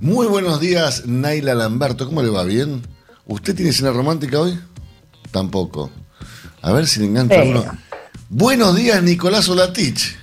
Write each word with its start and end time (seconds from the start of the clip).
Muy 0.00 0.26
buenos 0.26 0.60
días, 0.60 1.04
Naila 1.06 1.54
Lamberto. 1.54 2.06
¿Cómo 2.06 2.22
le 2.22 2.30
va? 2.30 2.44
¿Bien? 2.44 2.82
¿Usted 3.26 3.54
tiene 3.54 3.72
cena 3.72 3.90
romántica 3.92 4.40
hoy? 4.40 4.58
Tampoco. 5.30 5.90
A 6.62 6.72
ver 6.72 6.86
si 6.86 7.00
le 7.00 7.24
Pero. 7.24 7.50
uno. 7.60 7.64
Buenos 8.28 8.76
días, 8.76 9.02
Nicolás 9.02 9.48
Olatich. 9.48 10.16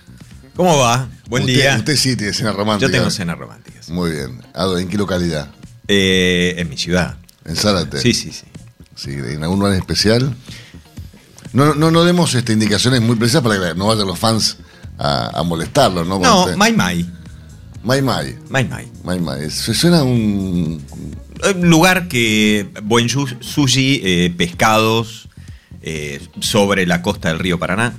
¿Cómo 0.56 0.78
va? 0.78 1.08
Buen 1.30 1.44
Usted- 1.44 1.54
día. 1.56 1.76
Usted 1.78 1.96
sí 1.96 2.16
tiene 2.16 2.34
cena 2.34 2.52
romántica. 2.52 2.92
Yo 2.92 2.98
tengo 2.98 3.12
cenas 3.12 3.38
románticas. 3.38 3.90
Muy 3.90 4.12
bien. 4.12 4.42
¿En 4.80 4.88
qué 4.88 4.98
localidad? 4.98 5.50
Eh, 5.88 6.56
en 6.58 6.70
mi 6.70 6.78
ciudad. 6.78 7.18
¿En 7.46 7.56
Zárate? 7.56 8.00
Sí, 8.02 8.14
sí, 8.14 8.32
sí. 8.32 8.46
Sí, 8.96 9.12
¿En 9.12 9.44
algún 9.44 9.60
lugar 9.60 9.74
en 9.74 9.80
especial? 9.80 10.36
No, 11.54 11.76
no, 11.76 11.92
no 11.92 12.04
demos 12.04 12.34
este, 12.34 12.54
indicaciones 12.54 13.02
muy 13.02 13.16
precisas 13.16 13.42
para 13.42 13.56
que 13.60 13.76
no 13.76 13.88
vayan 13.88 14.08
los 14.08 14.18
fans 14.20 14.58
a, 14.98 15.40
a 15.40 15.44
molestarlos, 15.44 16.08
¿no? 16.08 16.20
No. 16.20 16.58
Mai 16.58 16.74
Mai. 16.74 17.10
Mai 17.88 18.02
Mai. 18.02 18.36
Mai 18.50 18.66
Mai. 18.66 18.86
Mai 19.06 19.20
Mai. 19.22 19.50
Se 19.50 19.74
suena 19.74 20.04
un. 20.04 20.84
Un 21.56 21.70
lugar 21.70 22.10
que 22.10 22.68
buen 22.84 23.08
sushi, 23.08 24.02
eh, 24.04 24.34
pescados 24.36 25.30
eh, 25.82 26.20
sobre 26.42 26.86
la 26.86 27.02
costa 27.02 27.30
del 27.30 27.40
río 27.40 27.58
Paraná. 27.60 27.94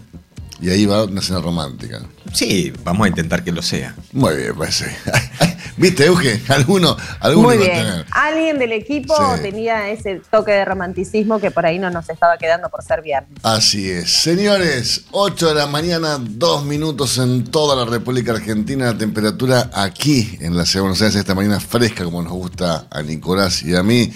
Y 0.61 0.69
ahí 0.69 0.85
va 0.85 1.05
una 1.05 1.23
cena 1.23 1.41
romántica. 1.41 2.03
Sí, 2.35 2.71
vamos 2.85 3.07
a 3.07 3.09
intentar 3.09 3.43
que 3.45 3.53
lo 3.53 3.63
sea. 3.63 3.95
Muy 4.13 4.37
bien, 4.37 4.55
parece. 4.59 4.95
¿Viste, 5.79 6.07
Euge? 6.07 6.43
Alguno, 6.49 6.97
alguno 7.21 7.49
Muy 7.49 7.59
bien. 7.59 7.71
tener. 7.71 8.07
Alguien 8.11 8.59
del 8.59 8.73
equipo 8.73 9.15
Sí. 9.37 9.43
tenía 9.43 9.89
ese 9.91 10.21
toque 10.31 10.53
de 10.53 10.65
romanticismo 10.65 11.39
que 11.41 11.51
por 11.51 11.65
ahí 11.67 11.79
no 11.79 11.91
nos 11.91 12.09
estaba 12.11 12.37
quedando 12.37 12.69
por 12.69 12.83
ser 12.83 13.03
viernes. 13.03 13.31
Así 13.43 13.89
es. 13.91 14.11
Señores, 14.11 15.05
8 15.13 15.49
de 15.49 15.55
la 15.55 15.67
mañana, 15.67 16.19
2 16.21 16.65
minutos 16.65 17.19
en 17.19 17.45
toda 17.45 17.77
la 17.77 17.91
República 17.91 18.33
Argentina. 18.33 18.87
La 18.87 18.99
temperatura 18.99 19.71
aquí 19.73 20.37
en 20.41 20.57
la 20.57 20.65
ciudad 20.67 20.81
de 20.81 20.89
Buenos 20.89 21.03
Aires 21.03 21.15
esta 21.17 21.35
mañana 21.35 21.61
fresca, 21.61 22.05
como 22.05 22.23
nos 22.23 22.33
gusta 22.33 22.87
a 22.91 23.03
Nicolás 23.03 23.63
y 23.63 23.75
a 23.77 23.83
mí. 23.83 24.13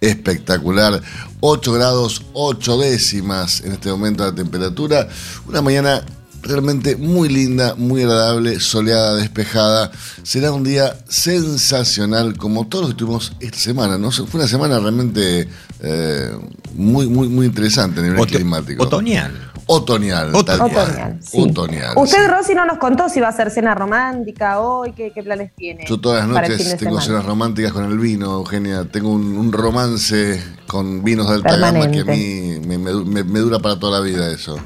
Espectacular. 0.00 1.00
8 1.40 1.72
grados, 1.72 2.22
8 2.32 2.78
décimas 2.78 3.60
en 3.62 3.72
este 3.72 3.88
momento 3.90 4.24
la 4.24 4.34
temperatura. 4.34 5.08
Una 5.46 5.62
mañana 5.62 6.04
realmente 6.46 6.96
muy 6.96 7.28
linda, 7.28 7.74
muy 7.76 8.02
agradable, 8.02 8.60
soleada, 8.60 9.14
despejada. 9.16 9.90
Será 10.22 10.52
un 10.52 10.64
día 10.64 10.96
sensacional, 11.08 12.36
como 12.36 12.66
todos 12.66 12.84
los 12.86 12.94
que 12.94 12.98
tuvimos 12.98 13.32
esta 13.40 13.58
semana. 13.58 13.98
¿no? 13.98 14.10
Fue 14.10 14.26
una 14.40 14.48
semana 14.48 14.78
realmente 14.78 15.48
eh, 15.80 16.30
muy, 16.74 17.06
muy, 17.08 17.28
muy 17.28 17.46
interesante 17.46 18.00
a 18.00 18.02
nivel 18.02 18.18
Oto- 18.20 18.36
climático. 18.36 18.82
Otoñal. 18.82 19.52
Otoñal. 19.68 20.32
Otoñal. 20.32 20.60
Otoñal, 20.70 21.18
sí. 21.20 21.42
Otoñal, 21.42 21.92
Usted, 21.96 22.18
sí. 22.18 22.26
Rosy, 22.28 22.54
no 22.54 22.64
nos 22.66 22.78
contó 22.78 23.08
si 23.08 23.18
va 23.18 23.26
a 23.26 23.30
hacer 23.30 23.50
cena 23.50 23.74
romántica 23.74 24.60
hoy, 24.60 24.92
qué, 24.92 25.10
qué 25.12 25.24
planes 25.24 25.50
tiene. 25.56 25.84
Yo 25.88 25.98
todas 25.98 26.20
las 26.20 26.28
noches 26.28 26.76
tengo 26.78 27.00
semana? 27.00 27.02
cenas 27.04 27.24
románticas 27.24 27.72
con 27.72 27.84
el 27.90 27.98
vino, 27.98 28.32
Eugenia. 28.34 28.84
Tengo 28.84 29.10
un, 29.10 29.36
un 29.36 29.50
romance 29.52 30.40
con 30.68 31.02
vinos 31.02 31.28
de 31.28 31.34
alta 31.34 31.56
gama 31.56 31.90
que 31.90 32.00
a 32.00 32.04
mí 32.04 32.60
me, 32.64 32.78
me- 32.78 32.94
me- 33.04 33.24
me 33.24 33.38
dura 33.40 33.58
para 33.58 33.76
toda 33.76 33.98
la 33.98 34.04
vida 34.06 34.30
eso. 34.30 34.56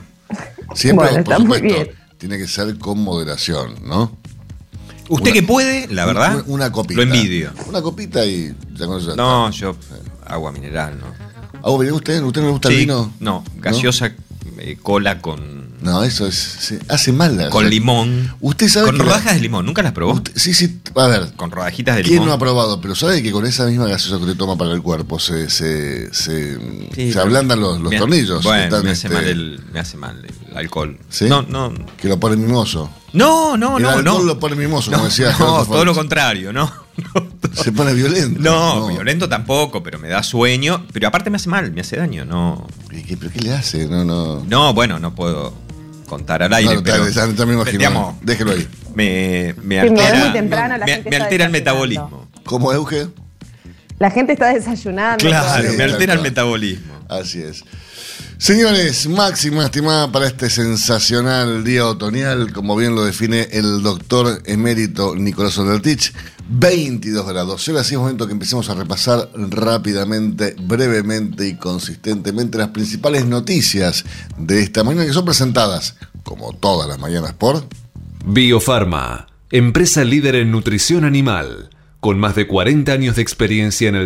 Siempre, 0.74 1.08
Bueno, 1.08 1.24
por 1.24 1.36
supuesto, 1.36 1.92
tiene 2.18 2.38
que 2.38 2.46
ser 2.46 2.78
con 2.78 3.00
moderación, 3.02 3.74
¿no? 3.84 4.16
Usted 5.08 5.30
Una- 5.30 5.32
que 5.32 5.42
puede, 5.42 5.88
la 5.88 6.04
verdad, 6.06 6.34
Una, 6.46 6.54
una 6.66 6.72
copita. 6.72 6.94
lo 6.96 7.02
envidio. 7.02 7.50
Una 7.66 7.82
copita 7.82 8.24
y 8.24 8.54
ya 8.74 8.86
con 8.86 8.98
eso 8.98 9.10
ya 9.10 9.16
No, 9.16 9.50
yo 9.50 9.74
agua 10.26 10.52
mineral, 10.52 10.98
¿no. 11.00 11.06
Ah, 11.62 11.70
¿vos, 11.70 11.84
¿Usted, 11.90 12.22
¿Usted 12.22 12.40
no 12.40 12.46
le 12.46 12.52
gusta 12.52 12.68
el 12.68 12.76
vino? 12.76 13.12
No, 13.20 13.44
gaseosa, 13.56 14.12
eh, 14.60 14.76
cola 14.82 15.20
con, 15.20 15.70
No, 15.82 16.02
eso 16.04 16.26
es, 16.26 16.34
sí, 16.34 16.78
hace 16.88 17.10
mal. 17.12 17.36
la- 17.36 17.48
con 17.50 17.60
o 17.64 17.68
sea, 17.68 17.70
limón. 17.70 18.34
Usted 18.40 18.68
sabe 18.68 18.86
Con 18.86 18.94
que 18.96 18.98
la- 18.98 19.04
rodajas 19.12 19.34
de 19.34 19.40
limón, 19.40 19.64
¿nunca 19.66 19.82
las 19.82 19.92
probó? 19.92 20.12
usted- 20.12 20.32
sí, 20.36 20.52
sí, 20.54 20.80
a 20.94 21.06
ver. 21.06 21.32
Con 21.36 21.50
rodajitas 21.50 21.96
de 21.96 22.02
¿Quién 22.02 22.14
limón. 22.16 22.28
no 22.28 22.34
ha 22.34 22.38
probado? 22.38 22.80
Pero 22.80 22.94
sabe 22.94 23.22
que 23.22 23.32
con 23.32 23.46
esa 23.46 23.66
misma 23.66 23.86
gaseosa 23.88 24.16
que 24.18 24.24
usted 24.24 24.36
toma 24.36 24.56
para 24.56 24.72
el 24.72 24.82
cuerpo 24.82 25.18
se, 25.18 25.48
se, 25.48 26.12
se, 26.14 26.58
Sí, 26.94 27.12
se 27.12 27.18
ablandan 27.20 27.60
los, 27.60 27.80
los 27.80 27.90
me 27.90 27.96
ha- 27.96 28.00
tornillos. 28.00 28.44
Bueno, 28.44 28.64
Están, 28.64 28.84
me 28.84 28.90
hace, 28.90 29.06
este, 29.06 29.14
mal 29.18 29.26
el, 29.26 29.60
me 29.72 29.80
hace 29.80 29.96
mal 29.96 30.22
el 30.50 30.56
alcohol. 30.56 30.98
¿Sí? 31.08 31.24
No, 31.26 31.42
no. 31.42 31.72
Que 31.96 32.08
lo 32.08 32.20
pone 32.20 32.36
mimoso. 32.36 32.90
No, 33.12 33.56
no, 33.56 33.76
el 33.78 33.82
no, 33.82 33.88
alcohol 33.90 34.04
no. 34.04 34.22
lo 34.22 34.38
pone 34.38 34.54
mimoso, 34.56 34.90
como 34.90 35.02
No, 35.04 35.08
decía 35.08 35.34
no, 35.38 35.64
todo 35.66 35.84
lo 35.84 35.94
contrario, 35.94 36.52
no. 36.52 36.70
Se 37.54 37.72
pone 37.72 37.92
violento. 37.94 38.38
No, 38.40 38.88
violento 38.88 39.28
tampoco, 39.28 39.82
pero 39.82 39.98
me 39.98 40.08
da 40.08 40.22
sueño. 40.22 40.86
Pero 40.92 41.08
aparte 41.08 41.30
me 41.30 41.36
hace 41.36 41.48
mal, 41.48 41.72
me 41.72 41.80
hace 41.80 41.96
daño. 41.96 42.24
No, 42.24 42.66
¿Y 42.92 43.02
qué- 43.02 43.16
¿Pero 43.16 43.32
qué 43.32 43.40
le 43.40 43.52
hace? 43.54 43.86
No, 43.86 44.04
no. 44.04 44.44
no 44.46 44.74
bueno, 44.74 44.98
no 44.98 45.14
puedo 45.14 45.54
contar 46.06 46.42
al 46.42 46.52
aire. 46.52 46.74
No, 46.76 46.82
pero, 46.82 47.04
me 47.46 47.54
imagino. 47.54 47.78
digamos, 47.78 48.14
Déjelo 48.22 48.52
ahí. 48.52 48.68
me, 48.94 49.54
me 49.62 49.80
Sí, 49.80 49.88
altera, 49.88 50.14
muy 50.18 50.32
temprano, 50.32 50.76
la 50.78 50.86
me, 50.86 50.92
gente 50.94 51.10
me 51.10 51.16
altera 51.16 51.44
el 51.46 51.50
metabolismo. 51.52 52.28
¿Cómo, 52.44 52.72
Euge? 52.72 53.08
La 53.98 54.10
gente 54.10 54.32
está 54.32 54.48
desayunando. 54.48 55.24
Claro, 55.26 55.68
Sí, 55.70 55.76
me 55.76 55.84
altera 55.84 56.14
el 56.14 56.20
metabolismo. 56.22 56.94
Así 57.08 57.42
es. 57.42 57.64
Señores, 58.40 59.06
máxima 59.06 59.66
estimada 59.66 60.10
para 60.10 60.26
este 60.26 60.48
sensacional 60.48 61.62
día 61.62 61.86
otoñal, 61.86 62.54
como 62.54 62.74
bien 62.74 62.94
lo 62.94 63.04
define 63.04 63.48
el 63.52 63.82
doctor 63.82 64.40
emérito 64.46 65.14
Nicolás 65.14 65.58
Odertich, 65.58 66.14
22 66.48 67.28
grados. 67.28 67.68
Y 67.68 67.70
ahora 67.72 67.84
sí 67.84 67.96
es 67.96 68.00
momento 68.00 68.26
que 68.26 68.32
empecemos 68.32 68.70
a 68.70 68.74
repasar 68.74 69.28
rápidamente, 69.34 70.56
brevemente 70.58 71.48
y 71.48 71.56
consistentemente 71.56 72.56
las 72.56 72.68
principales 72.68 73.26
noticias 73.26 74.06
de 74.38 74.62
esta 74.62 74.84
mañana 74.84 75.04
que 75.04 75.12
son 75.12 75.26
presentadas, 75.26 75.96
como 76.24 76.54
todas 76.54 76.88
las 76.88 76.98
mañanas, 76.98 77.34
por... 77.34 77.62
Biofarma, 78.24 79.26
empresa 79.50 80.02
líder 80.02 80.36
en 80.36 80.50
nutrición 80.50 81.04
animal, 81.04 81.68
con 82.00 82.18
más 82.18 82.36
de 82.36 82.46
40 82.46 82.90
años 82.90 83.16
de 83.16 83.22
experiencia 83.22 83.90
en 83.90 83.96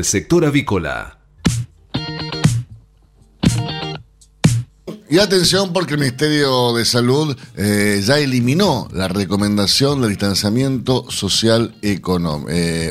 Y 5.14 5.20
atención 5.20 5.72
porque 5.72 5.94
el 5.94 6.00
Ministerio 6.00 6.72
de 6.72 6.84
Salud 6.84 7.36
eh, 7.56 8.02
ya 8.04 8.18
eliminó 8.18 8.88
la 8.92 9.06
recomendación 9.06 10.00
del 10.00 10.10
distanciamiento 10.10 11.08
social 11.08 11.72
eh, 11.82 12.00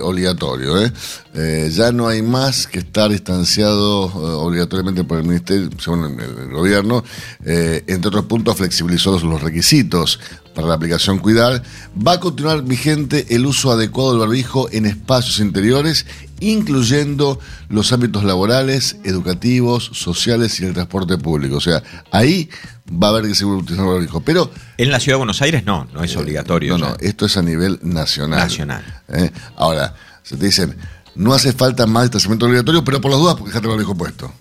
obligatorio. 0.01 0.81
¿eh? 0.81 0.93
Eh, 1.33 1.69
ya 1.75 1.91
no 1.91 2.07
hay 2.07 2.21
más 2.21 2.65
que 2.67 2.79
estar 2.79 3.11
distanciado 3.11 4.03
obligatoriamente 4.39 5.03
por 5.03 5.17
el 5.17 5.25
Ministerio, 5.25 5.69
según 5.77 6.17
el, 6.17 6.43
el 6.43 6.53
gobierno. 6.53 7.03
Entre 7.43 8.07
otros 8.07 8.23
puntos, 8.23 8.55
flexibilizó 8.55 9.19
los 9.19 9.41
requisitos 9.41 10.17
para 10.53 10.67
la 10.67 10.75
aplicación 10.75 11.19
Cuidar. 11.19 11.63
Va 11.95 12.13
a 12.13 12.19
continuar 12.19 12.63
vigente 12.63 13.35
el 13.35 13.45
uso 13.45 13.71
adecuado 13.71 14.11
del 14.11 14.19
barbijo 14.19 14.69
en 14.71 14.85
espacios 14.85 15.39
interiores, 15.39 16.05
incluyendo 16.39 17.39
los 17.69 17.91
ámbitos 17.91 18.23
laborales, 18.23 18.97
educativos, 19.03 19.91
sociales 19.93 20.59
y 20.59 20.65
el 20.65 20.73
transporte 20.73 21.17
público. 21.17 21.57
O 21.57 21.61
sea, 21.61 21.83
ahí 22.11 22.49
va 22.91 23.07
a 23.07 23.09
haber 23.11 23.23
que 23.23 23.35
seguir 23.35 23.53
utilizando 23.53 23.91
el 23.91 23.97
barbijo. 23.99 24.21
Pero 24.21 24.51
En 24.77 24.91
la 24.91 24.99
ciudad 24.99 25.15
de 25.15 25.19
Buenos 25.19 25.41
Aires 25.41 25.65
no, 25.65 25.87
no 25.93 26.03
es 26.03 26.15
obligatorio. 26.15 26.75
Eh, 26.75 26.79
no, 26.79 26.89
no, 26.89 26.95
esto 26.99 27.25
es 27.25 27.37
a 27.37 27.41
nivel 27.41 27.79
nacional. 27.81 28.39
Nacional. 28.39 28.83
¿Eh? 29.09 29.31
Ahora, 29.55 29.95
se 30.23 30.37
te 30.37 30.45
dicen, 30.45 30.75
no 31.15 31.33
hace 31.33 31.53
falta 31.53 31.85
más 31.85 32.03
distanciamiento 32.03 32.45
obligatorio, 32.45 32.83
pero 32.83 33.01
por 33.01 33.11
las 33.11 33.19
dudas, 33.19 33.35
porque 33.35 33.49
dejate 33.49 33.67
el 33.67 33.71
barbijo 33.71 33.95
puesto. 33.95 34.31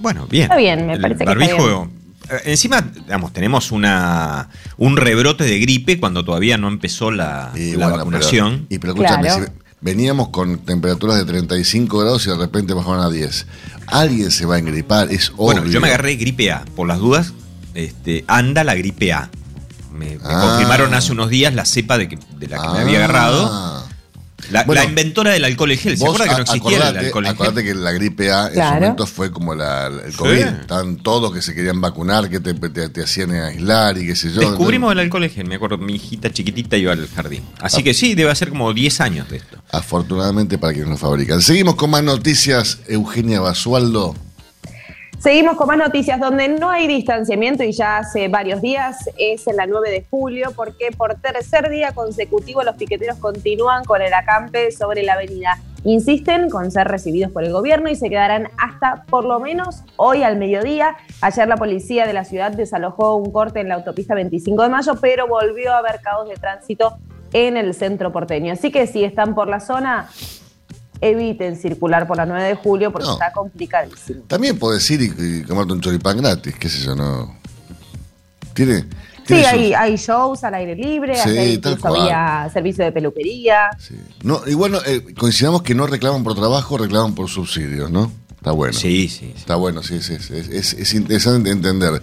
Bueno, 0.00 0.26
bien. 0.28 0.44
Está 0.44 0.56
bien, 0.56 0.86
me 0.86 0.94
El 0.94 1.00
parece 1.00 1.24
que 1.24 1.30
está 1.30 1.38
barbijo, 1.38 1.84
eh, 1.84 1.88
Encima, 2.44 2.80
digamos, 2.80 3.32
tenemos 3.32 3.72
una 3.72 4.48
un 4.78 4.96
rebrote 4.96 5.44
de 5.44 5.58
gripe 5.58 6.00
cuando 6.00 6.24
todavía 6.24 6.56
no 6.56 6.68
empezó 6.68 7.10
la, 7.10 7.52
Y 7.54 7.72
la 7.72 7.86
bueno, 7.88 7.96
vacunación. 7.98 8.66
Pero, 8.68 8.74
y 8.74 8.78
pero 8.78 8.92
escúchame, 8.94 9.22
Claro. 9.28 9.44
si 9.46 9.50
veníamos 9.80 10.28
con 10.28 10.58
temperaturas 10.58 11.18
de 11.18 11.24
35 11.24 11.98
grados 11.98 12.26
y 12.26 12.30
de 12.30 12.36
repente 12.36 12.72
bajaron 12.74 13.00
a 13.00 13.10
10. 13.10 13.46
Alguien 13.86 14.30
se 14.30 14.46
va 14.46 14.54
a 14.56 14.58
engripar, 14.58 15.10
es 15.12 15.30
obvio. 15.30 15.36
bueno, 15.60 15.66
yo 15.66 15.80
me 15.80 15.88
agarré 15.88 16.14
gripe 16.16 16.50
A. 16.52 16.64
Por 16.76 16.86
las 16.88 16.98
dudas, 16.98 17.32
este, 17.74 18.24
anda 18.28 18.64
la 18.64 18.74
gripe 18.74 19.12
A. 19.12 19.28
Me, 19.92 20.16
me 20.16 20.18
Ah. 20.24 20.40
confirmaron 20.40 20.94
hace 20.94 21.12
unos 21.12 21.28
días 21.28 21.52
la 21.54 21.66
cepa 21.66 21.98
de, 21.98 22.08
que- 22.08 22.18
de 22.38 22.48
la 22.48 22.62
que 22.62 22.68
me 22.68 22.78
había 22.78 23.00
Ah. 23.00 23.04
agarrado. 23.04 23.88
La, 24.50 24.64
Bueno, 24.64 24.82
la 24.82 24.88
inventora 24.88 25.30
del 25.32 25.44
alcohol 25.44 25.70
en 25.72 25.78
gel. 25.78 25.96
¿Se 25.96 26.04
acuerda 26.04 26.24
que 26.28 26.30
no 26.34 26.38
existía 26.42 26.76
el 26.76 26.82
acordate, 26.82 27.06
alcohol 27.06 27.24
en 27.26 27.30
acordate 27.30 27.62
gel? 27.62 27.72
que 27.74 27.80
la 27.80 27.92
gripe 27.92 28.32
A 28.32 28.46
en 28.48 28.52
Claro. 28.54 28.74
su 28.74 28.80
momento 28.80 29.06
fue 29.06 29.30
como 29.30 29.54
la, 29.54 29.86
el 29.86 30.10
Sí. 30.12 30.18
COVID. 30.18 30.38
Estaban 30.60 30.96
todos 30.96 31.32
que 31.32 31.40
se 31.42 31.54
querían 31.54 31.80
vacunar, 31.80 32.28
que 32.28 32.40
te, 32.40 32.52
te- 32.54 32.88
te 32.88 33.02
hacían 33.02 33.30
aislar 33.32 33.96
y 33.98 34.06
qué 34.06 34.16
sé 34.16 34.32
yo. 34.32 34.40
Descubrimos 34.40 34.90
el 34.92 34.98
alcohol 34.98 35.24
en 35.24 35.30
gel. 35.30 35.46
Me 35.46 35.54
acuerdo, 35.54 35.78
mi 35.78 35.94
hijita 35.94 36.30
chiquitita 36.30 36.76
iba 36.76 36.92
al 36.92 37.08
jardín. 37.08 37.42
Así 37.60 37.82
que 37.82 37.94
sí, 37.94 38.14
debe 38.14 38.30
hacer 38.30 38.48
como 38.48 38.72
10 38.72 39.00
años 39.00 39.28
de 39.30 39.36
esto. 39.36 39.58
Afortunadamente 39.70 40.58
para 40.58 40.72
quienes 40.72 40.90
lo 40.90 40.96
fabrican. 40.98 41.40
Seguimos 41.40 41.76
con 41.76 41.90
más 41.90 42.02
noticias. 42.02 42.78
Eugenia 42.88 43.40
Basualdo. 43.40 44.14
Seguimos 45.22 45.56
con 45.56 45.68
más 45.68 45.78
noticias 45.78 46.18
donde 46.18 46.48
no 46.48 46.68
hay 46.68 46.88
distanciamiento 46.88 47.62
y 47.62 47.70
ya 47.70 47.98
hace 47.98 48.26
varios 48.26 48.60
días 48.60 49.08
es 49.16 49.46
en 49.46 49.54
la 49.54 49.68
9 49.68 49.88
de 49.88 50.04
julio 50.10 50.48
porque 50.56 50.90
por 50.90 51.14
tercer 51.14 51.70
día 51.70 51.92
consecutivo 51.92 52.64
los 52.64 52.74
piqueteros 52.74 53.18
continúan 53.18 53.84
con 53.84 54.02
el 54.02 54.12
acampe 54.14 54.72
sobre 54.72 55.04
la 55.04 55.12
avenida. 55.12 55.60
Insisten 55.84 56.50
con 56.50 56.72
ser 56.72 56.88
recibidos 56.88 57.30
por 57.30 57.44
el 57.44 57.52
gobierno 57.52 57.88
y 57.88 57.94
se 57.94 58.10
quedarán 58.10 58.48
hasta 58.58 59.04
por 59.04 59.24
lo 59.24 59.38
menos 59.38 59.84
hoy 59.94 60.24
al 60.24 60.38
mediodía. 60.38 60.96
Ayer 61.20 61.46
la 61.46 61.56
policía 61.56 62.04
de 62.04 62.14
la 62.14 62.24
ciudad 62.24 62.50
desalojó 62.50 63.14
un 63.14 63.30
corte 63.30 63.60
en 63.60 63.68
la 63.68 63.76
autopista 63.76 64.16
25 64.16 64.60
de 64.60 64.68
mayo, 64.70 64.96
pero 65.00 65.28
volvió 65.28 65.72
a 65.72 65.78
haber 65.78 66.00
caos 66.00 66.28
de 66.28 66.34
tránsito 66.34 66.98
en 67.32 67.56
el 67.56 67.74
centro 67.74 68.10
porteño. 68.10 68.54
Así 68.54 68.72
que 68.72 68.88
si 68.88 69.04
están 69.04 69.36
por 69.36 69.46
la 69.46 69.60
zona, 69.60 70.08
eviten 71.02 71.56
circular 71.56 72.06
por 72.06 72.16
la 72.16 72.24
9 72.24 72.44
de 72.48 72.54
julio 72.54 72.90
porque 72.92 73.06
No. 73.08 73.12
está 73.14 73.32
complicadísimo. 73.32 74.22
También 74.28 74.58
podés 74.58 74.88
ir 74.90 75.02
y, 75.02 75.12
y 75.40 75.42
comerte 75.42 75.72
un 75.74 75.80
choripán 75.80 76.16
gratis, 76.18 76.54
qué 76.58 76.68
sé 76.68 76.78
yo, 76.84 76.94
no. 76.94 77.36
Tiene. 78.54 78.82
Sí, 78.82 78.88
tiene 79.34 79.46
hay, 79.46 79.74
hay 79.74 79.96
shows 79.96 80.42
al 80.44 80.54
aire 80.54 80.74
libre, 80.74 81.14
Sí, 81.16 81.58
tal 81.58 81.78
cual. 81.78 82.00
había 82.02 82.50
servicio 82.52 82.84
de 82.84 82.92
peluquería. 82.92 83.68
sí. 83.78 83.94
No, 84.22 84.40
y 84.46 84.54
bueno, 84.54 84.78
eh, 84.86 85.14
coincidamos 85.18 85.62
que 85.62 85.74
no 85.74 85.86
reclaman 85.86 86.22
por 86.24 86.34
trabajo, 86.34 86.76
reclaman 86.78 87.14
por 87.14 87.28
subsidios, 87.28 87.90
¿no? 87.90 88.10
Está 88.36 88.50
bueno. 88.52 88.72
Sí, 88.72 89.08
sí. 89.08 89.18
sí. 89.28 89.34
Está 89.36 89.54
bueno, 89.56 89.82
sí, 89.82 90.00
sí, 90.02 90.16
sí, 90.18 90.34
es, 90.36 90.48
es- 90.48 90.72
es 90.74 90.94
interesante 90.94 91.50
entender. 91.50 92.00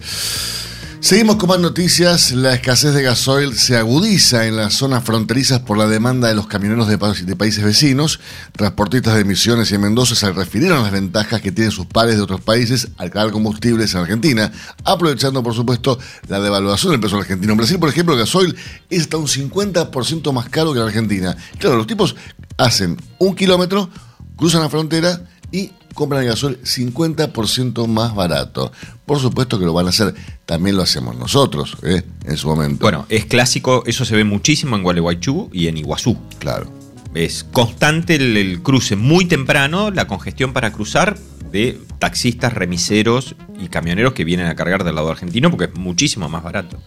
Seguimos 1.00 1.36
con 1.36 1.48
más 1.48 1.58
noticias. 1.58 2.32
La 2.32 2.52
escasez 2.54 2.92
de 2.92 3.02
gasoil 3.02 3.54
se 3.56 3.76
agudiza 3.76 4.46
en 4.46 4.56
las 4.56 4.74
zonas 4.74 5.02
fronterizas 5.02 5.60
por 5.60 5.78
la 5.78 5.86
demanda 5.86 6.28
de 6.28 6.34
los 6.34 6.46
camioneros 6.46 6.88
de, 6.88 6.98
pa- 6.98 7.12
de 7.14 7.36
países 7.36 7.64
vecinos. 7.64 8.20
Transportistas 8.52 9.16
de 9.16 9.24
Misiones 9.24 9.70
y 9.70 9.76
en 9.76 9.80
Mendoza 9.80 10.14
se 10.14 10.30
refirieron 10.30 10.78
a 10.78 10.82
las 10.82 10.92
ventajas 10.92 11.40
que 11.40 11.52
tienen 11.52 11.70
sus 11.72 11.86
pares 11.86 12.16
de 12.16 12.22
otros 12.22 12.42
países 12.42 12.88
al 12.98 13.10
cargar 13.10 13.32
combustibles 13.32 13.94
en 13.94 14.00
Argentina, 14.02 14.52
aprovechando, 14.84 15.42
por 15.42 15.54
supuesto, 15.54 15.98
la 16.28 16.38
devaluación 16.38 16.92
del 16.92 17.00
peso 17.00 17.16
argentino. 17.16 17.52
En 17.52 17.58
Brasil, 17.58 17.78
por 17.78 17.88
ejemplo, 17.88 18.12
el 18.14 18.20
gasoil 18.20 18.54
es 18.90 19.00
hasta 19.02 19.16
un 19.16 19.26
50% 19.26 20.32
más 20.32 20.48
caro 20.50 20.74
que 20.74 20.80
en 20.80 20.86
Argentina. 20.86 21.34
Claro, 21.58 21.76
los 21.76 21.86
tipos 21.86 22.14
hacen 22.58 22.98
un 23.18 23.34
kilómetro, 23.34 23.88
cruzan 24.36 24.60
la 24.60 24.68
frontera 24.68 25.22
y 25.50 25.72
compran 25.94 26.22
el 26.22 26.28
gasoil 26.28 26.60
50% 26.62 27.86
más 27.88 28.14
barato. 28.14 28.70
Por 29.06 29.18
supuesto 29.18 29.58
que 29.58 29.64
lo 29.64 29.72
van 29.72 29.86
a 29.86 29.88
hacer, 29.88 30.14
también 30.50 30.74
lo 30.74 30.82
hacemos 30.82 31.14
nosotros, 31.14 31.76
¿eh? 31.84 32.02
en 32.24 32.36
su 32.36 32.48
momento. 32.48 32.80
Bueno, 32.80 33.06
es 33.08 33.24
clásico, 33.26 33.84
eso 33.86 34.04
se 34.04 34.16
ve 34.16 34.24
muchísimo 34.24 34.74
en 34.74 34.82
Gualeguaychú 34.82 35.48
y 35.52 35.68
en 35.68 35.76
Iguazú. 35.76 36.18
claro. 36.40 36.68
Es 37.14 37.44
constante 37.44 38.16
el, 38.16 38.36
el 38.36 38.60
cruce 38.60 38.96
muy 38.96 39.26
temprano, 39.26 39.92
la 39.92 40.08
congestión 40.08 40.52
para 40.52 40.72
cruzar 40.72 41.16
de 41.52 41.78
taxistas, 42.00 42.52
remiseros 42.52 43.36
y 43.60 43.68
camioneros 43.68 44.12
que 44.12 44.24
vienen 44.24 44.46
a 44.46 44.56
cargar 44.56 44.82
del 44.82 44.96
lado 44.96 45.10
argentino 45.10 45.50
porque 45.50 45.66
es 45.66 45.74
muchísimo 45.74 46.28
más 46.28 46.42
barato. 46.42 46.82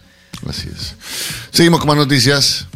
Así 0.46 0.68
es. 0.68 0.96
Seguimos 1.50 1.80
con 1.80 1.88
más 1.88 1.96
noticias. 1.96 2.68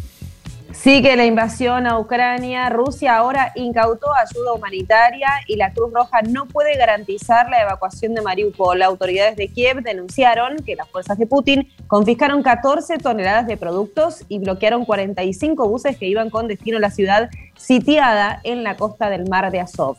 Sigue 0.81 1.17
la 1.17 1.25
invasión 1.25 1.87
a 1.87 1.99
Ucrania. 1.99 2.69
Rusia 2.69 3.17
ahora 3.17 3.51
incautó 3.55 4.07
ayuda 4.15 4.53
humanitaria 4.53 5.27
y 5.45 5.57
la 5.57 5.73
Cruz 5.73 5.91
Roja 5.91 6.21
no 6.21 6.45
puede 6.47 6.77
garantizar 6.77 7.49
la 7.49 7.61
evacuación 7.61 8.13
de 8.13 8.21
Mariupol. 8.21 8.81
Autoridades 8.81 9.35
de 9.35 9.49
Kiev 9.49 9.83
denunciaron 9.83 10.55
que 10.65 10.77
las 10.77 10.87
fuerzas 10.87 11.17
de 11.17 11.27
Putin 11.27 11.67
confiscaron 11.87 12.41
14 12.41 12.97
toneladas 12.97 13.45
de 13.45 13.57
productos 13.57 14.23
y 14.29 14.39
bloquearon 14.39 14.85
45 14.85 15.67
buses 15.67 15.97
que 15.97 16.05
iban 16.05 16.29
con 16.29 16.47
destino 16.47 16.77
a 16.77 16.79
la 16.81 16.91
ciudad 16.91 17.29
sitiada 17.57 18.39
en 18.45 18.63
la 18.63 18.77
costa 18.77 19.09
del 19.09 19.27
mar 19.27 19.51
de 19.51 19.59
Azov. 19.59 19.97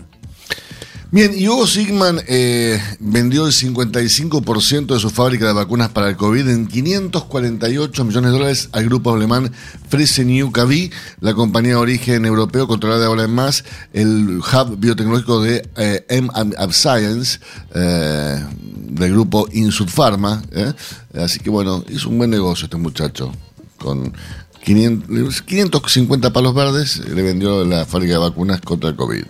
Bien, 1.13 1.33
Hugo 1.35 1.67
Sigman 1.67 2.21
eh, 2.29 2.81
vendió 3.01 3.45
el 3.45 3.53
55% 3.53 4.95
de 4.95 5.01
su 5.01 5.11
fábrica 5.11 5.45
de 5.45 5.53
vacunas 5.53 5.89
para 5.89 6.09
el 6.09 6.17
COVID 6.17 6.49
en 6.49 6.69
548 6.69 8.05
millones 8.05 8.31
de 8.31 8.39
dólares 8.39 8.69
al 8.71 8.85
grupo 8.85 9.13
alemán 9.13 9.51
Fresenius 9.89 10.53
KV, 10.53 10.93
la 11.19 11.35
compañía 11.35 11.71
de 11.71 11.79
origen 11.79 12.27
europeo 12.27 12.69
controlada 12.69 13.07
ahora 13.07 13.25
en 13.25 13.35
más, 13.35 13.65
el 13.93 14.39
hub 14.39 14.77
biotecnológico 14.79 15.43
de 15.43 15.69
eh, 15.77 16.07
Science, 16.71 17.41
eh, 17.75 18.45
del 18.71 19.11
grupo 19.11 19.49
Insud 19.53 19.89
Pharma. 19.89 20.41
eh. 20.53 20.73
Así 21.15 21.41
que 21.41 21.51
bueno, 21.51 21.85
hizo 21.89 22.09
un 22.09 22.19
buen 22.19 22.31
negocio 22.31 22.67
este 22.67 22.77
muchacho. 22.77 23.33
Con 23.79 24.13
500, 24.65 25.43
550 25.43 26.33
palos 26.33 26.55
verdes 26.55 26.99
le 26.99 27.23
vendió 27.23 27.65
la 27.65 27.85
fábrica 27.85 28.13
de 28.13 28.19
vacunas 28.21 28.61
contra 28.61 28.91
el 28.91 28.95
COVID. 28.95 29.25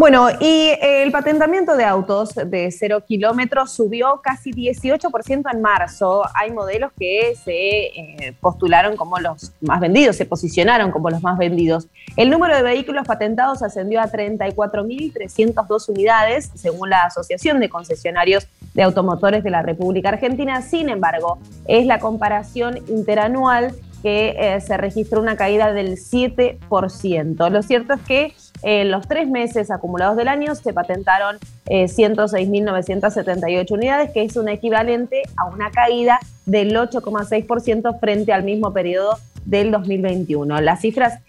Bueno, 0.00 0.28
y 0.40 0.72
el 0.80 1.12
patentamiento 1.12 1.76
de 1.76 1.84
autos 1.84 2.30
de 2.34 2.70
cero 2.70 3.04
kilómetros 3.06 3.72
subió 3.72 4.22
casi 4.22 4.50
18% 4.50 5.52
en 5.52 5.60
marzo. 5.60 6.22
Hay 6.34 6.52
modelos 6.52 6.90
que 6.98 7.34
se 7.44 7.52
eh, 7.52 8.34
postularon 8.40 8.96
como 8.96 9.18
los 9.18 9.52
más 9.60 9.78
vendidos, 9.78 10.16
se 10.16 10.24
posicionaron 10.24 10.90
como 10.90 11.10
los 11.10 11.22
más 11.22 11.36
vendidos. 11.36 11.86
El 12.16 12.30
número 12.30 12.56
de 12.56 12.62
vehículos 12.62 13.06
patentados 13.06 13.62
ascendió 13.62 14.00
a 14.00 14.06
34.302 14.06 15.90
unidades, 15.90 16.50
según 16.54 16.88
la 16.88 17.02
Asociación 17.02 17.60
de 17.60 17.68
Concesionarios 17.68 18.48
de 18.72 18.82
Automotores 18.82 19.44
de 19.44 19.50
la 19.50 19.60
República 19.60 20.08
Argentina. 20.08 20.62
Sin 20.62 20.88
embargo, 20.88 21.38
es 21.66 21.84
la 21.84 21.98
comparación 21.98 22.78
interanual 22.88 23.74
que 24.02 24.34
eh, 24.38 24.60
se 24.60 24.76
registró 24.76 25.20
una 25.20 25.36
caída 25.36 25.72
del 25.72 25.96
7%. 25.96 27.50
Lo 27.50 27.62
cierto 27.62 27.94
es 27.94 28.00
que 28.02 28.34
en 28.62 28.90
los 28.90 29.08
tres 29.08 29.28
meses 29.28 29.70
acumulados 29.70 30.16
del 30.16 30.28
año 30.28 30.54
se 30.54 30.72
patentaron 30.72 31.38
eh, 31.66 31.84
106.978 31.84 33.70
unidades, 33.70 34.10
que 34.12 34.22
es 34.22 34.36
un 34.36 34.48
equivalente 34.48 35.22
a 35.36 35.46
una 35.46 35.70
caída 35.70 36.18
del 36.46 36.74
8,6% 36.74 37.98
frente 37.98 38.32
al 38.32 38.44
mismo 38.44 38.72
periodo 38.72 39.18
del 39.44 39.70
2021. 39.70 40.60
Las 40.60 40.80
cifras 40.80 41.20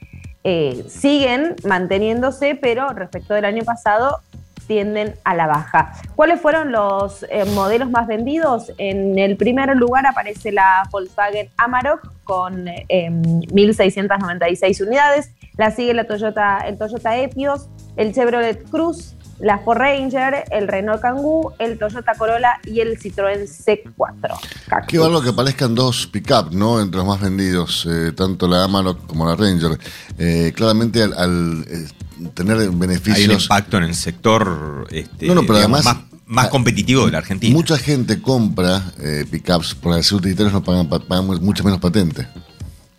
eh, 0.44 0.84
siguen 0.90 1.56
manteniéndose, 1.66 2.56
pero 2.56 2.90
respecto 2.90 3.34
del 3.34 3.46
año 3.46 3.64
pasado 3.64 4.20
tienden 4.72 5.16
a 5.26 5.36
la 5.36 5.48
baja. 5.48 5.92
¿Cuáles 6.16 6.40
fueron 6.40 6.72
los 6.72 7.24
eh, 7.24 7.44
modelos 7.54 7.92
más 7.92 8.08
vendidos? 8.08 8.72
En 8.78 9.20
el 9.20 9.36
primer 9.36 9.76
lugar 9.76 10.08
aparece 10.08 10.54
la 10.54 10.88
Volkswagen 10.90 11.50
Amarok 11.58 12.10
con 12.24 12.70
eh, 12.70 12.86
1.696 12.88 14.88
unidades. 14.88 15.32
La 15.58 15.72
sigue 15.72 15.94
la 15.94 16.08
Toyota, 16.08 16.60
el 16.60 16.78
Toyota 16.78 17.18
Etios, 17.18 17.68
el 17.98 18.14
Chevrolet 18.14 18.64
Cruz, 18.70 19.18
la 19.42 19.60
Ford 19.60 19.80
Ranger, 19.80 20.46
el 20.52 20.70
Renault 20.70 21.02
Kangoo, 21.02 21.52
el 21.60 21.78
Toyota 21.78 22.16
Corolla 22.16 22.62
y 22.66 22.80
el 22.80 22.98
Citroën 22.98 23.44
C4. 23.44 24.86
Qué 24.88 25.00
valor 25.00 25.22
que 25.22 25.32
aparezcan 25.32 25.76
dos 25.76 26.08
pick-up, 26.08 26.54
¿no? 26.54 26.80
Entre 26.80 26.98
los 26.98 27.06
más 27.06 27.20
vendidos, 27.20 27.86
eh, 27.92 28.14
tanto 28.14 28.48
la 28.48 28.64
Amarok 28.64 29.06
como 29.06 29.26
la 29.26 29.36
Ranger. 29.36 29.78
Eh, 30.18 30.54
claramente 30.56 31.04
al, 31.04 31.66
tener 32.30 32.70
beneficios... 32.72 33.18
Hay 33.18 33.36
un 33.36 33.42
impacto 33.42 33.78
en 33.78 33.84
el 33.84 33.96
sector 33.96 34.88
este, 34.92 35.34
más, 35.68 35.86
más 36.26 36.48
competitivo 36.48 37.06
de 37.06 37.12
la 37.12 37.20
Argentina. 37.20 37.54
Mucha 37.54 37.78
gente 37.78 38.22
compra 38.22 38.94
pick-ups 39.30 39.76
por 39.76 40.02
ser 40.04 40.18
utilitarios 40.18 40.54
no 40.54 40.64
pagan, 40.64 40.88
pagan 40.88 41.26
mucho 41.44 41.64
menos 41.64 41.80
patente. 41.80 42.28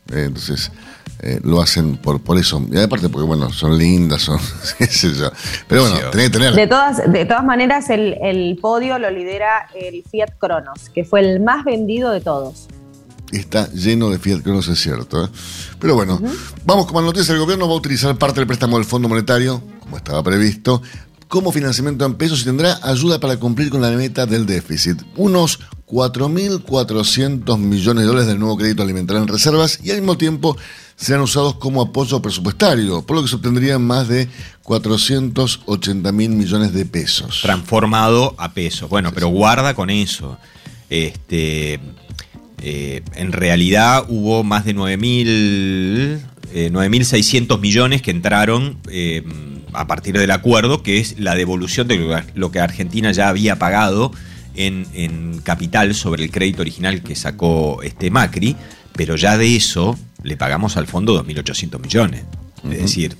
entonces 0.09 0.71
eh, 1.25 1.39
lo 1.45 1.63
hacen 1.63 1.99
por, 1.99 2.21
por 2.21 2.37
eso. 2.37 2.61
Y 2.69 2.79
aparte 2.79 3.09
porque, 3.09 3.25
bueno, 3.25 3.53
son 3.53 3.79
lindas, 3.79 4.23
son, 4.23 4.41
qué 4.79 4.87
sé 4.87 5.15
yo. 5.15 5.31
Pero 5.69 5.83
bueno, 5.83 6.11
tenés 6.11 6.27
que 6.27 6.33
tener... 6.33 6.55
De 6.55 6.67
todas, 6.67 7.13
de 7.13 7.25
todas 7.25 7.45
maneras, 7.45 7.91
el, 7.91 8.59
podio 8.61 8.99
lo 8.99 9.09
lidera 9.09 9.69
el 9.73 10.03
Fiat 10.11 10.33
Cronos, 10.39 10.89
que 10.93 11.05
fue 11.05 11.21
el 11.21 11.39
más 11.39 11.65
vendido 11.65 12.11
de 12.11 12.21
todos. 12.21 12.67
Está 13.33 13.71
lleno 13.73 14.11
de 14.11 14.19
Fiat 14.19 14.43
Cronos, 14.43 14.69
es 14.69 14.81
cierto. 14.81 15.25
¿eh? 15.25 15.29
Pero 15.79 15.95
bueno, 15.95 16.21
vamos 16.65 16.87
con 16.87 16.97
la 16.97 17.11
noticia. 17.11 17.33
El 17.33 17.41
gobierno 17.41 17.67
va 17.67 17.75
a 17.75 17.79
utilizar 17.79 18.17
parte 18.17 18.41
del 18.41 18.47
préstamo 18.47 18.77
del 18.77 18.85
Fondo 18.85 19.09
Monetario, 19.09 19.63
como 19.81 19.97
estaba 19.97 20.23
previsto, 20.23 20.83
como 21.29 21.51
financiamiento 21.51 22.05
en 22.05 22.15
pesos 22.15 22.43
y 22.43 22.45
tendrá 22.45 22.79
ayuda 22.83 23.19
para 23.19 23.39
cumplir 23.39 23.71
con 23.71 23.81
la 23.81 23.91
meta 23.91 24.27
del 24.27 24.45
déficit. 24.45 25.01
Unos 25.17 25.61
4.400 25.87 27.59
millones 27.59 28.03
de 28.03 28.07
dólares 28.07 28.29
del 28.29 28.39
nuevo 28.39 28.59
crédito 28.59 28.83
alimentarán 28.83 29.27
reservas 29.27 29.79
y 29.83 29.91
al 29.91 29.99
mismo 29.99 30.19
tiempo 30.19 30.57
serán 30.97 31.23
usados 31.23 31.57
como 31.57 31.83
apoyo 31.83 32.21
presupuestario, 32.21 33.03
por 33.03 33.17
lo 33.17 33.23
que 33.23 33.29
se 33.29 33.37
obtendrían 33.37 33.83
más 33.83 34.09
de 34.09 34.29
480 34.63 36.13
mil 36.13 36.31
millones 36.31 36.73
de 36.73 36.85
pesos. 36.85 37.41
Transformado 37.43 38.35
a 38.39 38.53
pesos. 38.53 38.89
Bueno, 38.89 39.13
pero 39.13 39.29
guarda 39.29 39.75
con 39.75 39.91
eso. 39.91 40.39
Este, 40.89 41.81
eh, 42.65 43.03
en 43.17 43.33
realidad 43.33 44.05
hubo 44.09 44.45
más 44.45 44.65
de 44.65 44.77
9.600 44.77 46.23
eh, 46.55 47.59
millones 47.61 48.03
que 48.03 48.13
entraron 48.13 48.79
eh, 48.89 49.25
a 49.73 49.89
partir 49.89 50.17
del 50.17 50.31
acuerdo, 50.31 50.81
que 50.85 50.99
es 50.99 51.19
la 51.19 51.35
devolución 51.35 51.89
de 51.89 52.23
lo 52.35 52.53
que 52.53 52.61
Argentina 52.61 53.11
ya 53.11 53.29
había 53.29 53.59
pagado 53.59 54.13
en, 54.55 54.87
en 54.95 55.41
capital 55.41 55.93
sobre 55.97 56.23
el 56.23 56.31
crédito 56.31 56.63
original 56.63 57.03
que 57.03 57.17
sacó 57.17 57.83
este 57.83 58.13
Macri, 58.13 58.55
pero 58.95 59.17
ya 59.17 59.37
de 59.37 59.57
eso 59.57 59.99
le 60.23 60.37
pagamos 60.37 60.77
al 60.77 60.87
fondo 60.87 61.21
2.800 61.25 61.81
millones. 61.81 62.23
Es 62.71 62.79
decir, 62.79 63.17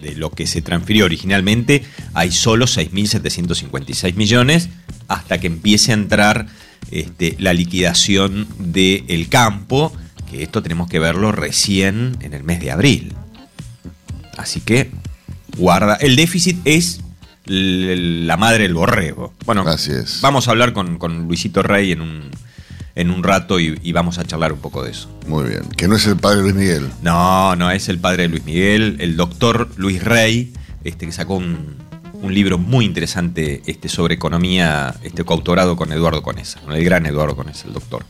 de 0.00 0.14
lo 0.14 0.30
que 0.30 0.46
se 0.46 0.62
transfirió 0.62 1.06
originalmente 1.06 1.82
hay 2.12 2.30
solo 2.30 2.66
6.756 2.66 4.14
millones 4.14 4.68
hasta 5.08 5.38
que 5.38 5.48
empiece 5.48 5.90
a 5.90 5.94
entrar 5.94 6.46
este, 6.94 7.34
la 7.40 7.52
liquidación 7.52 8.46
del 8.58 9.28
campo, 9.28 9.92
que 10.30 10.44
esto 10.44 10.62
tenemos 10.62 10.88
que 10.88 11.00
verlo 11.00 11.32
recién 11.32 12.16
en 12.20 12.34
el 12.34 12.44
mes 12.44 12.60
de 12.60 12.70
abril. 12.70 13.14
Así 14.36 14.60
que 14.60 14.90
guarda. 15.56 15.96
El 15.96 16.14
déficit 16.14 16.58
es 16.64 17.00
la 17.46 18.36
madre 18.36 18.62
del 18.62 18.74
borrego. 18.74 19.34
Bueno, 19.44 19.64
vamos 20.22 20.48
a 20.48 20.50
hablar 20.52 20.72
con, 20.72 20.98
con 20.98 21.26
Luisito 21.26 21.62
Rey 21.62 21.90
en 21.90 22.00
un, 22.00 22.30
en 22.94 23.10
un 23.10 23.22
rato 23.24 23.58
y, 23.58 23.92
vamos 23.92 24.18
a 24.18 24.24
charlar 24.24 24.52
un 24.52 24.60
poco 24.60 24.84
de 24.84 24.92
eso. 24.92 25.10
Muy 25.26 25.48
bien. 25.48 25.64
Que 25.76 25.88
no 25.88 25.96
es 25.96 26.06
el 26.06 26.16
padre 26.16 26.42
Luis 26.42 26.54
Miguel. 26.54 26.90
No, 27.02 27.56
no 27.56 27.70
es 27.70 27.88
el 27.88 27.98
padre 27.98 28.24
de 28.24 28.28
Luis 28.28 28.44
Miguel, 28.44 28.96
el 29.00 29.16
doctor 29.16 29.68
Luis 29.76 30.02
Rey, 30.02 30.54
este 30.84 31.06
que 31.06 31.12
sacó 31.12 31.34
un, 31.34 31.76
libro 32.32 32.58
muy 32.58 32.84
interesante 32.84 33.60
este, 33.66 33.88
sobre 33.88 34.14
economía, 34.14 34.94
este 35.02 35.24
coautorado 35.24 35.76
con 35.76 35.92
Eduardo 35.92 36.22
Conesa, 36.22 36.60
el 36.70 36.84
gran 36.84 37.04
Eduardo 37.06 37.36
Conesa, 37.36 37.66
el 37.66 37.74
doctor. 37.74 38.04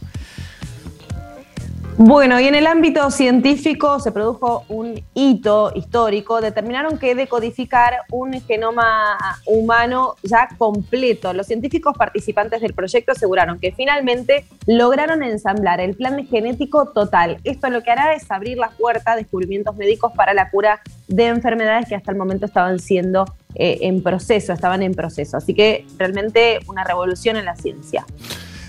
Bueno, 1.96 2.40
y 2.40 2.48
en 2.48 2.56
el 2.56 2.66
ámbito 2.66 3.08
científico 3.12 4.00
se 4.00 4.10
produjo 4.10 4.64
un 4.68 5.00
hito 5.14 5.70
histórico. 5.76 6.40
Determinaron 6.40 6.98
que 6.98 7.14
decodificar 7.14 7.98
un 8.10 8.32
genoma 8.42 9.16
humano 9.46 10.16
ya 10.24 10.48
completo. 10.58 11.32
Los 11.32 11.46
científicos 11.46 11.96
participantes 11.96 12.62
del 12.62 12.74
proyecto 12.74 13.12
aseguraron 13.12 13.60
que 13.60 13.70
finalmente 13.70 14.44
lograron 14.66 15.22
ensamblar 15.22 15.80
el 15.80 15.94
plan 15.94 16.26
genético 16.26 16.86
total. 16.86 17.38
Esto 17.44 17.70
lo 17.70 17.84
que 17.84 17.92
hará 17.92 18.12
es 18.14 18.28
abrir 18.28 18.58
las 18.58 18.74
puertas 18.74 19.14
a 19.14 19.16
descubrimientos 19.16 19.76
médicos 19.76 20.12
para 20.16 20.34
la 20.34 20.50
cura 20.50 20.80
de 21.06 21.28
enfermedades 21.28 21.88
que 21.88 21.94
hasta 21.94 22.10
el 22.10 22.18
momento 22.18 22.46
estaban 22.46 22.80
siendo 22.80 23.24
eh, 23.54 23.78
en 23.82 24.02
proceso, 24.02 24.52
estaban 24.52 24.82
en 24.82 24.94
proceso. 24.94 25.36
Así 25.36 25.54
que 25.54 25.86
realmente 25.96 26.58
una 26.66 26.82
revolución 26.82 27.36
en 27.36 27.44
la 27.44 27.54
ciencia. 27.54 28.04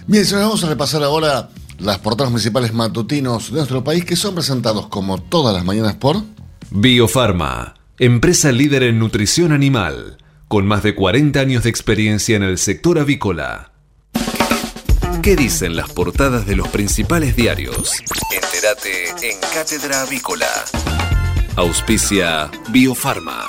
Bien, 0.05 0.23
vamos 0.31 0.63
a 0.63 0.69
repasar 0.69 1.01
ahora 1.01 1.49
las 1.79 1.99
portadas 1.99 2.31
municipales 2.31 2.73
matutinos 2.73 3.51
de 3.51 3.57
nuestro 3.57 3.83
país 3.83 4.05
que 4.05 4.15
son 4.15 4.35
presentados 4.35 4.87
como 4.87 5.21
todas 5.21 5.53
las 5.53 5.65
mañanas 5.65 5.95
por 5.95 6.23
Biofarma, 6.71 7.75
empresa 7.99 8.51
líder 8.51 8.83
en 8.83 8.99
nutrición 8.99 9.51
animal, 9.51 10.17
con 10.47 10.65
más 10.65 10.83
de 10.83 10.95
40 10.95 11.39
años 11.39 11.63
de 11.63 11.69
experiencia 11.69 12.35
en 12.35 12.43
el 12.43 12.57
sector 12.57 12.99
avícola. 12.99 13.71
¿Qué 15.21 15.35
dicen 15.35 15.75
las 15.75 15.91
portadas 15.91 16.45
de 16.45 16.55
los 16.55 16.67
principales 16.67 17.35
diarios? 17.35 17.93
Entérate 18.31 19.29
en 19.29 19.39
Cátedra 19.53 20.01
Avícola. 20.01 20.49
Auspicia 21.55 22.51
Biofarma. 22.69 23.47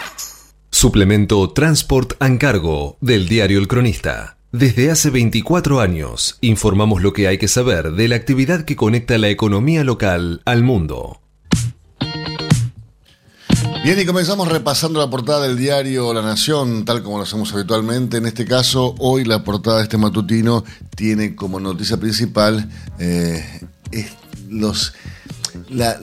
Suplemento 0.70 1.50
Transport 1.52 2.14
and 2.20 2.38
Cargo 2.40 2.96
del 3.00 3.28
diario 3.28 3.58
El 3.58 3.66
Cronista. 3.68 4.35
Desde 4.58 4.90
hace 4.90 5.10
24 5.10 5.82
años 5.82 6.38
informamos 6.40 7.02
lo 7.02 7.12
que 7.12 7.28
hay 7.28 7.36
que 7.36 7.46
saber 7.46 7.92
de 7.92 8.08
la 8.08 8.16
actividad 8.16 8.64
que 8.64 8.74
conecta 8.74 9.18
la 9.18 9.28
economía 9.28 9.84
local 9.84 10.40
al 10.46 10.62
mundo. 10.62 11.20
Bien, 13.84 14.00
y 14.00 14.06
comenzamos 14.06 14.48
repasando 14.48 14.98
la 14.98 15.10
portada 15.10 15.46
del 15.46 15.58
diario 15.58 16.14
La 16.14 16.22
Nación, 16.22 16.86
tal 16.86 17.02
como 17.02 17.18
lo 17.18 17.24
hacemos 17.24 17.52
habitualmente. 17.52 18.16
En 18.16 18.24
este 18.24 18.46
caso, 18.46 18.94
hoy 18.98 19.26
la 19.26 19.44
portada 19.44 19.76
de 19.76 19.82
este 19.82 19.98
matutino 19.98 20.64
tiene 20.96 21.36
como 21.36 21.60
noticia 21.60 21.98
principal 21.98 22.66
eh, 22.98 23.44
los, 24.48 24.94
la, 25.68 26.00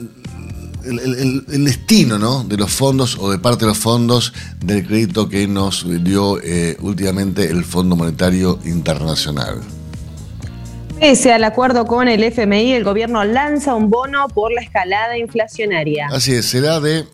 el, 0.86 1.64
destino 1.64 2.18
¿no? 2.18 2.44
de 2.44 2.56
los 2.56 2.72
fondos 2.72 3.16
o 3.18 3.30
de 3.30 3.38
parte 3.38 3.64
de 3.64 3.68
los 3.68 3.78
fondos 3.78 4.32
del 4.60 4.86
crédito 4.86 5.28
que 5.28 5.46
nos 5.46 5.86
dio 6.04 6.40
eh, 6.42 6.76
últimamente 6.80 7.44
el 7.50 7.64
Fondo 7.64 7.96
Monetario 7.96 8.58
Internacional. 8.64 9.60
Pese 11.00 11.32
al 11.32 11.44
acuerdo 11.44 11.86
con 11.86 12.08
el 12.08 12.22
FMI, 12.22 12.72
el 12.72 12.84
gobierno 12.84 13.24
lanza 13.24 13.74
un 13.74 13.90
bono 13.90 14.28
por 14.28 14.52
la 14.52 14.62
escalada 14.62 15.18
inflacionaria. 15.18 16.08
Así 16.10 16.32
es, 16.32 16.46
será 16.46 16.80
de 16.80 17.04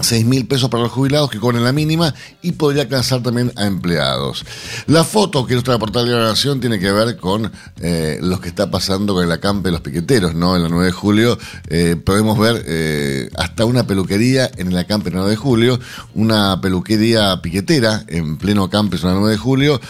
6 0.00 0.24
mil 0.26 0.46
pesos 0.46 0.68
para 0.70 0.84
los 0.84 0.92
jubilados 0.92 1.30
que 1.30 1.38
cobren 1.38 1.64
la 1.64 1.72
mínima 1.72 2.14
y 2.42 2.52
podría 2.52 2.82
alcanzar 2.82 3.22
también 3.22 3.52
a 3.56 3.66
empleados. 3.66 4.44
La 4.86 5.04
foto 5.04 5.46
que 5.46 5.54
nuestra 5.54 5.78
portal 5.78 6.06
de 6.06 6.12
la 6.12 6.24
Nación 6.24 6.60
tiene 6.60 6.78
que 6.78 6.90
ver 6.92 7.16
con 7.16 7.50
eh, 7.80 8.18
lo 8.22 8.40
que 8.40 8.48
está 8.48 8.70
pasando 8.70 9.14
con 9.14 9.24
el 9.24 9.32
acampe 9.32 9.68
de 9.68 9.72
los 9.72 9.80
piqueteros, 9.80 10.34
¿no? 10.34 10.56
En 10.56 10.62
la 10.62 10.68
9 10.68 10.86
de 10.86 10.92
julio 10.92 11.38
eh, 11.68 11.96
podemos 11.96 12.38
ver 12.38 12.62
eh, 12.66 13.30
hasta 13.36 13.64
una 13.64 13.86
peluquería 13.86 14.50
en 14.56 14.68
el 14.68 14.78
acampe 14.78 15.10
9 15.10 15.30
de 15.30 15.36
julio, 15.36 15.80
una 16.14 16.60
peluquería 16.60 17.40
piquetera 17.42 18.04
en 18.08 18.38
pleno 18.38 18.64
acampe 18.64 18.96
en 18.96 19.02
la 19.02 19.14
9 19.14 19.30
de 19.30 19.36
julio, 19.36 19.80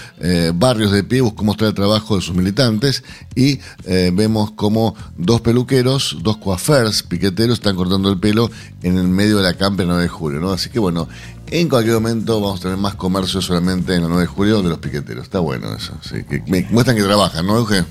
barrios 0.54 0.92
de 0.92 1.04
pie 1.04 1.20
buscó 1.20 1.44
mostrar 1.44 1.68
el 1.68 1.74
trabajo 1.74 2.16
de 2.16 2.22
sus 2.22 2.34
militantes 2.34 3.04
y 3.34 3.60
vemos 3.84 4.52
como 4.52 4.94
dos 5.16 5.40
peluqueros, 5.40 6.18
dos 6.22 6.36
coafers 6.38 7.02
piqueteros 7.02 7.58
están 7.58 7.76
cortando 7.76 8.10
el 8.10 8.18
pelo 8.18 8.50
en 8.82 8.98
el 8.98 9.08
medio 9.08 9.38
del 9.38 9.46
acampe 9.46 9.84
9 9.84 9.97
de 10.02 10.08
julio, 10.08 10.40
¿no? 10.40 10.52
Así 10.52 10.70
que 10.70 10.78
bueno, 10.78 11.08
en 11.50 11.68
cualquier 11.68 11.94
momento 11.94 12.40
vamos 12.40 12.60
a 12.60 12.62
tener 12.64 12.76
más 12.76 12.94
comercio 12.94 13.40
solamente 13.40 13.94
en 13.94 14.02
el 14.02 14.08
9 14.08 14.22
de 14.22 14.26
julio 14.26 14.62
de 14.62 14.68
los 14.68 14.78
piqueteros. 14.78 15.24
Está 15.24 15.40
bueno 15.40 15.74
eso. 15.74 15.94
Sí, 16.02 16.24
que 16.24 16.42
me 16.46 16.66
muestran 16.70 16.96
que 16.96 17.02
trabajan, 17.02 17.46
¿no, 17.46 17.56
Euge? 17.58 17.84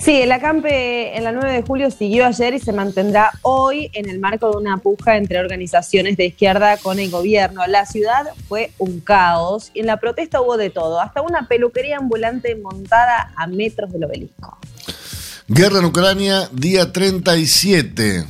Sí, 0.00 0.22
el 0.22 0.32
acampe 0.32 1.14
en 1.14 1.24
la 1.24 1.32
9 1.32 1.52
de 1.52 1.62
julio 1.62 1.90
siguió 1.90 2.24
ayer 2.24 2.54
y 2.54 2.58
se 2.58 2.72
mantendrá 2.72 3.32
hoy 3.42 3.90
en 3.92 4.08
el 4.08 4.18
marco 4.18 4.50
de 4.50 4.56
una 4.56 4.78
puja 4.78 5.18
entre 5.18 5.38
organizaciones 5.38 6.16
de 6.16 6.24
izquierda 6.24 6.78
con 6.78 6.98
el 6.98 7.10
gobierno. 7.10 7.66
La 7.66 7.84
ciudad 7.84 8.28
fue 8.48 8.72
un 8.78 9.00
caos 9.00 9.70
y 9.74 9.80
en 9.80 9.86
la 9.86 9.98
protesta 9.98 10.40
hubo 10.40 10.56
de 10.56 10.70
todo, 10.70 11.02
hasta 11.02 11.20
una 11.20 11.46
peluquería 11.46 11.98
ambulante 11.98 12.56
montada 12.56 13.32
a 13.36 13.46
metros 13.46 13.92
del 13.92 14.04
obelisco. 14.04 14.58
Guerra 15.48 15.80
en 15.80 15.84
Ucrania, 15.84 16.48
día 16.50 16.90
37. 16.90 18.24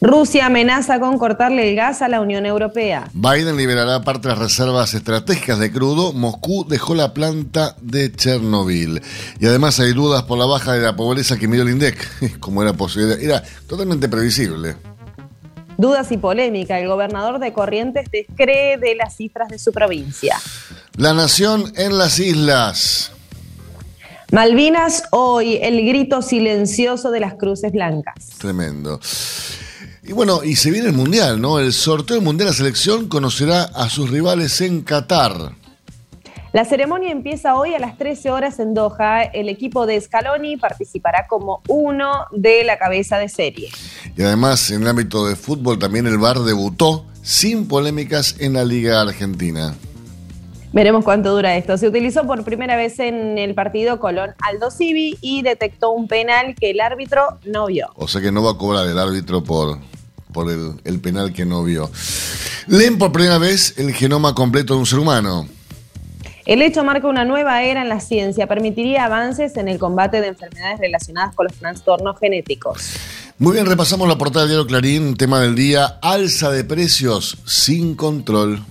Rusia 0.00 0.46
amenaza 0.46 1.00
con 1.00 1.18
cortarle 1.18 1.70
el 1.70 1.76
gas 1.76 2.02
a 2.02 2.08
la 2.08 2.20
Unión 2.20 2.44
Europea. 2.44 3.08
Biden 3.14 3.56
liberará 3.56 4.02
parte 4.02 4.28
de 4.28 4.34
las 4.34 4.38
reservas 4.38 4.92
estratégicas 4.92 5.58
de 5.58 5.72
crudo. 5.72 6.12
Moscú 6.12 6.66
dejó 6.68 6.94
la 6.94 7.14
planta 7.14 7.76
de 7.80 8.12
Chernobyl. 8.12 9.00
Y 9.40 9.46
además 9.46 9.80
hay 9.80 9.94
dudas 9.94 10.24
por 10.24 10.38
la 10.38 10.44
baja 10.44 10.74
de 10.74 10.82
la 10.82 10.94
pobreza 10.94 11.38
que 11.38 11.48
midió 11.48 11.62
el 11.62 11.70
INDEC. 11.70 12.38
Como 12.40 12.62
era 12.62 12.74
posible. 12.74 13.16
Era 13.24 13.42
totalmente 13.66 14.08
previsible. 14.08 14.76
Dudas 15.78 16.12
y 16.12 16.18
polémica. 16.18 16.78
El 16.78 16.88
gobernador 16.88 17.38
de 17.38 17.54
Corrientes 17.54 18.10
descree 18.10 18.76
de 18.76 18.96
las 18.96 19.16
cifras 19.16 19.48
de 19.48 19.58
su 19.58 19.72
provincia. 19.72 20.36
La 20.96 21.14
nación 21.14 21.72
en 21.76 21.96
las 21.96 22.18
islas. 22.18 23.12
Malvinas 24.30 25.04
hoy, 25.12 25.58
el 25.62 25.86
grito 25.86 26.20
silencioso 26.20 27.10
de 27.10 27.20
las 27.20 27.34
cruces 27.34 27.72
blancas. 27.72 28.30
Tremendo. 28.38 29.00
Y 30.08 30.12
bueno, 30.12 30.44
y 30.44 30.54
se 30.54 30.70
viene 30.70 30.88
el 30.88 30.94
Mundial, 30.94 31.40
¿no? 31.40 31.58
El 31.58 31.72
sorteo 31.72 32.16
del 32.16 32.24
Mundial, 32.24 32.50
la 32.50 32.54
selección 32.54 33.08
conocerá 33.08 33.64
a 33.64 33.88
sus 33.88 34.08
rivales 34.08 34.60
en 34.60 34.82
Qatar. 34.82 35.52
La 36.52 36.64
ceremonia 36.64 37.10
empieza 37.10 37.56
hoy 37.56 37.74
a 37.74 37.78
las 37.80 37.98
13 37.98 38.30
horas 38.30 38.60
en 38.60 38.72
Doha. 38.72 39.24
El 39.24 39.48
equipo 39.48 39.84
de 39.84 40.00
Scaloni 40.00 40.56
participará 40.56 41.26
como 41.26 41.60
uno 41.68 42.24
de 42.30 42.62
la 42.62 42.78
cabeza 42.78 43.18
de 43.18 43.28
serie. 43.28 43.68
Y 44.16 44.22
además, 44.22 44.70
en 44.70 44.82
el 44.82 44.88
ámbito 44.88 45.26
de 45.26 45.34
fútbol, 45.34 45.78
también 45.78 46.06
el 46.06 46.18
VAR 46.18 46.38
debutó 46.38 47.04
sin 47.22 47.66
polémicas 47.66 48.36
en 48.38 48.52
la 48.52 48.64
Liga 48.64 49.00
Argentina. 49.00 49.74
Veremos 50.72 51.04
cuánto 51.04 51.34
dura 51.34 51.56
esto. 51.56 51.76
Se 51.78 51.88
utilizó 51.88 52.26
por 52.26 52.44
primera 52.44 52.76
vez 52.76 53.00
en 53.00 53.38
el 53.38 53.54
partido 53.54 53.98
Colón 53.98 54.34
Aldo 54.40 54.70
Civi 54.70 55.18
y 55.20 55.42
detectó 55.42 55.90
un 55.90 56.06
penal 56.06 56.54
que 56.54 56.70
el 56.70 56.80
árbitro 56.80 57.38
no 57.44 57.66
vio. 57.66 57.88
O 57.96 58.06
sea 58.06 58.20
que 58.20 58.30
no 58.30 58.42
va 58.42 58.52
a 58.52 58.58
cobrar 58.58 58.86
el 58.86 58.98
árbitro 58.98 59.42
por, 59.42 59.78
por 60.36 60.52
el, 60.52 60.74
el 60.84 61.00
penal 61.00 61.32
que 61.32 61.46
no 61.46 61.64
vio. 61.64 61.90
Leen 62.66 62.98
por 62.98 63.10
primera 63.10 63.38
vez 63.38 63.72
el 63.78 63.94
genoma 63.94 64.34
completo 64.34 64.74
de 64.74 64.80
un 64.80 64.86
ser 64.86 64.98
humano. 64.98 65.48
El 66.44 66.60
hecho 66.60 66.84
marca 66.84 67.08
una 67.08 67.24
nueva 67.24 67.62
era 67.62 67.80
en 67.80 67.88
la 67.88 68.00
ciencia, 68.00 68.46
permitiría 68.46 69.06
avances 69.06 69.56
en 69.56 69.66
el 69.66 69.78
combate 69.78 70.20
de 70.20 70.28
enfermedades 70.28 70.78
relacionadas 70.78 71.34
con 71.34 71.46
los 71.46 71.56
trastornos 71.56 72.18
genéticos. 72.20 72.82
Muy 73.38 73.54
bien, 73.54 73.64
repasamos 73.64 74.06
la 74.06 74.18
portada 74.18 74.44
del 74.44 74.50
diario 74.50 74.66
Clarín, 74.66 75.16
tema 75.16 75.40
del 75.40 75.54
día, 75.54 75.98
alza 76.02 76.50
de 76.50 76.64
precios 76.64 77.38
sin 77.46 77.94
control. 77.96 78.62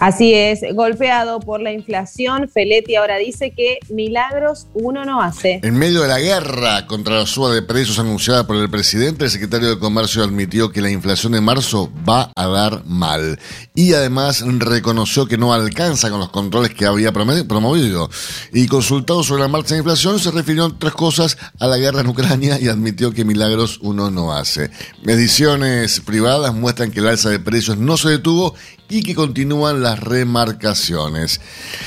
Así 0.00 0.32
es, 0.32 0.60
golpeado 0.74 1.40
por 1.40 1.60
la 1.60 1.72
inflación, 1.72 2.48
Feletti 2.48 2.94
ahora 2.94 3.16
dice 3.16 3.50
que 3.50 3.78
milagros 3.88 4.68
uno 4.72 5.04
no 5.04 5.20
hace. 5.20 5.58
En 5.64 5.74
medio 5.74 6.02
de 6.02 6.08
la 6.08 6.20
guerra 6.20 6.86
contra 6.86 7.16
la 7.16 7.26
suba 7.26 7.52
de 7.52 7.62
precios 7.62 7.98
anunciada 7.98 8.46
por 8.46 8.54
el 8.54 8.70
presidente, 8.70 9.24
el 9.24 9.30
secretario 9.32 9.70
de 9.70 9.80
Comercio 9.80 10.22
admitió 10.22 10.70
que 10.70 10.82
la 10.82 10.90
inflación 10.90 11.32
de 11.32 11.40
marzo 11.40 11.90
va 12.08 12.30
a 12.36 12.46
dar 12.46 12.84
mal. 12.84 13.40
Y 13.74 13.94
además 13.94 14.44
reconoció 14.46 15.26
que 15.26 15.36
no 15.36 15.52
alcanza 15.52 16.10
con 16.10 16.20
los 16.20 16.30
controles 16.30 16.72
que 16.74 16.86
había 16.86 17.12
promovido. 17.12 18.08
Y 18.52 18.68
consultado 18.68 19.24
sobre 19.24 19.42
la 19.42 19.48
marcha 19.48 19.74
de 19.74 19.78
inflación, 19.78 20.20
se 20.20 20.30
refirió 20.30 20.66
en 20.66 20.78
tres 20.78 20.92
cosas 20.92 21.36
a 21.58 21.66
la 21.66 21.76
guerra 21.76 22.02
en 22.02 22.06
Ucrania 22.06 22.60
y 22.60 22.68
admitió 22.68 23.10
que 23.10 23.24
milagros 23.24 23.80
uno 23.82 24.12
no 24.12 24.32
hace. 24.32 24.70
Mediciones 25.02 25.98
privadas 26.02 26.54
muestran 26.54 26.92
que 26.92 27.00
el 27.00 27.08
alza 27.08 27.30
de 27.30 27.40
precios 27.40 27.78
no 27.78 27.96
se 27.96 28.10
detuvo 28.10 28.54
y 28.88 29.02
que 29.02 29.14
continúan 29.14 29.82
las 29.82 30.00
remarcaciones. 30.00 31.40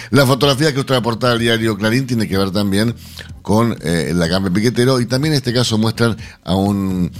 La 0.10 0.25
fotografía 0.25 0.74
que 0.74 0.79
usted 0.81 0.96
aporta 0.96 1.31
al 1.31 1.39
diario 1.39 1.77
Clarín 1.77 2.08
tiene 2.08 2.27
que 2.27 2.38
ver 2.38 2.51
también 2.51 2.96
con 3.41 3.77
eh, 3.81 4.12
la 4.15 4.29
cambio 4.29 4.53
piquetero 4.53 5.00
y 5.00 5.05
también 5.05 5.33
en 5.33 5.38
este 5.38 5.53
caso 5.53 5.77
muestran 5.77 6.17
a 6.43 6.55
un, 6.55 7.12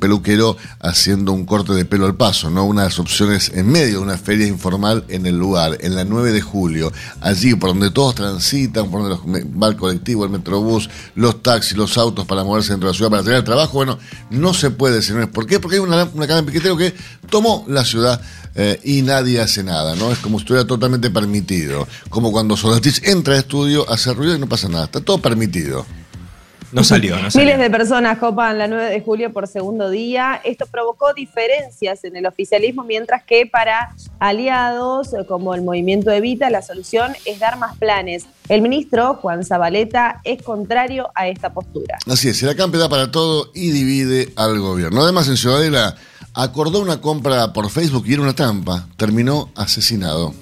peluquero 0.00 0.56
haciendo 0.80 1.32
un 1.32 1.44
corte 1.44 1.72
de 1.72 1.84
pelo 1.84 2.06
al 2.06 2.16
paso, 2.16 2.50
¿no? 2.50 2.64
Unas 2.64 2.98
opciones 2.98 3.52
en 3.54 3.68
medio 3.68 3.98
de 3.98 3.98
una 3.98 4.18
feria 4.18 4.46
informal 4.46 5.04
en 5.08 5.26
el 5.26 5.38
lugar, 5.38 5.78
en 5.80 5.94
la 5.94 6.04
9 6.04 6.32
de 6.32 6.40
julio, 6.40 6.92
allí 7.20 7.54
por 7.54 7.70
donde 7.70 7.90
todos 7.90 8.14
transitan, 8.14 8.90
por 8.90 9.02
donde 9.02 9.16
los, 9.16 9.52
va 9.62 9.68
el 9.68 10.00
el 10.06 10.30
metrobús, 10.30 10.90
los 11.14 11.42
taxis, 11.42 11.76
los 11.76 11.96
autos 11.98 12.26
para 12.26 12.42
moverse 12.42 12.72
dentro 12.72 12.88
de 12.88 12.92
la 12.92 12.96
ciudad 12.96 13.10
para 13.10 13.22
tener 13.22 13.38
el 13.38 13.44
trabajo, 13.44 13.74
bueno, 13.74 13.98
no 14.30 14.54
se 14.54 14.70
puede, 14.70 15.02
señores. 15.02 15.28
¿Por 15.28 15.46
qué? 15.46 15.60
Porque 15.60 15.76
hay 15.76 15.82
una, 15.82 16.04
una 16.12 16.26
cambio 16.26 16.46
piquetero 16.46 16.76
que 16.76 16.94
tomó 17.30 17.64
la 17.68 17.84
ciudad 17.84 18.20
eh, 18.58 18.80
y 18.84 19.02
nadie 19.02 19.38
hace 19.38 19.62
nada, 19.62 19.94
¿no? 19.96 20.10
Es 20.10 20.18
como 20.18 20.38
si 20.38 20.44
estuviera 20.44 20.66
totalmente 20.66 21.10
permitido. 21.10 21.86
Como 22.08 22.32
cuando 22.32 22.56
Solatich 22.56 23.06
entra 23.06 23.34
al 23.34 23.40
estudio, 23.40 23.88
hace 23.90 24.14
ruido 24.14 24.34
y 24.34 24.38
no 24.38 24.48
pasa 24.48 24.68
nada. 24.68 24.86
Está 24.86 25.02
todo 25.02 25.18
permitido. 25.18 25.35
No 26.72 26.82
salió, 26.82 27.16
no 27.20 27.30
salió. 27.30 27.46
Miles 27.46 27.60
de 27.60 27.70
personas 27.70 28.18
copan 28.18 28.58
la 28.58 28.66
9 28.66 28.90
de 28.90 29.00
julio 29.00 29.32
por 29.32 29.46
segundo 29.46 29.88
día. 29.88 30.40
Esto 30.44 30.66
provocó 30.66 31.14
diferencias 31.14 32.02
en 32.04 32.16
el 32.16 32.26
oficialismo, 32.26 32.82
mientras 32.82 33.22
que 33.22 33.46
para 33.46 33.94
aliados 34.18 35.10
como 35.28 35.54
el 35.54 35.62
movimiento 35.62 36.10
Evita, 36.10 36.50
la 36.50 36.62
solución 36.62 37.12
es 37.24 37.38
dar 37.38 37.58
más 37.58 37.76
planes. 37.76 38.26
El 38.48 38.62
ministro 38.62 39.14
Juan 39.14 39.44
Zabaleta 39.44 40.20
es 40.24 40.42
contrario 40.42 41.08
a 41.14 41.28
esta 41.28 41.52
postura. 41.52 41.98
Así 42.06 42.28
es, 42.28 42.42
la 42.42 42.54
CAMPE 42.54 42.78
da 42.78 42.88
para 42.88 43.10
todo 43.10 43.50
y 43.54 43.70
divide 43.70 44.32
al 44.36 44.58
gobierno. 44.58 45.02
Además, 45.02 45.28
en 45.28 45.36
Ciudadela 45.36 45.96
acordó 46.34 46.80
una 46.80 47.00
compra 47.00 47.52
por 47.52 47.70
Facebook 47.70 48.04
y 48.06 48.14
era 48.14 48.22
una 48.22 48.34
trampa. 48.34 48.88
Terminó 48.96 49.50
asesinado. 49.54 50.34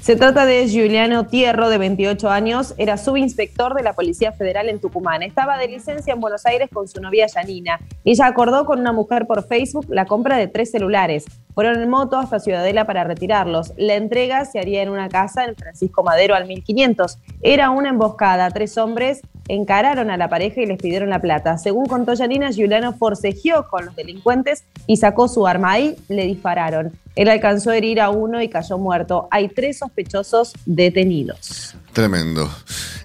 Se 0.00 0.16
trata 0.16 0.46
de 0.46 0.66
Giuliano 0.66 1.26
Tierro, 1.26 1.68
de 1.68 1.76
28 1.76 2.30
años, 2.30 2.74
era 2.78 2.96
subinspector 2.96 3.74
de 3.74 3.82
la 3.82 3.92
Policía 3.92 4.32
Federal 4.32 4.70
en 4.70 4.80
Tucumán. 4.80 5.22
Estaba 5.22 5.58
de 5.58 5.68
licencia 5.68 6.14
en 6.14 6.20
Buenos 6.20 6.46
Aires 6.46 6.70
con 6.72 6.88
su 6.88 7.02
novia 7.02 7.26
Yanina. 7.26 7.78
Ella 8.02 8.26
acordó 8.26 8.64
con 8.64 8.80
una 8.80 8.92
mujer 8.92 9.26
por 9.26 9.46
Facebook 9.46 9.84
la 9.90 10.06
compra 10.06 10.38
de 10.38 10.48
tres 10.48 10.70
celulares. 10.70 11.26
Fueron 11.54 11.82
en 11.82 11.90
moto 11.90 12.16
hasta 12.16 12.40
Ciudadela 12.40 12.86
para 12.86 13.04
retirarlos. 13.04 13.74
La 13.76 13.96
entrega 13.96 14.46
se 14.46 14.58
haría 14.58 14.80
en 14.80 14.88
una 14.88 15.10
casa 15.10 15.44
en 15.44 15.54
Francisco 15.54 16.02
Madero 16.02 16.34
al 16.34 16.46
1500. 16.46 17.18
Era 17.42 17.68
una 17.68 17.90
emboscada. 17.90 18.50
Tres 18.50 18.78
hombres 18.78 19.20
encararon 19.54 20.10
a 20.10 20.16
la 20.16 20.28
pareja 20.28 20.60
y 20.60 20.66
les 20.66 20.78
pidieron 20.78 21.10
la 21.10 21.20
plata. 21.20 21.58
Según 21.58 21.86
contó 21.86 22.14
Yanina, 22.14 22.50
Giuliano 22.50 22.92
forcejeó 22.92 23.66
con 23.68 23.86
los 23.86 23.96
delincuentes 23.96 24.64
y 24.86 24.96
sacó 24.96 25.28
su 25.28 25.46
arma. 25.46 25.72
Ahí 25.72 25.96
le 26.08 26.26
dispararon. 26.26 26.92
Él 27.16 27.28
alcanzó 27.28 27.70
a 27.70 27.76
herir 27.76 28.00
a 28.00 28.10
uno 28.10 28.40
y 28.40 28.48
cayó 28.48 28.78
muerto. 28.78 29.28
Hay 29.30 29.48
tres 29.48 29.78
sospechosos 29.78 30.52
detenidos. 30.64 31.74
Tremendo. 31.92 32.48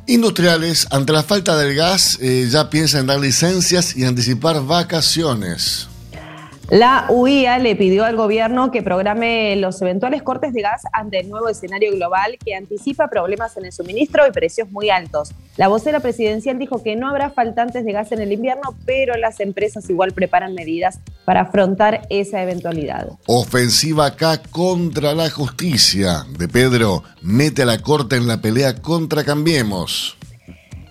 Industriales, 0.05 0.87
ante 0.91 1.13
la 1.13 1.23
falta 1.23 1.57
del 1.57 1.75
gas, 1.75 2.19
eh, 2.21 2.47
ya 2.49 2.69
piensan 2.69 3.01
en 3.01 3.07
dar 3.07 3.19
licencias 3.19 3.97
y 3.97 4.05
anticipar 4.05 4.63
vacaciones. 4.63 5.89
La 6.69 7.05
UIA 7.09 7.59
le 7.59 7.75
pidió 7.75 8.05
al 8.05 8.15
gobierno 8.15 8.71
que 8.71 8.81
programe 8.81 9.55
los 9.55 9.79
eventuales 9.83 10.23
cortes 10.23 10.51
de 10.51 10.63
gas 10.63 10.81
ante 10.93 11.19
el 11.19 11.29
nuevo 11.29 11.47
escenario 11.47 11.91
global 11.91 12.39
que 12.43 12.55
anticipa 12.55 13.07
problemas 13.07 13.55
en 13.57 13.65
el 13.65 13.71
suministro 13.71 14.25
y 14.27 14.31
precios 14.31 14.71
muy 14.71 14.89
altos. 14.89 15.29
La 15.57 15.67
vocera 15.67 15.99
presidencial 15.99 16.57
dijo 16.57 16.81
que 16.81 16.95
no 16.95 17.07
habrá 17.07 17.29
faltantes 17.29 17.85
de 17.85 17.91
gas 17.91 18.11
en 18.13 18.19
el 18.19 18.31
invierno, 18.31 18.75
pero 18.83 19.15
las 19.15 19.41
empresas 19.41 19.87
igual 19.91 20.13
preparan 20.13 20.55
medidas 20.55 20.99
para 21.23 21.41
afrontar 21.41 22.07
esa 22.09 22.41
eventualidad. 22.41 23.09
Ofensiva 23.27 24.07
acá 24.07 24.41
contra 24.41 25.13
la 25.13 25.29
justicia. 25.29 26.25
De 26.39 26.47
Pedro, 26.47 27.03
mete 27.21 27.61
a 27.61 27.67
la 27.67 27.77
corte 27.83 28.15
en 28.15 28.27
la 28.27 28.41
pelea 28.41 28.81
contra 28.81 29.23
Cambiemos. 29.23 30.17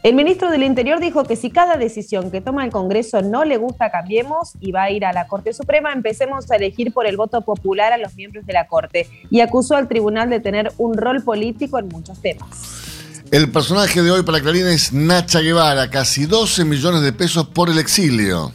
El 0.04 0.14
ministro 0.14 0.50
del 0.50 0.64
Interior 0.64 1.00
dijo 1.00 1.24
que 1.24 1.34
si 1.34 1.48
cada 1.48 1.78
decisión 1.78 2.30
que 2.30 2.42
toma 2.42 2.62
el 2.62 2.70
Congreso 2.70 3.22
no 3.22 3.46
le 3.46 3.56
gusta, 3.56 3.90
cambiemos 3.90 4.52
y 4.60 4.70
va 4.70 4.82
a 4.82 4.90
ir 4.90 5.06
a 5.06 5.14
la 5.14 5.26
Corte 5.26 5.54
Suprema, 5.54 5.94
empecemos 5.94 6.50
a 6.50 6.56
elegir 6.56 6.92
por 6.92 7.06
el 7.06 7.16
voto 7.16 7.40
popular 7.40 7.90
a 7.94 7.96
los 7.96 8.14
miembros 8.14 8.44
de 8.44 8.52
la 8.52 8.66
Corte 8.66 9.08
y 9.30 9.40
acusó 9.40 9.76
al 9.76 9.88
tribunal 9.88 10.28
de 10.28 10.40
tener 10.40 10.70
un 10.76 10.94
rol 10.94 11.24
político 11.24 11.78
en 11.78 11.88
muchos 11.88 12.20
temas. 12.20 13.24
El 13.30 13.50
personaje 13.50 14.02
de 14.02 14.10
hoy 14.10 14.22
para 14.24 14.42
Clarín 14.42 14.66
es 14.66 14.92
Nacha 14.92 15.40
Guevara, 15.40 15.88
casi 15.88 16.26
12 16.26 16.66
millones 16.66 17.00
de 17.00 17.14
pesos 17.14 17.48
por 17.48 17.70
el 17.70 17.78
exilio. 17.78 18.52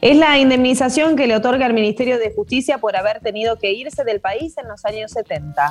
Es 0.00 0.16
la 0.16 0.38
indemnización 0.38 1.14
que 1.14 1.26
le 1.26 1.36
otorga 1.36 1.66
el 1.66 1.74
Ministerio 1.74 2.18
de 2.18 2.32
Justicia 2.34 2.78
por 2.78 2.96
haber 2.96 3.20
tenido 3.20 3.58
que 3.58 3.72
irse 3.72 4.02
del 4.02 4.22
país 4.22 4.56
en 4.56 4.66
los 4.66 4.82
años 4.86 5.10
70. 5.10 5.68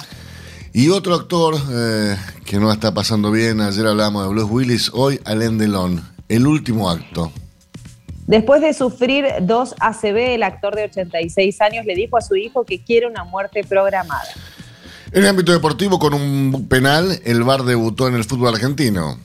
Y 0.77 0.89
otro 0.89 1.15
actor 1.15 1.55
eh, 1.71 2.15
que 2.45 2.59
no 2.59 2.71
está 2.71 2.93
pasando 2.93 3.31
bien, 3.31 3.61
ayer 3.61 3.87
hablamos 3.87 4.23
de 4.23 4.29
Bruce 4.29 4.53
Willis, 4.53 4.91
hoy 4.93 5.19
Alain 5.25 5.57
Delon, 5.57 6.07
el 6.29 6.45
último 6.45 6.87
acto. 6.87 7.31
Después 8.27 8.61
de 8.61 8.75
sufrir 8.75 9.25
dos 9.41 9.73
ACV, 9.79 10.35
el 10.35 10.43
actor 10.43 10.75
de 10.75 10.83
86 10.83 11.61
años 11.61 11.83
le 11.87 11.95
dijo 11.95 12.15
a 12.15 12.21
su 12.21 12.35
hijo 12.35 12.63
que 12.63 12.83
quiere 12.83 13.07
una 13.07 13.23
muerte 13.23 13.63
programada. 13.63 14.29
En 15.11 15.23
el 15.23 15.29
ámbito 15.29 15.51
deportivo, 15.51 15.97
con 15.97 16.13
un 16.13 16.67
penal, 16.69 17.21
el 17.25 17.41
VAR 17.41 17.63
debutó 17.63 18.07
en 18.07 18.13
el 18.13 18.23
fútbol 18.23 18.53
argentino. 18.53 19.17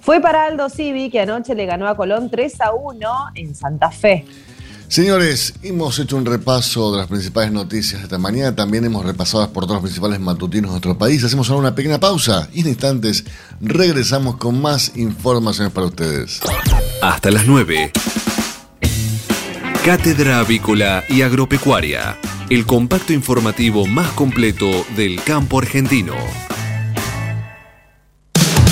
Fue 0.00 0.20
para 0.20 0.46
Aldo 0.46 0.68
Civi, 0.68 1.10
que 1.10 1.20
anoche 1.20 1.54
le 1.54 1.66
ganó 1.66 1.86
a 1.86 1.96
Colón 1.96 2.28
3 2.28 2.60
a 2.62 2.72
1 2.72 3.08
en 3.36 3.54
Santa 3.54 3.92
Fe. 3.92 4.24
Señores, 4.88 5.54
hemos 5.62 5.98
hecho 5.98 6.16
un 6.16 6.24
repaso 6.24 6.92
de 6.92 6.98
las 6.98 7.08
principales 7.08 7.50
noticias 7.50 8.00
de 8.00 8.04
esta 8.04 8.18
mañana. 8.18 8.54
También 8.54 8.84
hemos 8.84 9.04
repasado 9.04 9.42
las 9.42 9.50
portadas 9.52 9.82
principales 9.82 10.20
matutinos 10.20 10.70
de 10.70 10.74
nuestro 10.74 10.96
país. 10.96 11.24
Hacemos 11.24 11.50
ahora 11.50 11.60
una 11.60 11.74
pequeña 11.74 11.98
pausa 11.98 12.48
y 12.52 12.60
en 12.60 12.68
instantes 12.68 13.24
regresamos 13.60 14.36
con 14.36 14.60
más 14.60 14.92
informaciones 14.96 15.72
para 15.72 15.88
ustedes. 15.88 16.40
Hasta 17.02 17.30
las 17.32 17.46
9. 17.46 17.92
Cátedra 19.84 20.38
Avícola 20.38 21.02
y 21.08 21.22
Agropecuaria. 21.22 22.16
El 22.48 22.64
compacto 22.64 23.12
informativo 23.12 23.86
más 23.86 24.10
completo 24.12 24.86
del 24.96 25.20
campo 25.22 25.58
argentino. 25.58 26.14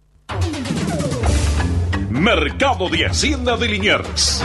Mercado 2.09 2.89
de 2.89 3.05
Hacienda 3.05 3.59
de 3.59 3.69
Liniers. 3.69 4.43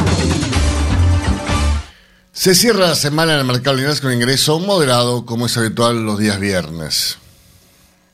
Se 2.34 2.54
cierra 2.54 2.88
la 2.88 2.96
semana 2.96 3.36
en 3.36 3.40
el 3.40 3.46
mercado 3.46 3.78
de 3.78 3.84
Liniers 3.84 4.02
con 4.02 4.12
ingreso 4.12 4.60
moderado, 4.60 5.26
como 5.26 5.46
es 5.46 5.56
habitual 5.56 6.04
los 6.04 6.20
días 6.20 6.42
viernes. 6.42 7.21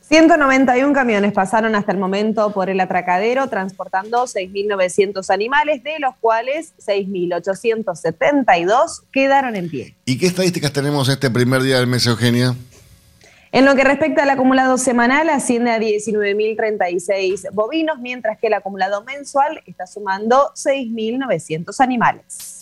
191 0.07 0.93
camiones 0.93 1.33
pasaron 1.33 1.75
hasta 1.75 1.91
el 1.91 1.97
momento 1.97 2.53
por 2.53 2.69
el 2.69 2.79
atracadero 2.79 3.49
transportando 3.49 4.23
6.900 4.23 5.29
animales, 5.29 5.83
de 5.83 5.99
los 5.99 6.15
cuales 6.21 6.73
6.872 6.77 9.01
quedaron 9.11 9.57
en 9.57 9.69
pie. 9.69 9.97
¿Y 10.05 10.17
qué 10.17 10.27
estadísticas 10.27 10.71
tenemos 10.71 11.09
este 11.09 11.29
primer 11.29 11.61
día 11.61 11.79
del 11.79 11.87
mes, 11.87 12.07
Eugenia? 12.07 12.55
En 13.51 13.65
lo 13.65 13.75
que 13.75 13.83
respecta 13.83 14.23
al 14.23 14.29
acumulado 14.29 14.77
semanal, 14.77 15.27
asciende 15.27 15.71
a 15.71 15.79
19.036 15.79 17.51
bovinos, 17.51 17.99
mientras 17.99 18.37
que 18.37 18.47
el 18.47 18.53
acumulado 18.53 19.03
mensual 19.03 19.61
está 19.65 19.87
sumando 19.87 20.53
6.900 20.55 21.81
animales. 21.81 22.56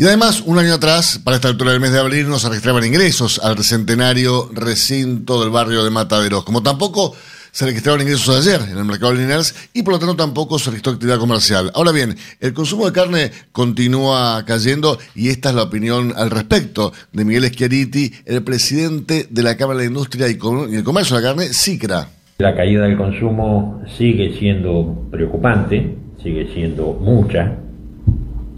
Y 0.00 0.06
además, 0.06 0.42
un 0.46 0.58
año 0.58 0.72
atrás, 0.72 1.20
para 1.22 1.36
esta 1.36 1.48
altura 1.48 1.72
del 1.72 1.80
mes 1.80 1.92
de 1.92 1.98
abril, 1.98 2.26
no 2.26 2.38
se 2.38 2.48
registraban 2.48 2.86
ingresos 2.86 3.38
al 3.44 3.58
centenario 3.58 4.48
recinto 4.50 5.38
del 5.42 5.50
barrio 5.50 5.84
de 5.84 5.90
Mataderos, 5.90 6.42
como 6.42 6.62
tampoco 6.62 7.14
se 7.52 7.66
registraron 7.66 8.00
ingresos 8.00 8.34
ayer 8.34 8.62
en 8.72 8.78
el 8.78 8.86
mercado 8.86 9.12
de 9.12 9.18
Liniers 9.18 9.54
y 9.74 9.82
por 9.82 9.92
lo 9.92 9.98
tanto 9.98 10.16
tampoco 10.16 10.58
se 10.58 10.70
registró 10.70 10.94
actividad 10.94 11.18
comercial. 11.18 11.70
Ahora 11.74 11.92
bien, 11.92 12.16
el 12.40 12.54
consumo 12.54 12.86
de 12.86 12.92
carne 12.92 13.30
continúa 13.52 14.42
cayendo 14.46 14.96
y 15.14 15.28
esta 15.28 15.50
es 15.50 15.54
la 15.54 15.64
opinión 15.64 16.14
al 16.16 16.30
respecto 16.30 16.94
de 17.12 17.26
Miguel 17.26 17.44
Schiariti, 17.48 18.10
el 18.24 18.42
presidente 18.42 19.26
de 19.28 19.42
la 19.42 19.58
Cámara 19.58 19.80
de 19.80 19.86
Industria 19.88 20.28
y 20.28 20.38
el 20.76 20.82
Comercio 20.82 21.16
de 21.16 21.22
la 21.22 21.28
Carne, 21.28 21.52
SICRA. 21.52 22.08
La 22.38 22.56
caída 22.56 22.84
del 22.84 22.96
consumo 22.96 23.82
sigue 23.98 24.34
siendo 24.38 25.08
preocupante, 25.10 25.94
sigue 26.22 26.48
siendo 26.54 26.94
mucha, 26.94 27.54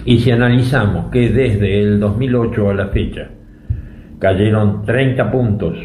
y 0.05 0.19
si 0.19 0.31
analizamos 0.31 1.11
que 1.11 1.31
desde 1.31 1.81
el 1.81 2.01
2008 2.01 2.71
a 2.71 2.75
la 2.75 2.87
fecha 2.89 3.31
cayeron 4.19 4.85
30 4.85 5.31
puntos, 5.31 5.79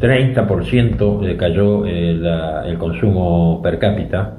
30% 0.00 1.36
cayó 1.36 1.86
eh, 1.86 2.20
el 2.66 2.78
consumo 2.78 3.60
per 3.62 3.78
cápita, 3.78 4.38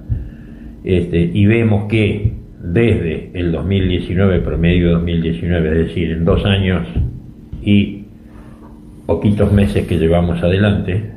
este, 0.84 1.20
y 1.34 1.46
vemos 1.46 1.86
que 1.90 2.34
desde 2.62 3.32
el 3.34 3.52
2019, 3.52 4.40
promedio 4.40 4.88
de 4.88 4.94
2019, 4.94 5.70
es 5.70 5.88
decir, 5.88 6.12
en 6.12 6.26
dos 6.26 6.46
años 6.46 6.88
y 7.64 8.06
poquitos 9.06 9.52
meses 9.52 9.88
que 9.88 9.98
llevamos 9.98 10.42
adelante, 10.42 11.12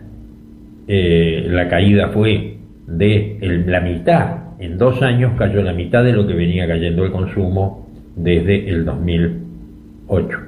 eh, 0.88 1.46
la 1.48 1.68
caída 1.68 2.09
fue 2.09 2.57
de 2.87 3.64
la 3.66 3.81
mitad 3.81 4.52
en 4.62 4.79
dos 4.79 5.03
años 5.03 5.33
cayó 5.37 5.61
la 5.61 5.72
mitad 5.72 6.05
de 6.05 6.12
lo 6.12 6.25
que 6.25 6.35
venía 6.35 6.68
cayendo 6.68 7.05
el 7.05 7.11
consumo 7.11 7.88
desde 8.14 8.68
el 8.68 8.85
2008. 8.85 10.38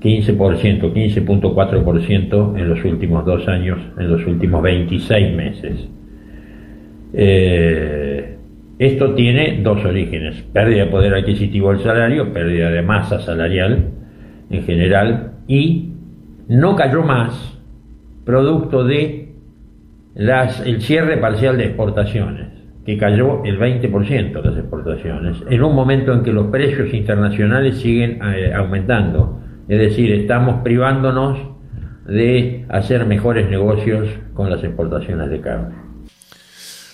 15%, 0.00 0.92
15.4% 0.92 2.58
en 2.58 2.68
los 2.68 2.84
últimos 2.84 3.24
dos 3.26 3.46
años, 3.46 3.78
en 3.98 4.10
los 4.10 4.26
últimos 4.26 4.62
26 4.62 5.36
meses. 5.36 5.88
Eh, 7.12 8.36
esto 8.78 9.14
tiene 9.14 9.60
dos 9.62 9.84
orígenes, 9.84 10.42
pérdida 10.52 10.86
de 10.86 10.90
poder 10.90 11.14
adquisitivo 11.14 11.70
del 11.70 11.80
salario, 11.80 12.32
pérdida 12.32 12.70
de 12.70 12.80
masa 12.80 13.20
salarial 13.20 13.90
en 14.50 14.62
general, 14.64 15.32
y 15.46 15.90
no 16.48 16.76
cayó 16.76 17.02
más 17.02 17.58
producto 18.24 18.84
de 18.84 19.28
las, 20.14 20.60
el 20.66 20.80
cierre 20.80 21.18
parcial 21.18 21.58
de 21.58 21.66
exportaciones 21.66 22.43
que 22.84 22.98
cayó 22.98 23.42
el 23.44 23.58
20% 23.58 24.32
de 24.32 24.42
las 24.42 24.58
exportaciones, 24.58 25.38
en 25.48 25.62
un 25.62 25.74
momento 25.74 26.12
en 26.12 26.22
que 26.22 26.32
los 26.32 26.48
precios 26.48 26.92
internacionales 26.92 27.78
siguen 27.80 28.20
eh, 28.22 28.52
aumentando. 28.54 29.40
Es 29.68 29.78
decir, 29.78 30.12
estamos 30.12 30.62
privándonos 30.62 31.38
de 32.06 32.66
hacer 32.68 33.06
mejores 33.06 33.48
negocios 33.48 34.08
con 34.34 34.50
las 34.50 34.62
exportaciones 34.62 35.30
de 35.30 35.40
carne. 35.40 35.74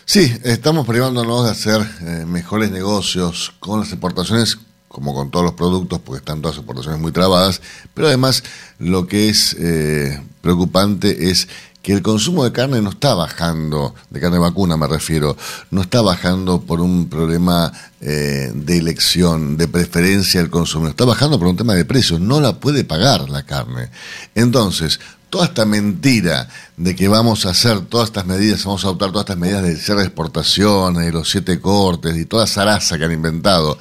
Sí, 0.04 0.32
estamos 0.44 0.86
privándonos 0.86 1.44
de 1.44 1.50
hacer 1.50 1.80
eh, 2.02 2.24
mejores 2.26 2.70
negocios 2.70 3.52
con 3.58 3.80
las 3.80 3.90
exportaciones, 3.90 4.58
como 4.88 5.14
con 5.14 5.30
todos 5.30 5.44
los 5.44 5.54
productos, 5.54 6.00
porque 6.00 6.18
están 6.18 6.40
todas 6.40 6.56
las 6.56 6.62
exportaciones 6.64 7.00
muy 7.00 7.12
trabadas, 7.12 7.62
pero 7.94 8.08
además 8.08 8.42
lo 8.78 9.06
que 9.06 9.28
es 9.28 9.54
eh, 9.58 10.20
preocupante 10.40 11.30
es 11.30 11.48
que 11.82 11.92
el 11.92 12.02
consumo 12.02 12.44
de 12.44 12.52
carne 12.52 12.82
no 12.82 12.90
está 12.90 13.14
bajando, 13.14 13.94
de 14.10 14.20
carne 14.20 14.38
vacuna 14.38 14.76
me 14.76 14.86
refiero, 14.86 15.36
no 15.70 15.82
está 15.82 16.02
bajando 16.02 16.60
por 16.60 16.80
un 16.80 17.08
problema 17.08 17.72
eh, 18.00 18.52
de 18.54 18.78
elección, 18.78 19.56
de 19.56 19.66
preferencia 19.66 20.40
del 20.40 20.50
consumidor, 20.50 20.90
está 20.90 21.04
bajando 21.04 21.38
por 21.38 21.48
un 21.48 21.56
tema 21.56 21.74
de 21.74 21.84
precios, 21.84 22.20
no 22.20 22.40
la 22.40 22.60
puede 22.60 22.84
pagar 22.84 23.30
la 23.30 23.44
carne. 23.44 23.90
Entonces, 24.34 25.00
toda 25.30 25.46
esta 25.46 25.64
mentira 25.64 26.48
de 26.76 26.94
que 26.94 27.08
vamos 27.08 27.46
a 27.46 27.50
hacer 27.50 27.80
todas 27.82 28.08
estas 28.08 28.26
medidas, 28.26 28.64
vamos 28.64 28.84
a 28.84 28.88
adoptar 28.88 29.12
todas 29.12 29.24
estas 29.24 29.38
medidas 29.38 29.62
de 29.62 29.76
cierre 29.76 30.00
de 30.00 30.06
exportaciones, 30.06 31.06
de 31.06 31.12
los 31.12 31.30
siete 31.30 31.60
cortes 31.60 32.16
y 32.16 32.26
toda 32.26 32.44
esa 32.44 32.64
raza 32.64 32.98
que 32.98 33.04
han 33.04 33.12
inventado 33.12 33.78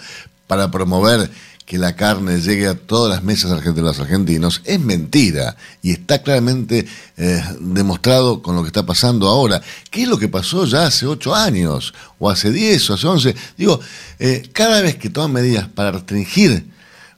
para 0.47 0.71
promover 0.71 1.29
que 1.69 1.77
la 1.77 1.95
carne 1.95 2.41
llegue 2.41 2.65
a 2.65 2.73
todas 2.73 3.12
las 3.12 3.23
mesas 3.23 3.63
de 3.63 3.82
los 3.84 3.99
argentinos 3.99 4.63
es 4.65 4.79
mentira 4.79 5.55
y 5.84 5.91
está 5.91 6.23
claramente 6.23 6.88
eh, 7.15 7.43
demostrado 7.60 8.41
con 8.41 8.55
lo 8.55 8.63
que 8.63 8.69
está 8.69 8.88
pasando 8.88 9.27
ahora. 9.27 9.62
¿Qué 9.91 10.01
es 10.01 10.08
lo 10.08 10.17
que 10.17 10.27
pasó 10.27 10.65
ya 10.65 10.88
hace 10.88 11.05
ocho 11.05 11.36
años 11.36 11.93
o 12.17 12.27
hace 12.27 12.51
diez 12.51 12.89
o 12.89 12.95
hace 12.95 13.05
once? 13.05 13.36
Digo, 13.55 13.79
eh, 14.17 14.49
cada 14.51 14.82
vez 14.82 14.95
que 14.95 15.12
toman 15.12 15.34
medidas 15.34 15.67
para 15.67 15.91
restringir 15.91 16.65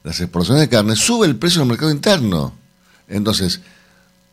las 0.03 0.19
exportaciones 0.19 0.63
de 0.63 0.69
carne, 0.69 0.97
sube 0.97 1.27
el 1.27 1.37
precio 1.37 1.59
del 1.59 1.69
mercado 1.69 1.89
interno. 1.89 2.53
Entonces, 3.07 3.61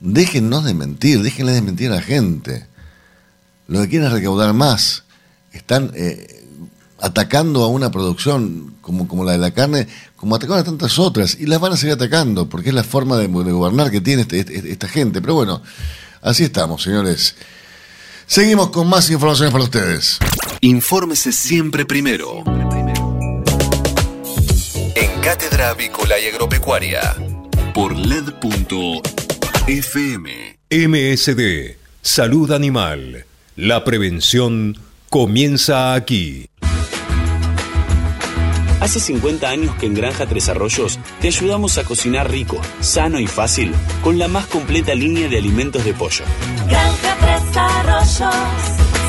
déjennos 0.01 0.65
de 0.65 0.75
mentir, 0.75 1.23
déjenle 1.23 1.53
de 1.53 1.63
mentir 1.63 1.93
a 1.93 1.95
la 1.95 2.03
gente. 2.03 2.67
Lo 3.69 3.83
que 3.83 3.89
quieren 3.89 4.09
es 4.09 4.15
recaudar 4.15 4.53
más. 4.53 5.05
Están... 5.53 5.93
Eh, 5.95 6.38
atacando 7.01 7.63
a 7.63 7.69
una 7.69 7.91
producción 7.91 8.75
como, 8.81 9.07
como 9.07 9.25
la 9.25 9.33
de 9.33 9.39
la 9.39 9.53
carne, 9.53 9.87
como 10.17 10.35
atacaron 10.35 10.61
a 10.61 10.65
tantas 10.65 10.99
otras, 10.99 11.37
y 11.39 11.47
las 11.47 11.61
van 11.61 11.73
a 11.73 11.77
seguir 11.77 11.95
atacando, 11.95 12.49
porque 12.49 12.71
es 12.71 12.75
la 12.75 12.85
forma 12.85 13.17
de, 13.17 13.27
gobernar 13.29 13.91
que 13.91 14.01
tiene 14.01 14.23
este, 14.23 14.41
este, 14.41 14.71
esta 14.71 14.89
gente. 14.89 15.21
Pero 15.21 15.35
bueno, 15.35 15.63
así 16.23 16.45
estamos, 16.45 16.83
señores. 16.83 17.37
Seguimos 18.27 18.71
con 18.71 18.89
más 18.89 19.11
informaciones 19.11 19.53
para 19.53 19.65
ustedes. 19.65 20.19
Infórmese 20.61 21.33
siempre 21.33 21.87
primero. 21.87 22.43
En 24.95 25.21
Cátedra 25.23 25.71
Avícola 25.71 26.19
y 26.19 26.27
Agropecuaria, 26.27 27.17
por 27.73 27.97
LED.fm. 27.97 29.09
MSD, 30.71 31.77
Salud 32.03 32.53
Animal. 32.53 33.25
La 33.57 33.85
prevención 33.85 34.77
comienza 35.09 35.95
aquí. 35.95 36.49
Hace 38.89 39.01
50 39.01 39.47
años 39.47 39.75
que 39.75 39.85
en 39.85 39.93
Granja 39.93 40.25
Tres 40.25 40.49
Arroyos 40.49 40.99
te 41.21 41.27
ayudamos 41.27 41.77
a 41.77 41.85
cocinar 41.85 42.31
rico, 42.31 42.59
sano 42.81 43.21
y 43.21 43.27
fácil 43.27 43.75
con 44.03 44.19
la 44.19 44.29
más 44.29 44.47
completa 44.47 44.95
línea 44.95 45.29
de 45.29 45.37
alimentos 45.37 45.85
de 45.85 45.93
pollo. 45.93 46.25
Granja 46.67 47.19
Tres 47.21 47.55
Arroyos, 47.55 48.35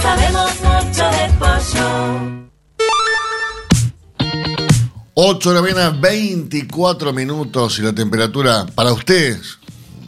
sabemos 0.01 0.51
mucho 0.59 1.05
de 1.05 1.29
pollo. 1.39 2.49
8 5.13 5.49
de 5.49 5.55
la 5.55 5.61
mañana, 5.61 5.89
24 5.91 7.13
minutos 7.13 7.79
y 7.79 7.81
la 7.81 7.93
temperatura 7.93 8.65
para 8.75 8.91
ustedes, 8.91 9.59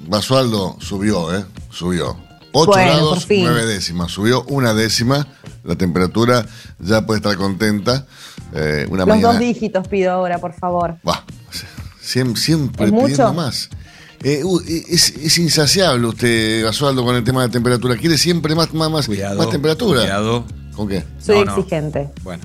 Basualdo, 0.06 0.76
subió, 0.82 1.34
¿eh? 1.34 1.46
Subió. 1.70 2.18
8 2.52 2.72
grados, 2.72 3.26
9 3.30 3.66
décimas. 3.66 4.12
Subió 4.12 4.44
una 4.50 4.74
décima. 4.74 5.26
La 5.64 5.78
temperatura 5.78 6.46
ya 6.80 7.06
puede 7.06 7.20
estar 7.20 7.38
contenta. 7.38 8.06
Eh, 8.54 8.88
Los 8.92 9.22
dos 9.22 9.40
dígitos 9.40 9.88
pido 9.88 10.12
ahora, 10.12 10.38
por 10.40 10.54
favor. 10.54 10.96
siempre, 12.02 12.42
siempre 12.42 12.92
pidiendo 12.92 13.34
más. 13.34 13.70
Eh, 14.24 14.44
uh, 14.44 14.60
es, 14.68 15.10
es 15.16 15.38
insaciable 15.40 16.06
usted, 16.08 16.64
Basualdo, 16.64 17.04
con 17.04 17.16
el 17.16 17.24
tema 17.24 17.42
de 17.42 17.48
la 17.48 17.52
temperatura. 17.54 17.96
Quiere 17.98 18.18
siempre 18.18 18.54
más, 18.54 18.72
más, 18.74 18.92
más, 18.92 19.08
Cuidado. 19.08 19.38
más 19.38 19.50
temperatura. 19.50 20.02
Cuidado. 20.02 20.46
¿Con 20.76 20.88
qué? 20.88 21.04
Soy 21.20 21.40
No, 21.40 21.46
no. 21.46 21.58
exigente. 21.58 22.10
Bueno. 22.22 22.44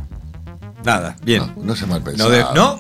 Nada, 0.85 1.16
bien. 1.23 1.42
No, 1.57 1.64
no 1.64 1.77
sea 1.77 1.87
mal 1.87 1.99
No, 2.01 2.05
pensado. 2.05 2.31
de- 2.31 2.45
no, 2.55 2.79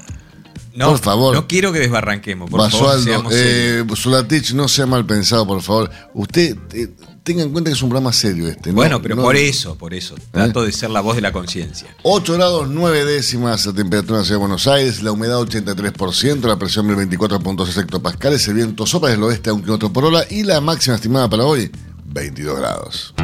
no, 0.74 0.88
Por 0.90 0.98
favor. 0.98 1.34
No 1.34 1.46
quiero 1.46 1.72
que 1.72 1.80
desbarranquemos, 1.80 2.48
por 2.50 2.60
favor. 2.60 2.72
Basualdo, 2.72 3.02
seamos 3.04 3.32
eh, 3.34 3.78
serios. 3.82 4.00
Zulatich, 4.00 4.52
no 4.54 4.68
sea 4.68 4.86
mal 4.86 5.04
pensado, 5.04 5.46
por 5.46 5.60
favor. 5.60 5.90
Usted 6.14 6.56
eh, 6.72 6.88
tenga 7.26 7.42
en 7.42 7.50
cuenta 7.50 7.68
que 7.70 7.74
es 7.74 7.82
un 7.82 7.88
programa 7.90 8.12
serio 8.12 8.46
este. 8.46 8.70
¿no? 8.70 8.76
bueno, 8.76 9.02
pero 9.02 9.16
No- 9.16 9.22
por 9.22 9.34
eso, 9.36 9.74
por 9.76 9.92
eso. 9.92 10.14
Trato 10.30 10.62
de 10.62 10.70
ser 10.70 10.90
la 10.90 11.00
voz 11.00 11.16
de 11.16 11.22
la 11.22 11.32
conciencia. 11.32 11.88
8 12.04 12.34
grados 12.34 12.68
9 12.70 13.04
décimas 13.04 13.66
la 13.66 13.72
temperatura 13.72 14.18
en 14.18 14.20
la 14.20 14.24
ciudad 14.24 14.36
de 14.38 14.46
Buenos 14.46 14.66
Aires, 14.68 15.02
la 15.02 15.10
humedad 15.12 15.40
83%, 15.40 16.46
la 16.46 16.56
presión 16.56 16.86
1024.6 16.88 17.76
hectopascales, 17.78 18.46
el 18.46 18.54
viento 18.54 18.86
sopla 18.86 19.10
del 19.10 19.22
oeste 19.24 19.50
a 19.50 19.54
un 19.54 19.60
kilómetro 19.62 19.92
por 19.92 20.04
hora 20.04 20.24
y 20.30 20.44
la 20.44 20.60
máxima 20.60 20.94
estimada 20.94 21.28
para 21.28 21.44
hoy, 21.44 21.70
22 22.06 22.58
grados. 22.58 23.14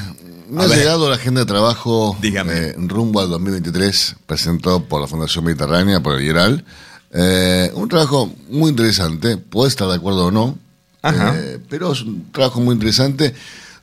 me 0.50 0.62
A 0.62 0.64
ha 0.64 0.68
ver. 0.68 0.78
llegado 0.78 1.08
la 1.08 1.14
agenda 1.16 1.40
de 1.40 1.46
trabajo 1.46 2.16
Dígame. 2.20 2.52
eh, 2.54 2.74
rumbo 2.78 3.20
al 3.20 3.30
2023, 3.30 4.16
presentado 4.26 4.84
por 4.84 5.00
la 5.00 5.06
Fundación 5.06 5.44
Mediterránea, 5.44 6.02
por 6.02 6.16
el 6.18 6.24
IERAL. 6.24 6.64
Eh, 7.12 7.70
un 7.74 7.88
trabajo 7.88 8.32
muy 8.50 8.70
interesante, 8.70 9.36
puede 9.36 9.68
estar 9.68 9.88
de 9.88 9.94
acuerdo 9.94 10.26
o 10.26 10.30
no, 10.30 10.58
Ajá. 11.02 11.34
eh, 11.36 11.58
pero 11.68 11.92
es 11.92 12.02
un 12.02 12.30
trabajo 12.32 12.60
muy 12.60 12.74
interesante 12.74 13.34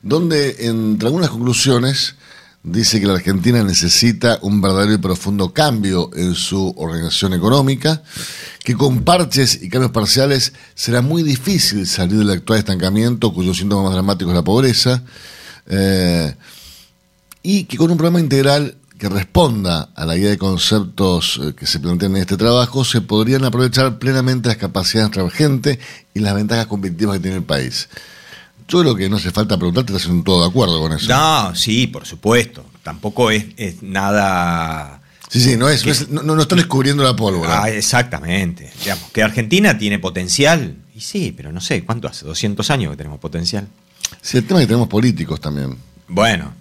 donde 0.02 0.66
entre 0.66 1.08
algunas 1.08 1.30
conclusiones 1.30 2.14
dice 2.62 3.00
que 3.00 3.06
la 3.06 3.14
Argentina 3.14 3.62
necesita 3.62 4.38
un 4.42 4.60
verdadero 4.60 4.92
y 4.92 4.98
profundo 4.98 5.52
cambio 5.52 6.10
en 6.14 6.34
su 6.34 6.74
organización 6.76 7.32
económica, 7.34 8.02
que 8.64 8.74
con 8.74 9.02
parches 9.02 9.62
y 9.62 9.68
cambios 9.68 9.92
parciales 9.92 10.52
será 10.74 11.00
muy 11.00 11.22
difícil 11.22 11.86
salir 11.86 12.18
del 12.18 12.30
actual 12.30 12.58
estancamiento, 12.58 13.32
cuyo 13.32 13.54
síntoma 13.54 13.84
más 13.84 13.92
dramático 13.92 14.30
es 14.30 14.36
la 14.36 14.42
pobreza, 14.42 15.02
eh, 15.68 16.34
y 17.42 17.64
que 17.64 17.76
con 17.76 17.90
un 17.90 17.96
programa 17.96 18.18
integral 18.18 18.76
que 18.98 19.08
responda 19.08 19.90
a 19.94 20.04
la 20.06 20.14
guía 20.16 20.30
de 20.30 20.38
conceptos 20.38 21.40
eh, 21.42 21.54
que 21.54 21.66
se 21.66 21.80
plantean 21.80 22.12
en 22.16 22.22
este 22.22 22.36
trabajo, 22.36 22.84
se 22.84 23.00
podrían 23.02 23.44
aprovechar 23.44 23.98
plenamente 23.98 24.48
las 24.48 24.56
capacidades 24.56 25.10
de 25.12 25.20
nuestra 25.22 25.38
gente 25.38 25.78
y 26.14 26.20
las 26.20 26.34
ventajas 26.34 26.66
competitivas 26.66 27.16
que 27.16 27.22
tiene 27.22 27.36
el 27.38 27.42
país. 27.44 27.88
Yo 28.68 28.80
creo 28.80 28.96
que 28.96 29.08
no 29.08 29.16
hace 29.16 29.30
falta 29.30 29.56
preguntarte, 29.56 29.92
estás 29.94 30.10
en 30.10 30.24
todo 30.24 30.42
de 30.42 30.48
acuerdo 30.48 30.80
con 30.80 30.92
eso. 30.92 31.08
No, 31.08 31.54
sí, 31.54 31.86
por 31.86 32.04
supuesto. 32.06 32.64
Tampoco 32.82 33.30
es, 33.30 33.44
es 33.56 33.82
nada. 33.82 35.02
Sí, 35.28 35.40
sí, 35.40 35.56
no, 35.56 35.68
es, 35.68 35.84
no, 35.84 35.92
es- 35.92 36.08
no- 36.08 36.22
no 36.22 36.40
están 36.40 36.58
descubriendo 36.58 37.02
la 37.04 37.14
pólvora. 37.14 37.62
Ah, 37.64 37.70
exactamente. 37.70 38.72
Digamos, 38.80 39.10
que 39.12 39.22
Argentina 39.22 39.76
tiene 39.78 39.98
potencial. 39.98 40.76
Y 40.94 41.00
sí, 41.00 41.32
pero 41.36 41.52
no 41.52 41.60
sé, 41.60 41.84
¿cuánto 41.84 42.08
hace? 42.08 42.24
200 42.24 42.68
años 42.70 42.90
que 42.92 42.96
tenemos 42.96 43.18
potencial. 43.20 43.68
Sí, 44.22 44.38
el 44.38 44.46
tema 44.46 44.60
es 44.60 44.64
que 44.64 44.68
tenemos 44.68 44.88
políticos 44.88 45.40
también. 45.40 45.76
Bueno, 46.08 46.52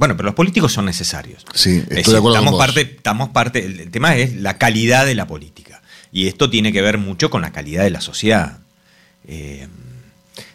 bueno, 0.00 0.16
pero 0.16 0.28
los 0.28 0.34
políticos 0.34 0.72
son 0.72 0.86
necesarios. 0.86 1.44
Sí, 1.54 1.70
Es 1.70 1.76
estoy 1.82 1.96
decir, 1.96 2.12
de 2.14 2.18
acuerdo 2.18 2.22
con 2.22 2.32
estamos 2.32 2.52
vos. 2.52 2.58
parte, 2.66 2.80
estamos 2.80 3.28
parte. 3.28 3.64
El, 3.66 3.80
el 3.80 3.90
tema 3.90 4.16
es 4.16 4.34
la 4.34 4.56
calidad 4.58 5.04
de 5.06 5.14
la 5.14 5.26
política. 5.26 5.82
Y 6.10 6.26
esto 6.26 6.48
tiene 6.50 6.72
que 6.72 6.80
ver 6.82 6.98
mucho 6.98 7.28
con 7.30 7.42
la 7.42 7.52
calidad 7.52 7.84
de 7.84 7.90
la 7.90 8.00
sociedad. 8.00 8.58
Eh, 9.28 9.68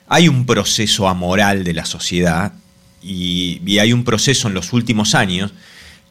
hay 0.08 0.28
un 0.28 0.46
proceso 0.46 1.08
amoral 1.08 1.64
de 1.64 1.74
la 1.74 1.86
sociedad 1.86 2.54
y, 3.02 3.62
y 3.66 3.80
hay 3.80 3.94
un 3.94 4.04
proceso 4.04 4.48
en 4.48 4.54
los 4.56 4.74
últimos 4.74 5.16
años 5.16 5.54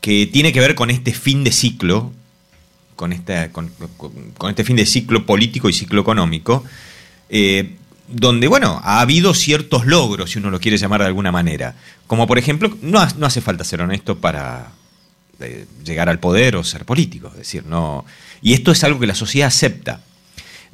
que 0.01 0.27
tiene 0.27 0.53
que 0.53 0.61
ver 0.61 0.75
con 0.77 0.90
este 0.90 1.12
fin 1.12 1.42
de 1.44 1.51
ciclo, 1.53 2.12
con, 2.97 3.12
esta, 3.12 3.51
con, 3.51 3.70
con- 3.97 4.12
con 4.38 4.51
este 4.51 4.62
fin 4.64 4.77
de 4.77 4.87
ciclo 4.87 5.27
político 5.27 5.68
y 5.68 5.73
ciclo 5.73 6.01
económico, 6.03 6.64
eh, 7.29 7.77
donde, 8.09 8.49
bueno, 8.49 8.81
ha 8.85 9.01
habido 9.01 9.35
ciertos 9.35 9.87
logros, 9.87 10.31
si 10.31 10.38
uno 10.38 10.51
lo 10.51 10.61
quiere 10.61 10.77
llamar 10.77 11.01
de 11.01 11.07
alguna 11.07 11.33
manera. 11.33 11.75
Como 12.07 12.27
por 12.27 12.38
ejemplo, 12.38 12.77
no, 12.83 13.07
no 13.17 13.27
hace 13.27 13.40
falta 13.40 13.64
ser 13.64 13.81
honesto 13.81 14.19
para 14.19 14.73
eh, 15.40 15.67
llegar 15.85 16.09
al 16.09 16.21
poder 16.21 16.57
o 16.57 16.64
ser 16.64 16.85
político. 16.85 17.29
Es 17.29 17.38
decir, 17.38 17.64
no. 17.67 18.05
Y 18.43 18.53
esto 18.53 18.73
es 18.73 18.85
algo 18.85 19.01
que 19.01 19.07
la 19.07 19.14
sociedad 19.14 19.49
acepta. 19.49 20.01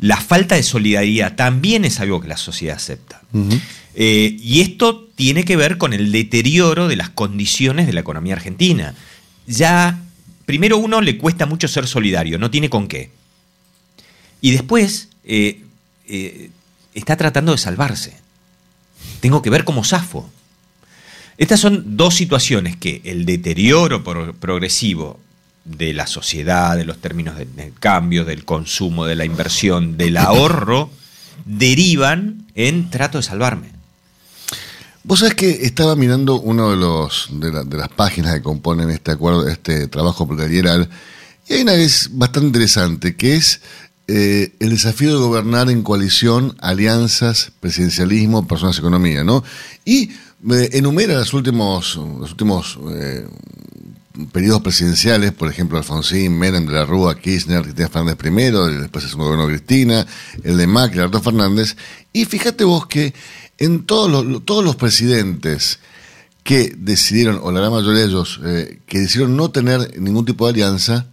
La 0.01 0.17
falta 0.17 0.55
de 0.57 0.63
solidaridad 0.63 1.37
también 1.37 1.85
es 1.85 2.01
algo 2.01 2.21
que 2.21 2.29
la 2.29 2.37
sociedad 2.37 2.77
acepta. 2.77 3.23
Eh, 3.95 4.37
y 4.41 4.61
esto 4.61 5.09
tiene 5.15 5.45
que 5.45 5.57
ver 5.57 5.79
con 5.79 5.93
el 5.93 6.11
deterioro 6.11 6.89
de 6.89 6.97
las 6.97 7.11
condiciones 7.11 7.87
de 7.87 7.93
la 7.93 8.01
economía 8.01 8.35
argentina. 8.35 8.95
Ya, 9.47 10.01
primero 10.47 10.79
uno 10.79 11.01
le 11.01 11.19
cuesta 11.19 11.47
mucho 11.47 11.69
ser 11.69 11.87
solidario, 11.87 12.39
no 12.39 12.51
tiene 12.51 12.71
con 12.71 12.89
qué. 12.89 13.11
Y 14.41 14.53
después 14.53 15.11
eh, 15.25 15.61
está 16.95 17.17
tratando 17.17 17.53
de 17.53 17.59
salvarse. 17.59 18.17
Tengo 19.21 19.43
que 19.43 19.51
ver 19.51 19.65
como 19.65 19.85
zafo. 19.85 20.29
Estas 21.39 21.61
son 21.61 21.97
dos 21.97 22.15
situaciones 22.15 22.77
que 22.77 23.01
el 23.05 23.25
deterioro 23.25 24.05
pro- 24.05 24.35
progresivo 24.35 25.19
de 25.65 25.93
la 25.95 26.07
sociedad, 26.07 26.77
de 26.77 26.85
los 26.85 26.99
términos 26.99 27.37
del, 27.37 27.73
cambio, 27.79 28.25
del 28.25 28.45
consumo, 28.45 29.07
de 29.07 29.15
la 29.17 29.25
inversión, 29.25 29.97
del 29.97 30.17
ahorro, 30.17 30.91
derivan 31.45 32.47
en 32.55 32.91
trato 32.91 33.19
de 33.19 33.23
salvarme. 33.23 33.71
Vos 35.03 35.21
sabés 35.21 35.35
que 35.35 35.51
estaba 35.65 35.97
mirando 35.97 36.39
uno 36.41 36.71
de 36.71 36.77
los 36.77 37.29
de 37.33 37.79
las 37.79 37.89
páginas 37.89 38.35
que 38.35 38.43
componen 38.43 38.91
este 38.91 39.13
acuerdo, 39.13 39.49
este 39.49 39.89
trabajo 39.89 40.29
plurianual, 40.29 40.91
y 41.49 41.55
hay 41.55 41.63
una 41.63 41.73
que 41.73 41.85
es 41.85 42.11
bastante 42.13 42.49
interesante, 42.49 43.17
que 43.17 43.37
es 43.37 43.63
eh, 44.13 44.53
el 44.59 44.71
desafío 44.71 45.13
de 45.13 45.21
gobernar 45.21 45.71
en 45.71 45.83
coalición, 45.83 46.57
alianzas, 46.61 47.53
presidencialismo, 47.61 48.45
personas, 48.49 48.77
economía, 48.77 49.23
¿no? 49.23 49.45
Y 49.85 50.11
eh, 50.51 50.71
enumera 50.73 51.15
los 51.15 51.33
últimos, 51.33 51.95
los 51.95 52.33
últimos 52.33 52.77
eh, 52.91 53.25
periodos 54.33 54.63
presidenciales, 54.63 55.31
por 55.31 55.49
ejemplo, 55.49 55.79
Alfonsín, 55.79 56.37
Menem 56.37 56.67
de 56.67 56.73
la 56.73 56.85
Rúa, 56.85 57.21
Kirchner, 57.21 57.63
Cristina 57.63 57.89
Fernández 57.89 58.17
primero, 58.17 58.67
después 58.67 59.05
es 59.05 59.15
un 59.15 59.21
gobierno 59.21 59.47
de 59.47 59.55
Cristina, 59.55 60.05
el 60.43 60.57
de 60.57 60.67
Macri, 60.67 60.99
Alberto 60.99 61.23
Fernández, 61.23 61.77
y 62.13 62.25
fíjate 62.25 62.65
vos 62.65 62.87
que 62.87 63.15
en 63.59 63.85
todos 63.87 64.11
los, 64.11 64.45
todos 64.45 64.65
los 64.65 64.75
presidentes 64.75 65.79
que 66.43 66.75
decidieron, 66.77 67.39
o 67.43 67.53
la 67.53 67.61
gran 67.61 67.73
mayoría 67.73 68.01
de 68.01 68.07
ellos, 68.07 68.41
eh, 68.45 68.81
que 68.87 68.99
decidieron 68.99 69.37
no 69.37 69.53
tener 69.53 70.01
ningún 70.01 70.25
tipo 70.25 70.47
de 70.47 70.55
alianza, 70.55 71.07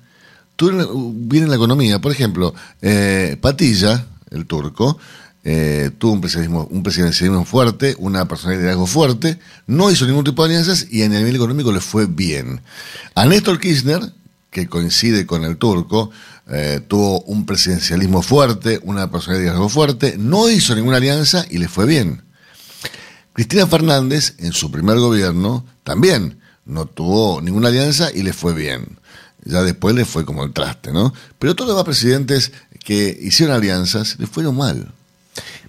bien 0.59 1.43
en 1.43 1.49
la 1.49 1.55
economía. 1.55 1.99
Por 1.99 2.11
ejemplo, 2.11 2.53
eh, 2.81 3.37
Patilla, 3.39 4.07
el 4.31 4.45
turco, 4.45 4.97
eh, 5.43 5.91
tuvo 5.97 6.13
un 6.13 6.21
presidencialismo, 6.21 6.67
un 6.69 6.83
presidencialismo 6.83 7.45
fuerte, 7.45 7.95
una 7.99 8.27
personalidad 8.27 8.77
de 8.77 8.85
fuerte, 8.85 9.39
no 9.65 9.89
hizo 9.89 10.05
ningún 10.05 10.25
tipo 10.25 10.43
de 10.43 10.49
alianzas 10.49 10.87
y 10.91 11.03
el 11.03 11.11
nivel 11.11 11.35
económico 11.35 11.71
le 11.71 11.79
fue 11.79 12.05
bien. 12.05 12.61
A 13.15 13.25
Néstor 13.25 13.59
Kirchner, 13.59 14.01
que 14.49 14.67
coincide 14.67 15.25
con 15.25 15.45
el 15.45 15.57
turco, 15.57 16.09
eh, 16.49 16.81
tuvo 16.85 17.21
un 17.21 17.45
presidencialismo 17.45 18.21
fuerte, 18.21 18.79
una 18.83 19.09
personalidad 19.11 19.57
de 19.57 19.69
fuerte, 19.69 20.15
no 20.17 20.49
hizo 20.49 20.75
ninguna 20.75 20.97
alianza 20.97 21.45
y 21.49 21.59
le 21.59 21.67
fue 21.67 21.85
bien. 21.85 22.23
Cristina 23.33 23.67
Fernández, 23.67 24.33
en 24.39 24.51
su 24.51 24.71
primer 24.71 24.97
gobierno, 24.97 25.65
también 25.83 26.39
no 26.65 26.87
tuvo 26.87 27.39
ninguna 27.41 27.69
alianza 27.69 28.09
y 28.13 28.23
le 28.23 28.33
fue 28.33 28.53
bien. 28.53 28.97
Ya 29.47 29.61
después 29.63 29.95
le 29.95 30.05
fue 30.05 30.25
como 30.25 30.43
el 30.43 30.51
traste, 30.53 30.91
¿no? 30.91 31.13
Pero 31.39 31.55
todos 31.55 31.69
los 31.69 31.75
demás 31.77 31.85
presidentes 31.85 32.51
que 32.83 33.17
hicieron 33.21 33.55
alianzas 33.55 34.17
le 34.19 34.27
fueron 34.27 34.57
mal. 34.57 34.87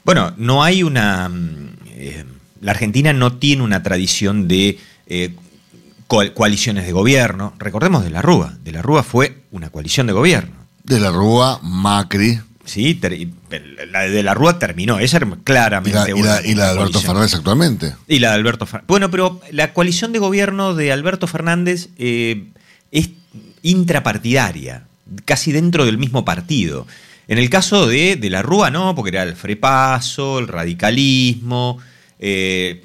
Bueno, 0.05 0.33
no 0.37 0.63
hay 0.65 0.83
una... 0.83 1.29
mm, 1.29 1.69
eh, 1.91 2.25
la 2.61 2.73
Argentina 2.73 3.13
no 3.13 3.35
tiene 3.35 3.63
una 3.63 3.83
tradición 3.83 4.49
de 4.49 4.79
eh, 5.07 5.35
co- 6.07 6.33
coaliciones 6.35 6.87
de 6.87 6.93
gobierno. 6.93 7.55
Recordemos 7.59 8.03
de 8.05 8.11
la 8.11 8.21
Rúa. 8.23 8.57
De 8.65 8.73
la 8.73 8.83
Rúa 8.83 9.03
fue 9.03 9.43
una 9.53 9.71
coalición 9.71 10.07
de 10.09 10.13
gobierno. 10.13 10.57
De 10.85 10.99
la 11.01 11.11
Rúa, 11.11 11.61
Macri 11.63 12.41
Sí, 12.65 13.01
la 13.91 14.01
de 14.03 14.23
la 14.23 14.35
Rúa 14.35 14.59
terminó. 14.59 14.99
Esa 14.99 15.17
era 15.19 15.27
y 15.27 15.31
claramente 15.43 15.99
la, 15.99 16.09
y 16.11 16.13
una- 16.13 16.41
la- 16.41 16.47
y 16.47 16.55
la 16.55 16.67
de 16.67 16.73
una 16.73 16.83
Alberto 16.83 16.83
coalición. 17.01 17.03
Fernández 17.05 17.35
actualmente. 17.35 17.95
Y 18.09 18.19
la 18.19 18.29
de 18.31 18.35
Alberto 18.35 18.67
Fernández. 18.67 18.87
Bueno, 18.89 19.11
pero 19.11 19.41
la 19.53 19.73
coalición 19.73 20.13
de 20.13 20.19
gobierno 20.19 20.75
de 20.75 20.93
Alberto 20.93 21.27
Fernández 21.27 21.89
eh, 21.97 22.49
es 22.91 23.09
intrapartidaria, 23.63 24.85
casi 25.25 25.53
dentro 25.53 25.85
del 25.85 25.99
mismo 25.99 26.25
partido. 26.25 26.87
En 27.29 27.39
el 27.39 27.51
caso 27.51 27.87
de, 27.87 28.17
de 28.17 28.31
la 28.31 28.43
Rúa, 28.43 28.71
no, 28.71 28.95
porque 28.95 29.11
era 29.11 29.23
el 29.23 29.37
frepaso, 29.37 30.39
el 30.39 30.49
radicalismo, 30.49 31.79
eh, 32.19 32.83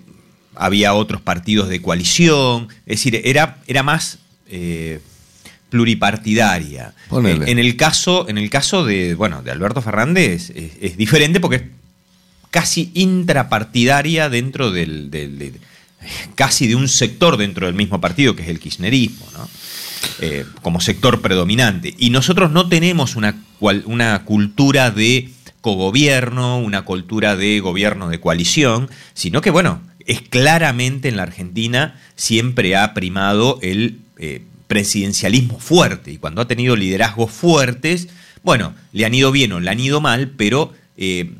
había 0.55 0.93
otros 0.93 1.21
partidos 1.21 1.69
de 1.69 1.81
coalición, 1.81 2.67
es 2.85 2.99
decir, 2.99 3.21
era, 3.23 3.57
era 3.67 3.83
más 3.83 4.19
eh, 4.49 4.99
pluripartidaria. 5.69 6.93
Ponele. 7.09 7.49
En 7.51 7.59
el 7.59 7.75
caso, 7.75 8.27
en 8.29 8.37
el 8.37 8.49
caso 8.49 8.85
de, 8.85 9.15
bueno, 9.15 9.41
de 9.41 9.51
Alberto 9.51 9.81
Fernández 9.81 10.51
es, 10.51 10.73
es 10.81 10.97
diferente 10.97 11.39
porque 11.39 11.55
es 11.57 11.63
casi 12.51 12.91
intrapartidaria 12.93 14.29
dentro 14.29 14.71
del, 14.71 15.09
del- 15.09 15.39
de- 15.39 15.53
casi 16.35 16.67
de 16.67 16.75
un 16.75 16.87
sector 16.87 17.37
dentro 17.37 17.65
del 17.65 17.75
mismo 17.75 18.01
partido, 18.01 18.35
que 18.35 18.43
es 18.43 18.49
el 18.49 18.59
kirchnerismo, 18.59 19.25
¿no? 19.33 19.49
Eh, 20.19 20.45
como 20.61 20.81
sector 20.81 21.21
predominante. 21.21 21.95
Y 21.97 22.09
nosotros 22.09 22.51
no 22.51 22.67
tenemos 22.67 23.15
una, 23.15 23.41
una 23.59 24.23
cultura 24.25 24.91
de 24.91 25.29
cogobierno, 25.61 26.59
una 26.59 26.83
cultura 26.83 27.35
de 27.35 27.59
gobierno 27.61 28.09
de 28.09 28.19
coalición, 28.19 28.89
sino 29.13 29.41
que, 29.41 29.49
bueno, 29.49 29.81
es 30.05 30.21
claramente 30.21 31.07
en 31.07 31.15
la 31.15 31.23
Argentina 31.23 31.99
siempre 32.15 32.75
ha 32.75 32.93
primado 32.93 33.59
el 33.61 33.99
eh, 34.17 34.43
presidencialismo 34.67 35.59
fuerte. 35.59 36.11
Y 36.11 36.17
cuando 36.17 36.41
ha 36.41 36.47
tenido 36.47 36.75
liderazgos 36.75 37.31
fuertes, 37.31 38.09
bueno, 38.43 38.73
le 38.91 39.05
han 39.05 39.13
ido 39.13 39.31
bien 39.31 39.53
o 39.53 39.61
le 39.61 39.71
han 39.71 39.79
ido 39.79 40.01
mal, 40.01 40.31
pero 40.35 40.73
eh, 40.97 41.31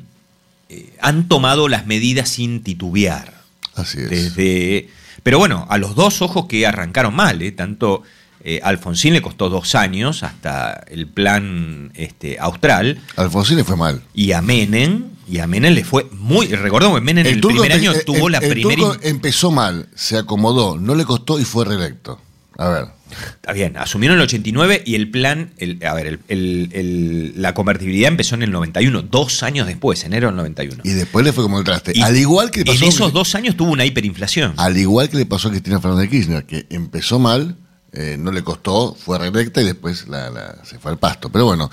han 1.02 1.28
tomado 1.28 1.68
las 1.68 1.86
medidas 1.86 2.30
sin 2.30 2.64
titubear. 2.64 3.43
Así 3.76 4.00
es. 4.00 4.10
Desde, 4.10 4.90
pero 5.24 5.40
bueno, 5.40 5.66
a 5.70 5.78
los 5.78 5.96
dos 5.96 6.22
ojos 6.22 6.46
que 6.48 6.66
arrancaron 6.68 7.16
mal, 7.16 7.42
¿eh? 7.42 7.52
tanto 7.52 8.04
eh, 8.44 8.60
Alfonsín 8.64 9.14
le 9.14 9.22
costó 9.22 9.50
dos 9.50 9.74
años 9.76 10.22
hasta 10.24 10.84
el 10.90 11.08
plan 11.08 11.92
este, 11.96 12.38
austral, 12.40 13.00
Alfonsín 13.16 13.58
le 13.58 13.64
fue 13.64 13.78
mal. 13.78 14.02
y 14.14 14.34
a 14.34 14.42
Menem, 14.42 15.06
y 15.30 15.40
a 15.40 15.48
Menem 15.48 15.74
le 15.74 15.84
fue 15.86 16.08
muy. 16.12 16.48
Recordemos 16.48 16.98
que 17.00 17.06
Menem 17.06 17.26
en 17.26 17.34
el, 17.36 17.42
turco 17.42 17.62
primer 17.62 17.78
año 17.80 17.92
el- 17.94 18.04
tuvo 18.06 18.30
la 18.30 18.40
el 18.40 18.50
primera. 18.50 18.76
turco 18.76 18.98
empezó 19.02 19.50
mal, 19.52 19.88
se 19.96 20.18
acomodó, 20.18 20.78
no 20.78 20.94
le 20.96 21.06
costó 21.06 21.40
y 21.40 21.46
fue 21.46 21.64
reelecto. 21.66 22.20
A 22.58 22.68
ver. 22.70 22.86
Está 23.14 23.54
bien, 23.54 23.78
asumieron 23.78 24.18
el 24.18 24.24
89 24.24 24.84
y 24.86 24.96
el 24.96 25.10
plan, 25.12 25.52
el, 25.58 25.80
a 25.86 25.94
ver, 25.94 26.08
el- 26.08 26.20
el- 26.28 26.70
el- 26.74 27.34
la 27.42 27.54
convertibilidad 27.54 28.08
empezó 28.10 28.36
en 28.36 28.44
el 28.44 28.52
91, 28.52 29.02
dos 29.04 29.44
años 29.44 29.68
después, 29.68 30.04
enero 30.04 30.28
del 30.28 30.36
91. 30.38 30.82
Y 30.86 30.90
después 30.92 31.26
le 31.26 31.34
fue 31.34 31.44
como 31.44 31.60
el 31.60 31.64
traste. 31.66 31.92
Y 31.96 32.02
al 32.02 32.18
igual 32.18 32.52
que 32.52 32.60
le 32.62 32.66
pasó 32.66 32.84
en 32.84 32.90
esos 32.90 33.14
dos 33.14 33.36
años 33.36 33.56
tuvo 33.58 33.72
una 33.72 33.86
hiperinflación. 33.86 34.54
Al 34.58 34.78
igual 34.78 35.10
que 35.10 35.18
le 35.18 35.26
pasó 35.26 35.48
a 35.50 35.52
Cristina 35.52 35.80
Fernández 35.80 36.10
de 36.10 36.18
Kirchner, 36.18 36.46
que 36.46 36.66
empezó 36.70 37.20
mal, 37.20 37.58
eh, 37.92 38.16
no 38.20 38.32
le 38.32 38.44
costó, 38.44 38.96
fue 38.96 39.20
reelecta 39.20 39.62
y 39.62 39.66
después 39.66 40.08
la- 40.08 40.30
la- 40.30 40.58
se 40.66 40.80
fue 40.80 40.92
al 40.92 40.98
pasto. 40.98 41.30
Pero 41.30 41.46
bueno, 41.46 41.70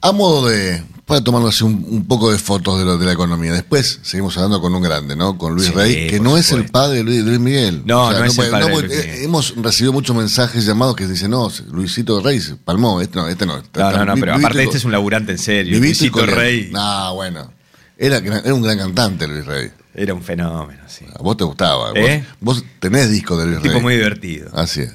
a 0.00 0.12
modo 0.12 0.48
de. 0.48 0.82
Para 1.06 1.22
tomarnos 1.22 1.54
así 1.54 1.62
un, 1.62 1.86
un 1.88 2.04
poco 2.08 2.32
de 2.32 2.38
fotos 2.38 2.80
de, 2.80 2.84
lo, 2.84 2.98
de 2.98 3.06
la 3.06 3.12
economía. 3.12 3.52
Después 3.52 4.00
seguimos 4.02 4.36
hablando 4.38 4.60
con 4.60 4.74
un 4.74 4.82
grande, 4.82 5.14
¿no? 5.14 5.38
Con 5.38 5.54
Luis 5.54 5.68
Sí, 5.68 5.72
Rey, 5.72 6.08
que 6.08 6.18
no 6.18 6.36
es 6.36 6.50
el 6.50 6.64
padre 6.66 6.96
de 6.98 7.04
Luis, 7.04 7.18
de 7.18 7.30
Luis 7.30 7.38
Miguel. 7.38 7.82
No, 7.86 8.10
no 8.10 8.24
es 8.24 8.36
el 8.36 8.50
padre 8.50 8.66
de 8.66 8.72
puede- 8.72 8.86
Luis 8.88 8.98
Miguel. 9.06 9.22
Hemos 9.24 9.54
recibido 9.56 9.92
muchos 9.92 10.16
mensajes 10.16 10.66
llamados 10.66 10.96
que 10.96 11.06
dicen, 11.06 11.30
no, 11.30 11.48
Luisito 11.70 12.20
Rey 12.20 12.40
se 12.40 12.56
palmó, 12.56 13.00
este 13.00 13.18
no, 13.20 13.28
este 13.28 13.46
no. 13.46 13.58
No, 13.72 13.92
no, 13.92 14.04
no, 14.04 14.14
pero 14.16 14.34
aparte 14.34 14.64
este 14.64 14.78
es 14.78 14.84
un 14.84 14.90
laburante 14.90 15.30
en 15.30 15.38
serio. 15.38 15.78
Luisito. 15.78 16.26
Rey 16.26 16.70
No, 16.72 17.14
bueno. 17.14 17.52
Era, 17.96 18.16
era 18.18 18.52
un 18.52 18.62
gran 18.62 18.76
cantante 18.76 19.28
Luis 19.28 19.46
Rey. 19.46 19.70
era 19.94 20.12
un 20.12 20.22
fenómeno, 20.24 20.82
sí. 20.88 21.04
A 21.14 21.22
vos 21.22 21.36
te 21.36 21.44
gustaba. 21.44 21.90
Vos, 21.90 21.98
¿Eh? 22.00 22.24
vos 22.40 22.64
tenés 22.80 23.10
disco 23.12 23.36
de 23.38 23.44
Luis 23.46 23.56
Un 23.58 23.62
tipo 23.62 23.74
Rey. 23.74 23.82
muy 23.82 23.94
divertido. 23.94 24.50
Así 24.54 24.80
es. 24.80 24.92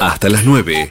Hasta 0.00 0.28
las 0.28 0.44
9. 0.44 0.90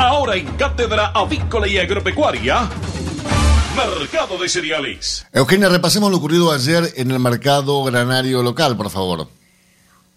Ahora 0.00 0.34
en 0.34 0.46
Cátedra 0.56 1.08
Avícola 1.08 1.68
y 1.68 1.76
Agropecuaria, 1.76 2.70
Mercado 3.76 4.38
de 4.38 4.48
Cereales. 4.48 5.26
Eugenia, 5.30 5.68
repasemos 5.68 6.10
lo 6.10 6.16
ocurrido 6.16 6.50
ayer 6.52 6.90
en 6.96 7.10
el 7.10 7.18
mercado 7.18 7.84
granario 7.84 8.42
local, 8.42 8.78
por 8.78 8.88
favor. 8.88 9.28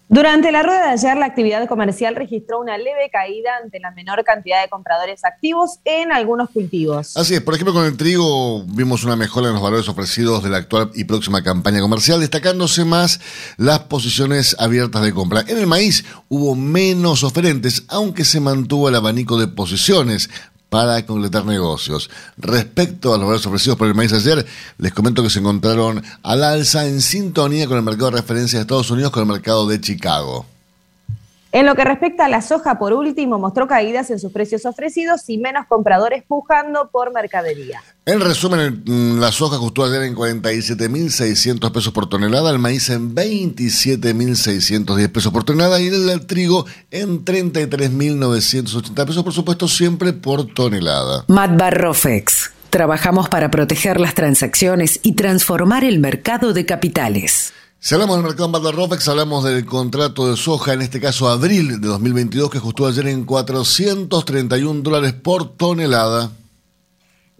Durante 0.08 0.52
la 0.52 0.62
rueda 0.62 0.88
de 0.88 0.92
ayer, 0.92 1.16
la 1.16 1.24
actividad 1.24 1.66
comercial 1.66 2.14
registró 2.14 2.60
una 2.60 2.76
leve 2.76 3.08
caída 3.10 3.56
ante 3.62 3.80
la 3.80 3.90
menor 3.90 4.22
cantidad 4.22 4.62
de 4.62 4.68
compradores 4.68 5.24
activos 5.24 5.78
en 5.84 6.12
algunos 6.12 6.50
cultivos. 6.50 7.16
Así 7.16 7.34
es, 7.34 7.40
por 7.40 7.54
ejemplo, 7.54 7.72
con 7.72 7.86
el 7.86 7.96
trigo 7.96 8.64
vimos 8.66 9.02
una 9.04 9.16
mejora 9.16 9.48
en 9.48 9.54
los 9.54 9.62
valores 9.62 9.88
ofrecidos 9.88 10.44
de 10.44 10.50
la 10.50 10.58
actual 10.58 10.90
y 10.94 11.04
próxima 11.04 11.42
campaña 11.42 11.80
comercial, 11.80 12.20
destacándose 12.20 12.84
más 12.84 13.18
las 13.56 13.80
posiciones 13.80 14.54
abiertas 14.58 15.02
de 15.02 15.14
compra. 15.14 15.42
En 15.48 15.56
el 15.56 15.66
maíz 15.66 16.04
hubo 16.28 16.54
menos 16.54 17.24
oferentes, 17.24 17.84
aunque 17.88 18.26
se 18.26 18.40
mantuvo 18.40 18.90
el 18.90 18.96
abanico 18.96 19.38
de 19.38 19.48
posiciones 19.48 20.28
para 20.74 21.06
completar 21.06 21.44
negocios. 21.46 22.10
Respecto 22.36 23.14
a 23.14 23.16
los 23.16 23.26
valores 23.28 23.46
ofrecidos 23.46 23.78
por 23.78 23.86
el 23.86 23.94
maíz 23.94 24.12
ayer, 24.12 24.44
les 24.78 24.92
comento 24.92 25.22
que 25.22 25.30
se 25.30 25.38
encontraron 25.38 26.02
al 26.24 26.42
alza 26.42 26.88
en 26.88 27.00
sintonía 27.00 27.68
con 27.68 27.76
el 27.76 27.84
mercado 27.84 28.10
de 28.10 28.16
referencia 28.16 28.58
de 28.58 28.62
Estados 28.62 28.90
Unidos 28.90 29.12
con 29.12 29.22
el 29.22 29.28
mercado 29.28 29.68
de 29.68 29.80
Chicago. 29.80 30.46
En 31.54 31.66
lo 31.66 31.76
que 31.76 31.84
respecta 31.84 32.24
a 32.24 32.28
la 32.28 32.42
soja, 32.42 32.80
por 32.80 32.92
último, 32.92 33.38
mostró 33.38 33.68
caídas 33.68 34.10
en 34.10 34.18
sus 34.18 34.32
precios 34.32 34.66
ofrecidos 34.66 35.20
y 35.28 35.38
menos 35.38 35.66
compradores 35.68 36.24
pujando 36.26 36.90
por 36.90 37.12
mercadería. 37.12 37.80
En 38.06 38.20
resumen, 38.20 38.82
mm, 38.84 39.20
la 39.20 39.30
soja 39.30 39.54
ajustó 39.54 39.84
ayer 39.84 40.02
en 40.02 40.16
47.600 40.16 41.70
pesos 41.70 41.92
por 41.92 42.08
tonelada, 42.08 42.50
el 42.50 42.58
maíz 42.58 42.90
en 42.90 43.14
27.610 43.14 45.08
pesos 45.12 45.32
por 45.32 45.44
tonelada 45.44 45.80
y 45.80 45.86
el 45.86 46.26
trigo 46.26 46.66
en 46.90 47.24
33.980 47.24 49.06
pesos, 49.06 49.22
por 49.22 49.32
supuesto, 49.32 49.68
siempre 49.68 50.12
por 50.12 50.52
tonelada. 50.52 51.24
Matbarrofex. 51.28 52.50
Trabajamos 52.70 53.28
para 53.28 53.52
proteger 53.52 54.00
las 54.00 54.14
transacciones 54.14 54.98
y 55.04 55.12
transformar 55.14 55.84
el 55.84 56.00
mercado 56.00 56.52
de 56.52 56.66
capitales. 56.66 57.52
Si 57.86 57.94
hablamos 57.94 58.16
del 58.16 58.24
mercado 58.24 58.46
en 58.46 58.52
Baldarrofex, 58.52 59.08
hablamos 59.08 59.44
del 59.44 59.66
contrato 59.66 60.30
de 60.30 60.38
soja, 60.38 60.72
en 60.72 60.80
este 60.80 61.02
caso 61.02 61.28
abril 61.28 61.82
de 61.82 61.86
2022, 61.86 62.48
que 62.48 62.56
ajustó 62.56 62.86
ayer 62.86 63.08
en 63.08 63.26
431 63.26 64.80
dólares 64.80 65.12
por 65.12 65.54
tonelada. 65.54 66.30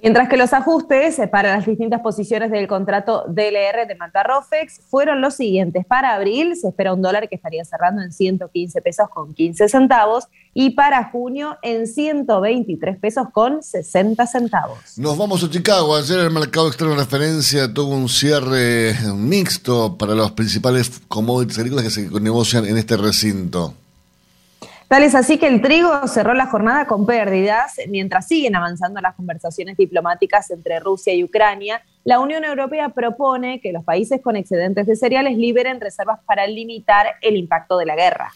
Mientras 0.05 0.29
que 0.29 0.37
los 0.37 0.53
ajustes 0.53 1.19
para 1.33 1.57
las 1.57 1.65
distintas 1.65 2.03
posiciones 2.03 2.51
del 2.51 2.69
contrato 2.69 3.25
DLR 3.27 3.89
de 3.89 3.95
Matarrofex 3.99 4.81
fueron 4.91 5.23
los 5.23 5.33
siguientes. 5.33 5.87
Para 5.87 6.13
abril 6.13 6.57
se 6.57 6.69
espera 6.69 6.93
un 6.93 7.01
dólar 7.01 7.27
que 7.27 7.37
estaría 7.37 7.65
cerrando 7.65 8.03
en 8.03 8.13
115 8.13 8.83
pesos 8.83 9.09
con 9.09 9.33
15 9.33 9.67
centavos 9.67 10.25
y 10.53 10.73
para 10.73 11.05
junio 11.05 11.57
en 11.63 11.87
123 11.87 12.99
pesos 12.99 13.29
con 13.33 13.63
60 13.63 14.27
centavos. 14.27 14.99
Nos 14.99 15.17
vamos 15.17 15.43
a 15.43 15.49
Chicago. 15.49 15.97
Ayer 15.97 16.19
el 16.19 16.31
mercado 16.31 16.69
externo 16.69 16.93
de 16.93 17.01
referencia 17.01 17.73
tuvo 17.73 17.95
un 17.95 18.11
cierre 18.11 18.93
mixto 19.15 19.97
para 19.97 20.15
los 20.15 20.33
principales 20.33 21.01
commodities 21.09 21.59
agrícolas 21.59 21.85
que 21.87 21.91
se 21.91 22.11
negocian 22.21 22.67
en 22.67 22.77
este 22.77 22.99
recinto. 22.99 23.73
Tal 24.95 25.03
es 25.03 25.17
así 25.17 25.39
que 25.39 25.49
el 25.49 25.61
trigo 25.61 26.07
cerró 26.07 26.35
la 26.35 26.47
jornada 26.47 26.87
con 26.87 27.05
pérdidas, 27.05 27.81
mientras 27.89 28.29
siguen 28.29 28.55
avanzando 28.55 29.01
las 29.01 29.17
conversaciones 29.17 29.77
diplomáticas 29.77 30.53
entre 30.53 30.79
Rusia 30.79 31.13
y 31.13 31.25
Ucrania. 31.25 31.83
La 32.05 32.21
Unión 32.21 32.45
Europea 32.45 32.91
propone 32.91 33.61
que 33.61 33.73
los 33.73 33.83
países 33.83 34.21
con 34.23 34.37
excedentes 34.37 34.87
de 34.87 34.95
cereales 34.95 35.37
liberen 35.37 35.81
reservas 35.81 36.21
para 36.25 36.47
limitar 36.47 37.07
el 37.23 37.37
impacto 37.37 37.77
de 37.77 37.87
la 37.87 37.97
guerra. 37.97 38.31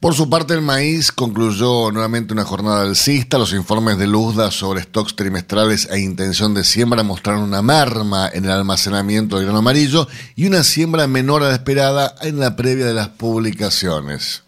Por 0.00 0.14
su 0.14 0.30
parte, 0.30 0.54
el 0.54 0.62
maíz 0.62 1.12
concluyó 1.12 1.92
nuevamente 1.92 2.32
una 2.32 2.44
jornada 2.44 2.80
alcista. 2.80 3.36
Los 3.36 3.52
informes 3.52 3.98
de 3.98 4.06
Luzda 4.06 4.50
sobre 4.50 4.80
stocks 4.80 5.16
trimestrales 5.16 5.86
e 5.90 6.00
intención 6.00 6.54
de 6.54 6.64
siembra 6.64 7.02
mostraron 7.02 7.42
una 7.42 7.60
merma 7.60 8.30
en 8.32 8.46
el 8.46 8.52
almacenamiento 8.52 9.36
del 9.36 9.44
grano 9.44 9.58
amarillo 9.58 10.08
y 10.34 10.46
una 10.46 10.64
siembra 10.64 11.06
menor 11.06 11.42
a 11.42 11.48
la 11.48 11.56
esperada 11.56 12.14
en 12.22 12.40
la 12.40 12.56
previa 12.56 12.86
de 12.86 12.94
las 12.94 13.08
publicaciones. 13.08 14.44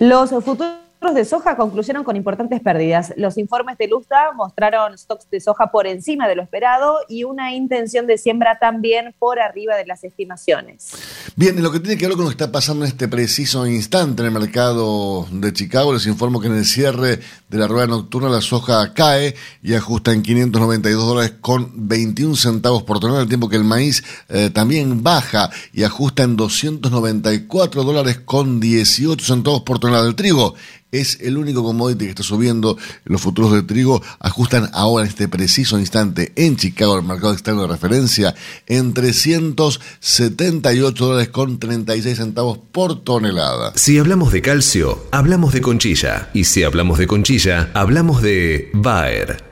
Los 0.00 0.30
futuros 0.30 0.79
de 1.00 1.24
soja 1.24 1.56
concluyeron 1.56 2.04
con 2.04 2.14
importantes 2.14 2.60
pérdidas. 2.60 3.12
Los 3.16 3.36
informes 3.38 3.78
de 3.78 3.88
Lusta 3.88 4.32
mostraron 4.36 4.96
stocks 4.96 5.28
de 5.30 5.40
soja 5.40 5.72
por 5.72 5.86
encima 5.86 6.28
de 6.28 6.36
lo 6.36 6.42
esperado 6.42 6.98
y 7.08 7.24
una 7.24 7.52
intención 7.52 8.06
de 8.06 8.16
siembra 8.16 8.58
también 8.60 9.12
por 9.18 9.40
arriba 9.40 9.76
de 9.76 9.86
las 9.86 10.04
estimaciones. 10.04 10.92
Bien, 11.34 11.56
en 11.56 11.64
lo 11.64 11.72
que 11.72 11.80
tiene 11.80 11.96
que 11.96 12.06
ver 12.06 12.14
con 12.14 12.24
lo 12.24 12.30
que 12.30 12.34
está 12.34 12.52
pasando 12.52 12.84
en 12.84 12.90
este 12.92 13.08
preciso 13.08 13.66
instante 13.66 14.22
en 14.22 14.26
el 14.26 14.38
mercado 14.38 15.26
de 15.32 15.52
Chicago, 15.52 15.92
les 15.92 16.06
informo 16.06 16.40
que 16.40 16.46
en 16.46 16.56
el 16.56 16.64
cierre 16.64 17.18
de 17.48 17.58
la 17.58 17.66
rueda 17.66 17.88
nocturna 17.88 18.28
la 18.28 18.40
soja 18.40 18.92
cae 18.94 19.34
y 19.62 19.74
ajusta 19.74 20.12
en 20.12 20.22
592 20.22 21.06
dólares 21.06 21.34
con 21.40 21.88
21 21.88 22.36
centavos 22.36 22.84
por 22.84 23.00
tonelada, 23.00 23.22
al 23.22 23.28
tiempo 23.28 23.48
que 23.48 23.56
el 23.56 23.64
maíz 23.64 24.04
eh, 24.28 24.50
también 24.50 25.02
baja 25.02 25.50
y 25.72 25.82
ajusta 25.82 26.22
en 26.22 26.36
294 26.36 27.82
dólares 27.82 28.20
con 28.24 28.60
18 28.60 29.24
centavos 29.24 29.62
por 29.62 29.80
tonelada. 29.80 30.04
del 30.04 30.14
trigo 30.14 30.54
es 30.92 31.18
el 31.20 31.36
único 31.36 31.62
commodity 31.62 32.04
que 32.04 32.10
está 32.10 32.22
subiendo. 32.22 32.78
Los 33.04 33.20
futuros 33.20 33.52
de 33.52 33.62
trigo 33.62 34.02
ajustan 34.18 34.70
ahora 34.72 35.04
en 35.04 35.10
este 35.10 35.28
preciso 35.28 35.78
instante 35.78 36.32
en 36.36 36.56
Chicago, 36.56 36.98
el 36.98 37.04
mercado 37.04 37.32
externo 37.32 37.62
de 37.62 37.68
referencia, 37.68 38.34
en 38.66 38.94
378 38.94 41.04
dólares 41.04 41.28
con 41.28 41.58
36 41.58 42.16
centavos 42.16 42.58
por 42.72 43.02
tonelada. 43.02 43.72
Si 43.76 43.98
hablamos 43.98 44.32
de 44.32 44.42
calcio, 44.42 45.06
hablamos 45.10 45.52
de 45.52 45.60
conchilla. 45.60 46.30
Y 46.34 46.44
si 46.44 46.62
hablamos 46.62 46.98
de 46.98 47.06
conchilla, 47.06 47.70
hablamos 47.74 48.22
de 48.22 48.70
Bayer. 48.72 49.49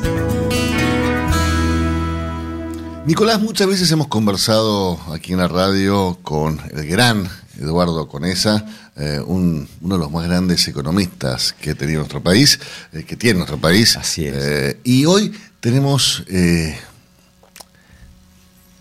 Nicolás, 3.07 3.41
muchas 3.41 3.68
veces 3.68 3.91
hemos 3.91 4.09
conversado 4.09 4.99
aquí 5.11 5.34
en 5.34 5.39
la 5.39 5.47
radio 5.47 6.20
con 6.22 6.61
el 6.72 6.86
gran 6.86 7.28
Eduardo 7.59 8.07
Conesa, 8.07 8.65
eh, 8.95 9.19
un- 9.25 9.67
uno 9.81 9.95
de 9.95 9.99
los 9.99 10.11
más 10.11 10.25
grandes 10.27 10.67
economistas 10.67 11.53
que 11.59 11.71
ha 11.71 11.75
tenido 11.75 11.99
nuestro 11.99 12.21
país, 12.21 12.59
eh, 12.93 13.03
que 13.03 13.15
tiene 13.15 13.37
nuestro 13.39 13.57
país. 13.59 13.97
Así 13.97 14.25
es. 14.25 14.35
Eh, 14.37 14.79
y 14.83 15.05
hoy 15.05 15.33
tenemos, 15.59 16.23
eh, 16.27 16.77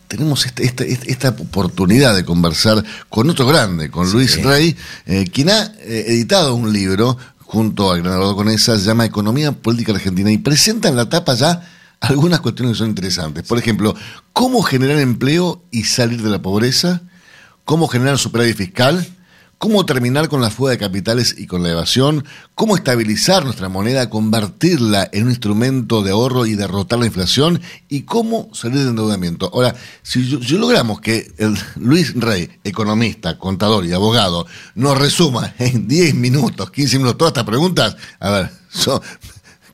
tenemos 0.08 0.46
esta, 0.46 0.62
esta- 0.62 0.84
esta 0.84 1.28
oportunidad 1.30 2.14
de 2.14 2.24
conversar 2.24 2.84
con 3.08 3.28
otro 3.28 3.46
grande, 3.46 3.90
con 3.90 4.10
Luis 4.12 4.40
Rey, 4.42 4.76
quien 5.32 5.50
ha 5.50 5.72
editado 5.84 6.54
un 6.54 6.72
libro 6.72 7.16
junto 7.40 7.90
al 7.90 8.02
gran 8.02 8.14
Eduardo 8.14 8.36
Conesa, 8.36 8.78
se 8.78 8.84
llama 8.84 9.04
Economía 9.04 9.52
Política 9.52 9.92
Argentina, 9.92 10.30
y 10.30 10.38
presenta 10.38 10.88
en 10.88 10.96
la 10.96 11.08
tapa 11.08 11.34
ya 11.34 11.68
algunas 12.00 12.40
cuestiones 12.40 12.74
que 12.74 12.78
son 12.78 12.88
interesantes. 12.90 13.42
Por 13.44 13.58
ejemplo, 13.58 13.94
cómo 14.32 14.62
generar 14.62 14.98
empleo 14.98 15.62
y 15.70 15.84
salir 15.84 16.22
de 16.22 16.30
la 16.30 16.40
pobreza, 16.42 17.02
cómo 17.66 17.88
generar 17.88 18.16
superávit 18.16 18.56
fiscal, 18.56 19.04
cómo 19.58 19.84
terminar 19.84 20.28
con 20.28 20.40
la 20.40 20.50
fuga 20.50 20.70
de 20.70 20.78
capitales 20.78 21.34
y 21.36 21.48
con 21.48 21.64
la 21.64 21.70
evasión, 21.70 22.24
cómo 22.54 22.76
estabilizar 22.76 23.44
nuestra 23.44 23.68
moneda, 23.68 24.08
convertirla 24.08 25.10
en 25.12 25.24
un 25.24 25.30
instrumento 25.30 26.02
de 26.02 26.12
ahorro 26.12 26.46
y 26.46 26.54
derrotar 26.54 27.00
la 27.00 27.06
inflación, 27.06 27.60
y 27.88 28.02
cómo 28.02 28.48
salir 28.54 28.78
del 28.78 28.90
endeudamiento. 28.90 29.50
Ahora, 29.52 29.74
si, 30.02 30.38
si 30.44 30.56
logramos 30.56 31.00
que 31.00 31.32
el 31.38 31.58
Luis 31.74 32.14
Rey, 32.14 32.48
economista, 32.62 33.36
contador 33.36 33.84
y 33.84 33.92
abogado, 33.92 34.46
nos 34.76 34.96
resuma 34.96 35.52
en 35.58 35.88
10 35.88 36.14
minutos, 36.14 36.70
15 36.70 36.98
minutos 36.98 37.18
todas 37.18 37.32
estas 37.32 37.46
preguntas, 37.46 37.96
a 38.20 38.30
ver, 38.30 38.50
yo 38.84 39.02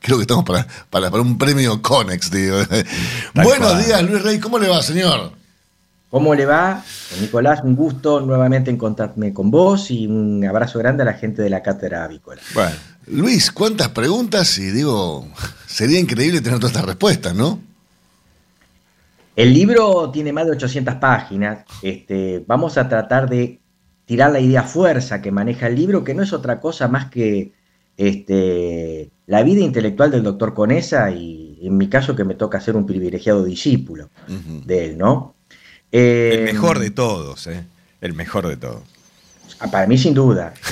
creo 0.00 0.16
que 0.16 0.22
estamos 0.22 0.46
para, 0.46 0.66
para, 0.88 1.10
para 1.10 1.22
un 1.22 1.36
premio 1.36 1.82
Conex, 1.82 2.30
digo. 2.30 2.56
Buenos 3.34 3.84
días, 3.84 4.02
Luis 4.02 4.22
Rey, 4.22 4.38
¿cómo 4.38 4.58
le 4.58 4.70
va, 4.70 4.82
señor? 4.82 5.41
¿Cómo 6.12 6.34
le 6.34 6.44
va? 6.44 6.84
Nicolás, 7.22 7.62
un 7.64 7.74
gusto 7.74 8.20
nuevamente 8.20 8.70
encontrarme 8.70 9.32
con 9.32 9.50
vos 9.50 9.90
y 9.90 10.06
un 10.06 10.44
abrazo 10.44 10.78
grande 10.78 11.04
a 11.04 11.06
la 11.06 11.14
gente 11.14 11.40
de 11.40 11.48
la 11.48 11.62
Cátedra 11.62 12.04
Avícola. 12.04 12.38
Bueno, 12.52 12.76
Luis, 13.06 13.50
cuántas 13.50 13.88
preguntas 13.88 14.58
y 14.58 14.70
digo, 14.72 15.26
sería 15.66 15.98
increíble 15.98 16.42
tener 16.42 16.58
todas 16.58 16.72
estas 16.72 16.84
respuestas, 16.84 17.34
¿no? 17.34 17.60
El 19.34 19.54
libro 19.54 20.10
tiene 20.10 20.34
más 20.34 20.44
de 20.44 20.50
800 20.52 20.96
páginas. 20.96 21.64
Este, 21.80 22.44
vamos 22.46 22.76
a 22.76 22.90
tratar 22.90 23.26
de 23.30 23.62
tirar 24.04 24.32
la 24.32 24.40
idea 24.40 24.64
fuerza 24.64 25.22
que 25.22 25.32
maneja 25.32 25.68
el 25.68 25.76
libro, 25.76 26.04
que 26.04 26.12
no 26.12 26.22
es 26.22 26.34
otra 26.34 26.60
cosa 26.60 26.88
más 26.88 27.06
que 27.06 27.54
este, 27.96 29.10
la 29.24 29.42
vida 29.42 29.62
intelectual 29.62 30.10
del 30.10 30.24
doctor 30.24 30.52
Conesa 30.52 31.10
y 31.10 31.58
en 31.62 31.74
mi 31.78 31.88
caso 31.88 32.14
que 32.14 32.24
me 32.24 32.34
toca 32.34 32.60
ser 32.60 32.76
un 32.76 32.84
privilegiado 32.84 33.42
discípulo 33.44 34.10
de 34.66 34.84
él, 34.84 34.98
¿no? 34.98 35.36
Eh, 35.92 36.36
el 36.38 36.44
mejor 36.44 36.78
de 36.78 36.90
todos, 36.90 37.46
¿eh? 37.46 37.64
El 38.00 38.14
mejor 38.14 38.48
de 38.48 38.56
todos. 38.56 38.82
Para 39.70 39.86
mí 39.86 39.96
sin 39.96 40.14
duda. 40.14 40.54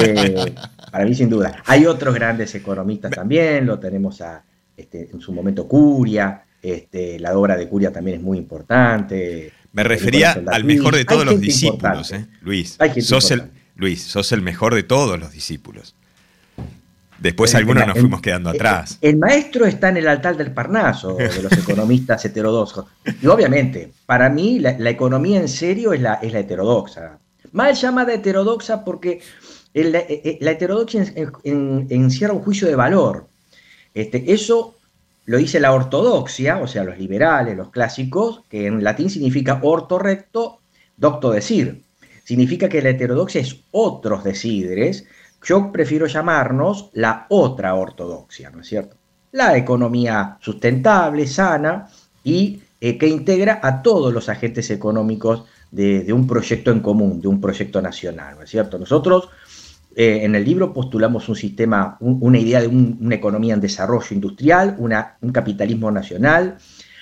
Este, 0.00 0.54
para 0.90 1.04
mí 1.04 1.14
sin 1.14 1.28
duda. 1.28 1.62
Hay 1.66 1.86
otros 1.86 2.14
grandes 2.14 2.54
economistas 2.54 3.10
también, 3.10 3.66
lo 3.66 3.78
tenemos 3.78 4.20
a, 4.20 4.42
este, 4.76 5.10
en 5.12 5.20
su 5.20 5.32
momento 5.32 5.68
Curia, 5.68 6.42
este, 6.62 7.18
la 7.18 7.36
obra 7.36 7.56
de 7.56 7.68
Curia 7.68 7.92
también 7.92 8.18
es 8.18 8.22
muy 8.22 8.38
importante. 8.38 9.52
Me 9.72 9.84
refería 9.84 10.42
al 10.46 10.64
mejor 10.64 10.96
de 10.96 11.04
todos 11.04 11.24
los 11.24 11.40
discípulos, 11.40 12.12
¿eh? 12.12 12.26
Luis. 12.40 12.78
Sos 13.00 13.30
el. 13.30 13.50
Luis, 13.76 14.02
sos 14.02 14.32
el 14.32 14.42
mejor 14.42 14.74
de 14.74 14.82
todos 14.82 15.18
los 15.18 15.32
discípulos. 15.32 15.94
Después 17.20 17.52
El- 17.52 17.58
algunos 17.60 17.86
nos 17.86 17.98
fuimos 17.98 18.20
quedando 18.20 18.50
atrás. 18.50 18.98
El 19.00 19.16
maestro 19.18 19.66
está 19.66 19.90
en 19.90 19.98
el 19.98 20.08
altar 20.08 20.36
del 20.36 20.52
Parnaso 20.52 21.14
de 21.16 21.42
los 21.42 21.52
economistas 21.58 22.24
heterodoxos. 22.24 22.86
Y 23.22 23.26
obviamente, 23.26 23.92
para 24.06 24.28
mí 24.30 24.58
la, 24.58 24.76
la 24.78 24.90
economía 24.90 25.40
en 25.40 25.48
serio 25.48 25.92
es 25.92 26.00
la, 26.00 26.14
es 26.14 26.32
la 26.32 26.40
heterodoxa. 26.40 27.18
Mal 27.52 27.74
llamada 27.74 28.14
heterodoxa 28.14 28.84
porque 28.84 29.20
el- 29.74 29.92
la, 29.92 29.98
eh, 30.00 30.38
la 30.40 30.52
heterodoxia 30.52 31.04
en- 31.14 31.32
en- 31.44 31.86
encierra 31.90 32.32
un 32.32 32.40
juicio 32.42 32.66
de 32.66 32.74
valor. 32.76 33.26
Este, 33.94 34.32
eso 34.32 34.74
lo 35.26 35.36
dice 35.38 35.60
la 35.60 35.72
ortodoxia, 35.72 36.58
o 36.58 36.66
sea, 36.66 36.84
los 36.84 36.98
liberales, 36.98 37.56
los 37.56 37.70
clásicos, 37.70 38.42
que 38.48 38.66
en 38.66 38.82
latín 38.82 39.10
significa 39.10 39.60
orto 39.62 39.98
recto, 39.98 40.58
docto 40.96 41.30
decir. 41.30 41.82
significa 42.24 42.68
que 42.68 42.80
la 42.82 42.90
heterodoxia 42.90 43.40
es 43.40 43.56
otros 43.72 44.22
decidres. 44.24 45.04
Yo 45.42 45.72
prefiero 45.72 46.06
llamarnos 46.06 46.90
la 46.92 47.26
otra 47.28 47.74
ortodoxia, 47.74 48.50
¿no 48.50 48.60
es 48.60 48.68
cierto? 48.68 48.96
La 49.32 49.56
economía 49.56 50.36
sustentable, 50.40 51.26
sana 51.26 51.88
y 52.22 52.62
eh, 52.80 52.98
que 52.98 53.06
integra 53.06 53.60
a 53.62 53.82
todos 53.82 54.12
los 54.12 54.28
agentes 54.28 54.70
económicos 54.70 55.44
de, 55.70 56.12
un 56.12 56.26
proyecto 56.26 56.70
en 56.72 56.80
común, 56.80 57.20
de 57.20 57.28
un 57.28 57.40
proyecto 57.40 57.80
nacional, 57.80 58.36
¿no 58.36 58.42
es 58.42 58.50
cierto? 58.50 58.78
Nosotros 58.78 59.28
eh, 59.94 60.20
en 60.22 60.34
el 60.34 60.44
libro 60.44 60.72
postulamos 60.72 61.28
un 61.28 61.36
sistema, 61.36 61.96
un, 62.00 62.18
una 62.20 62.38
idea 62.38 62.60
de 62.60 62.66
un, 62.66 62.98
una 63.00 63.14
economía 63.14 63.54
en 63.54 63.60
desarrollo 63.60 64.14
industrial, 64.14 64.76
una, 64.78 65.16
un 65.20 65.32
capitalismo 65.32 65.90
nacional, 65.90 66.58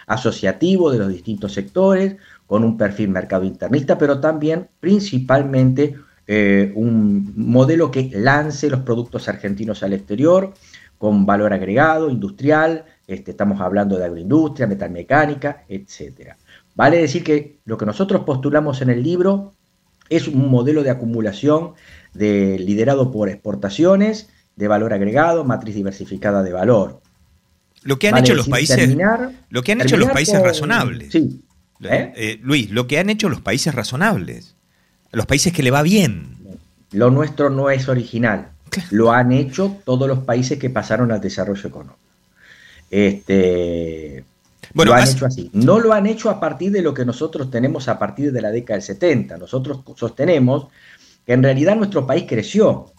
asociativo 0.06 0.90
de 0.90 0.98
los 0.98 1.08
distintos 1.08 1.52
sectores, 1.52 2.16
con 2.46 2.64
un 2.64 2.76
perfil 2.76 3.10
mercado 3.10 3.44
internista, 3.44 3.98
pero 3.98 4.20
también 4.20 4.68
principalmente 4.80 5.96
eh, 6.28 6.70
un 6.76 7.32
modelo 7.36 7.90
que 7.90 8.10
lance 8.12 8.70
los 8.70 8.80
productos 8.80 9.28
argentinos 9.28 9.82
al 9.82 9.94
exterior 9.94 10.52
con 10.98 11.26
valor 11.26 11.52
agregado, 11.52 12.10
industrial, 12.10 12.84
este, 13.06 13.30
estamos 13.30 13.60
hablando 13.60 13.96
de 13.98 14.04
agroindustria, 14.04 14.66
metalmecánica, 14.66 15.64
etc. 15.68 16.34
Vale 16.74 16.98
decir 16.98 17.24
que 17.24 17.58
lo 17.64 17.78
que 17.78 17.86
nosotros 17.86 18.22
postulamos 18.24 18.82
en 18.82 18.90
el 18.90 19.02
libro 19.02 19.54
es 20.10 20.28
un 20.28 20.50
modelo 20.50 20.82
de 20.82 20.90
acumulación 20.90 21.72
de, 22.14 22.58
liderado 22.58 23.10
por 23.10 23.28
exportaciones 23.28 24.28
de 24.56 24.68
valor 24.68 24.92
agregado, 24.92 25.44
matriz 25.44 25.74
diversificada 25.76 26.42
de 26.42 26.52
valor. 26.52 27.00
Lo 27.84 27.98
que 27.98 28.08
han 28.08 28.12
Vale 28.14 28.24
hecho 28.26 28.34
los 28.34 28.48
países, 28.48 28.76
terminar- 28.76 29.30
lo 29.50 29.62
que 29.62 29.72
han 29.72 29.80
hecho 29.80 29.96
los 29.96 30.10
países 30.10 30.34
con- 30.34 30.44
razonables. 30.44 31.12
Sí. 31.12 31.42
Eh, 31.84 32.12
eh, 32.16 32.40
Luis, 32.42 32.70
lo 32.70 32.88
que 32.88 32.98
han 32.98 33.08
hecho 33.08 33.28
los 33.28 33.40
países 33.40 33.72
razonables, 33.72 34.56
los 35.12 35.26
países 35.26 35.52
que 35.52 35.62
le 35.62 35.70
va 35.70 35.82
bien. 35.82 36.36
Lo 36.92 37.10
nuestro 37.10 37.50
no 37.50 37.70
es 37.70 37.88
original. 37.88 38.48
Lo 38.90 39.12
han 39.12 39.32
hecho 39.32 39.76
todos 39.84 40.06
los 40.08 40.20
países 40.20 40.58
que 40.58 40.70
pasaron 40.70 41.10
al 41.12 41.20
desarrollo 41.20 41.68
económico. 41.68 41.98
Este, 42.90 44.24
Bueno, 44.74 44.92
lo 44.92 44.96
han 44.96 45.02
has- 45.04 45.14
hecho 45.14 45.26
así. 45.26 45.50
No 45.52 45.78
lo 45.78 45.92
han 45.92 46.06
hecho 46.06 46.30
a 46.30 46.40
partir 46.40 46.72
de 46.72 46.82
lo 46.82 46.92
que 46.94 47.04
nosotros 47.04 47.50
tenemos 47.50 47.88
a 47.88 47.98
partir 47.98 48.32
de 48.32 48.42
la 48.42 48.50
década 48.50 48.76
del 48.76 48.82
70. 48.82 49.38
Nosotros 49.38 49.80
sostenemos 49.96 50.66
que 51.26 51.32
en 51.32 51.42
realidad 51.42 51.76
nuestro 51.76 52.06
país 52.06 52.24
creció. 52.28 52.92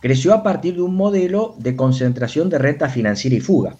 Creció 0.00 0.34
a 0.34 0.42
partir 0.42 0.74
de 0.74 0.82
un 0.82 0.94
modelo 0.94 1.54
de 1.58 1.74
concentración 1.76 2.48
de 2.50 2.58
renta 2.58 2.88
financiera 2.88 3.36
y 3.36 3.40
fuga. 3.40 3.74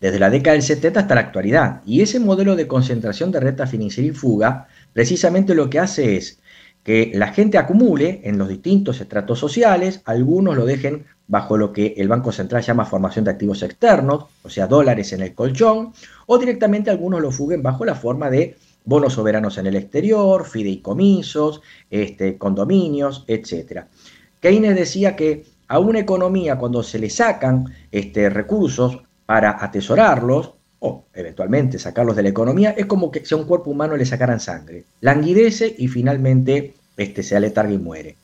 Desde 0.00 0.18
la 0.18 0.28
década 0.28 0.52
del 0.54 0.62
70 0.62 1.00
hasta 1.00 1.14
la 1.14 1.22
actualidad. 1.22 1.80
Y 1.86 2.02
ese 2.02 2.20
modelo 2.20 2.54
de 2.56 2.66
concentración 2.66 3.30
de 3.32 3.40
renta 3.40 3.66
financiera 3.66 4.08
y 4.10 4.14
fuga, 4.14 4.68
precisamente 4.94 5.54
lo 5.54 5.68
que 5.68 5.80
hace 5.80 6.16
es 6.16 6.40
que 6.82 7.12
la 7.14 7.28
gente 7.32 7.58
acumule 7.58 8.22
en 8.24 8.38
los 8.38 8.48
distintos 8.48 9.00
estratos 9.00 9.38
sociales, 9.38 10.00
algunos 10.04 10.56
lo 10.56 10.64
dejen 10.64 11.04
bajo 11.26 11.56
lo 11.56 11.72
que 11.72 11.94
el 11.96 12.08
Banco 12.08 12.30
Central 12.30 12.62
llama 12.62 12.84
formación 12.84 13.24
de 13.24 13.32
activos 13.32 13.62
externos, 13.62 14.26
o 14.42 14.50
sea, 14.50 14.66
dólares 14.66 15.12
en 15.12 15.22
el 15.22 15.34
colchón, 15.34 15.92
o 16.26 16.38
directamente 16.38 16.90
algunos 16.90 17.20
lo 17.20 17.30
fuguen 17.30 17.62
bajo 17.62 17.84
la 17.84 17.94
forma 17.94 18.30
de 18.30 18.56
bonos 18.84 19.14
soberanos 19.14 19.56
en 19.58 19.66
el 19.66 19.76
exterior, 19.76 20.46
fideicomisos, 20.46 21.62
este, 21.90 22.36
condominios, 22.36 23.24
etc. 23.26 23.84
Keynes 24.40 24.74
decía 24.74 25.16
que 25.16 25.44
a 25.68 25.78
una 25.78 26.00
economía 26.00 26.58
cuando 26.58 26.82
se 26.82 26.98
le 26.98 27.08
sacan 27.08 27.72
este, 27.90 28.28
recursos 28.28 28.98
para 29.24 29.64
atesorarlos, 29.64 30.52
o 30.86 31.06
eventualmente 31.14 31.78
sacarlos 31.78 32.14
de 32.14 32.22
la 32.22 32.28
economía, 32.28 32.74
es 32.76 32.84
como 32.84 33.10
que 33.10 33.24
si 33.24 33.34
a 33.34 33.38
un 33.38 33.44
cuerpo 33.44 33.70
humano 33.70 33.96
le 33.96 34.04
sacaran 34.04 34.38
sangre. 34.38 34.84
Languidece 35.00 35.74
y 35.78 35.88
finalmente 35.88 36.74
este, 36.98 37.22
se 37.22 37.34
aletarga 37.34 37.72
y 37.72 37.78
muere. 37.78 38.16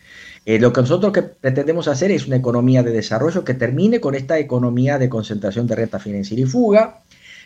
Eh, 0.45 0.59
lo 0.59 0.71
que 0.71 0.83
nosotros 0.83 1.11
que 1.11 1.23
pretendemos 1.23 1.89
hacer 1.89 2.11
es 2.11 2.27
una 2.27 2.37
economía 2.37 2.83
de 2.83 2.93
desarrollo 2.93 3.45
que 3.45 3.55
termine 3.55 3.99
con 3.99 4.15
esta 4.15 4.39
economía 4.39 4.99
de 4.99 5.09
concentración 5.09 5.67
de 5.67 5.75
renta 5.75 5.99
financiera 5.99 6.43
y 6.43 6.45
fuga 6.45 7.01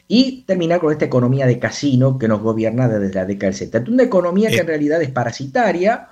y 0.09 0.43
terminar 0.43 0.81
con 0.81 0.91
esta 0.91 1.05
economía 1.05 1.47
de 1.47 1.61
casino 1.61 2.19
que 2.19 2.27
nos 2.27 2.41
gobierna 2.41 2.89
desde 2.89 3.15
la 3.15 3.25
década 3.25 3.51
del 3.51 3.59
70. 3.59 3.93
Una 3.93 4.03
economía 4.03 4.51
que 4.51 4.59
en 4.59 4.67
realidad 4.67 5.01
es 5.01 5.11
parasitaria, 5.11 6.09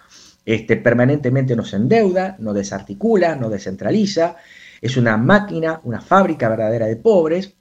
este, 0.47 0.77
permanentemente 0.77 1.57
nos 1.57 1.75
endeuda, 1.75 2.37
nos 2.39 2.55
desarticula, 2.55 3.35
nos 3.35 3.51
descentraliza, 3.51 4.37
es 4.81 4.97
una 4.97 5.17
máquina, 5.17 5.81
una 5.83 6.01
fábrica 6.01 6.49
verdadera 6.49 6.87
de 6.87 6.97
pobres 6.97 7.55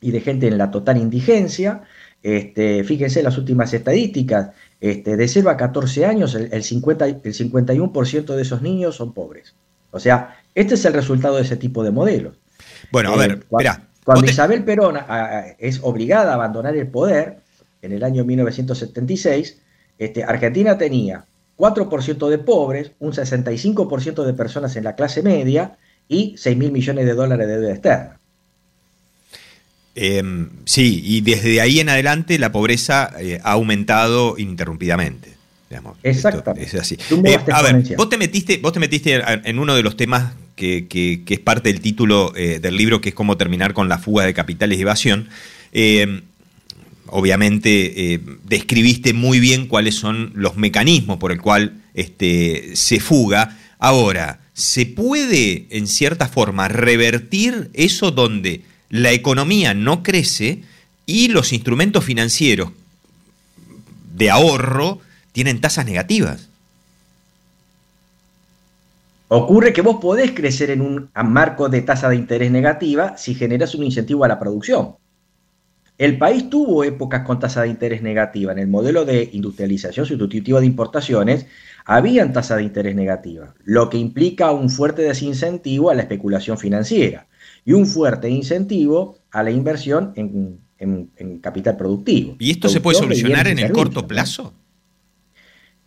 y 0.00 0.10
de 0.10 0.20
gente 0.20 0.46
en 0.48 0.58
la 0.58 0.70
total 0.70 0.98
indigencia. 0.98 1.82
Este, 2.22 2.84
fíjense 2.84 3.22
las 3.22 3.36
últimas 3.36 3.72
estadísticas, 3.74 4.50
este, 4.80 5.16
de 5.16 5.28
0 5.28 5.50
a 5.50 5.56
14 5.56 6.06
años 6.06 6.34
el, 6.34 6.48
el 6.52 6.62
50, 6.64 7.06
el 7.06 7.20
51% 7.22 8.34
de 8.34 8.42
esos 8.42 8.62
niños 8.62 8.96
son 8.96 9.12
pobres. 9.12 9.54
O 9.90 10.00
sea, 10.00 10.36
este 10.54 10.74
es 10.74 10.84
el 10.84 10.94
resultado 10.94 11.36
de 11.36 11.42
ese 11.42 11.56
tipo 11.56 11.82
de 11.84 11.90
modelos. 11.90 12.36
Bueno, 12.90 13.10
a 13.12 13.14
Eh, 13.14 13.28
ver, 13.28 13.44
mirá, 13.50 13.88
Cuando 14.04 14.24
te- 14.24 14.30
Isabel 14.32 14.64
Perón 14.64 14.96
a- 14.96 15.04
a- 15.08 15.46
es 15.58 15.80
obligada 15.82 16.32
a 16.32 16.34
abandonar 16.34 16.76
el 16.76 16.86
poder 16.88 17.38
en 17.82 17.92
el 17.92 18.02
año 18.04 18.24
1976, 18.24 19.58
este, 19.98 20.24
Argentina 20.24 20.76
tenía 20.78 21.24
4% 21.56 22.28
de 22.28 22.38
pobres, 22.38 22.92
un 22.98 23.12
65% 23.12 24.24
de 24.24 24.34
personas 24.34 24.76
en 24.76 24.84
la 24.84 24.94
clase 24.94 25.22
media 25.22 25.76
y 26.08 26.34
6 26.36 26.56
mil 26.56 26.72
millones 26.72 27.06
de 27.06 27.14
dólares 27.14 27.46
de 27.46 27.58
deuda 27.58 27.72
externa. 27.72 28.20
Eh, 29.96 30.22
sí, 30.64 31.00
y 31.04 31.20
desde 31.20 31.60
ahí 31.60 31.78
en 31.80 31.88
adelante 31.88 32.38
la 32.38 32.50
pobreza 32.52 33.12
eh, 33.20 33.40
ha 33.44 33.52
aumentado 33.52 34.36
ininterrumpidamente. 34.38 35.34
digamos. 35.70 35.96
Exactamente. 36.02 36.64
Esto 36.64 36.76
es 36.78 36.82
así. 36.82 36.94
Eh, 37.24 37.38
a 37.52 37.62
ver, 37.62 37.82
vos 37.96 38.08
te 38.08 38.16
metiste, 38.18 38.58
vos 38.58 38.72
te 38.72 38.80
metiste 38.80 39.22
en 39.44 39.58
uno 39.58 39.74
de 39.74 39.82
los 39.82 39.96
temas 39.96 40.32
que, 40.56 40.86
que- 40.88 41.22
que 41.24 41.34
es 41.34 41.40
parte 41.40 41.72
del 41.72 41.80
título 41.80 42.32
eh, 42.36 42.58
del 42.60 42.76
libro, 42.76 43.00
que 43.00 43.08
es 43.10 43.14
cómo 43.14 43.36
terminar 43.36 43.72
con 43.72 43.88
la 43.88 43.98
fuga 43.98 44.24
de 44.24 44.34
capitales 44.34 44.78
y 44.78 44.82
evasión. 44.82 45.28
Eh, 45.72 46.22
obviamente 47.06 48.20
describiste 48.44 49.12
muy 49.12 49.38
bien 49.40 49.66
cuáles 49.66 49.94
son 49.94 50.32
los 50.34 50.56
mecanismos 50.56 51.18
por 51.18 51.32
el 51.32 51.40
cual 51.40 51.82
este, 51.94 52.70
se 52.74 52.98
fuga. 53.00 53.58
Ahora, 53.78 54.40
¿se 54.54 54.86
puede 54.86 55.66
en 55.70 55.86
cierta 55.86 56.28
forma 56.28 56.68
revertir 56.68 57.70
eso 57.74 58.10
donde 58.10 58.62
la 58.94 59.10
economía 59.10 59.74
no 59.74 60.04
crece 60.04 60.62
y 61.04 61.26
los 61.26 61.52
instrumentos 61.52 62.04
financieros 62.04 62.70
de 64.14 64.30
ahorro 64.30 65.00
tienen 65.32 65.60
tasas 65.60 65.84
negativas? 65.84 66.48
Ocurre 69.26 69.72
que 69.72 69.82
vos 69.82 69.96
podés 70.00 70.30
crecer 70.30 70.70
en 70.70 70.80
un 70.80 71.10
marco 71.24 71.68
de 71.68 71.82
tasa 71.82 72.08
de 72.08 72.14
interés 72.14 72.52
negativa 72.52 73.18
si 73.18 73.34
generas 73.34 73.74
un 73.74 73.82
incentivo 73.82 74.24
a 74.24 74.28
la 74.28 74.38
producción. 74.38 74.94
El 75.98 76.16
país 76.16 76.48
tuvo 76.48 76.84
épocas 76.84 77.24
con 77.26 77.40
tasa 77.40 77.62
de 77.62 77.70
interés 77.70 78.00
negativa. 78.00 78.52
En 78.52 78.60
el 78.60 78.68
modelo 78.68 79.04
de 79.04 79.28
industrialización 79.32 80.06
sustitutiva 80.06 80.60
de 80.60 80.66
importaciones, 80.66 81.46
habían 81.84 82.32
tasa 82.32 82.54
de 82.54 82.62
interés 82.62 82.94
negativa, 82.94 83.54
lo 83.64 83.90
que 83.90 83.98
implica 83.98 84.52
un 84.52 84.70
fuerte 84.70 85.02
desincentivo 85.02 85.90
a 85.90 85.94
la 85.94 86.02
especulación 86.02 86.58
financiera 86.58 87.26
y 87.64 87.72
un 87.72 87.86
fuerte 87.86 88.28
incentivo 88.28 89.18
a 89.30 89.42
la 89.42 89.50
inversión 89.50 90.12
en, 90.16 90.58
en- 90.78 91.10
en 91.16 91.38
capital 91.38 91.76
productivo. 91.76 92.36
¿Y 92.38 92.50
esto 92.50 92.68
se 92.68 92.80
puede 92.80 92.98
solucionar 92.98 93.46
en 93.48 93.58
el 93.58 93.72
corto 93.72 94.06
plazo? 94.06 94.52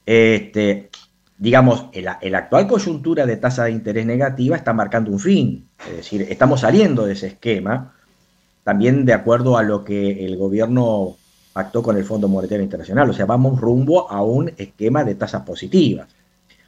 Este, 0.06 0.90
digamos, 1.38 1.86
el, 1.94 2.08
el 2.22 2.36
actual 2.36 2.68
coyuntura 2.68 3.26
de 3.26 3.38
tasa 3.38 3.66
de 3.66 3.72
interés 3.72 4.06
negativa 4.06 4.56
está 4.56 4.74
marcando 4.74 5.12
un 5.12 5.20
fin. 5.20 5.68
Es 5.90 5.98
decir, 5.98 6.26
estamos 6.30 6.62
saliendo 6.62 7.06
de 7.06 7.14
ese 7.14 7.28
esquema, 7.28 7.94
también 8.64 9.06
de 9.06 9.14
acuerdo 9.14 9.58
a 9.58 9.64
lo 9.64 9.84
que 9.84 10.26
el 10.26 10.38
gobierno 10.38 11.16
pactó 11.54 11.82
con 11.84 11.98
el 11.98 12.06
Fondo 12.06 12.28
Monetario 12.28 12.64
Internacional. 12.64 13.10
O 13.10 13.14
sea, 13.14 13.26
vamos 13.26 13.60
rumbo 13.60 14.10
a 14.12 14.22
un 14.24 14.52
esquema 14.58 15.04
de 15.04 15.16
tasas 15.16 15.44
positivas. 15.44 16.08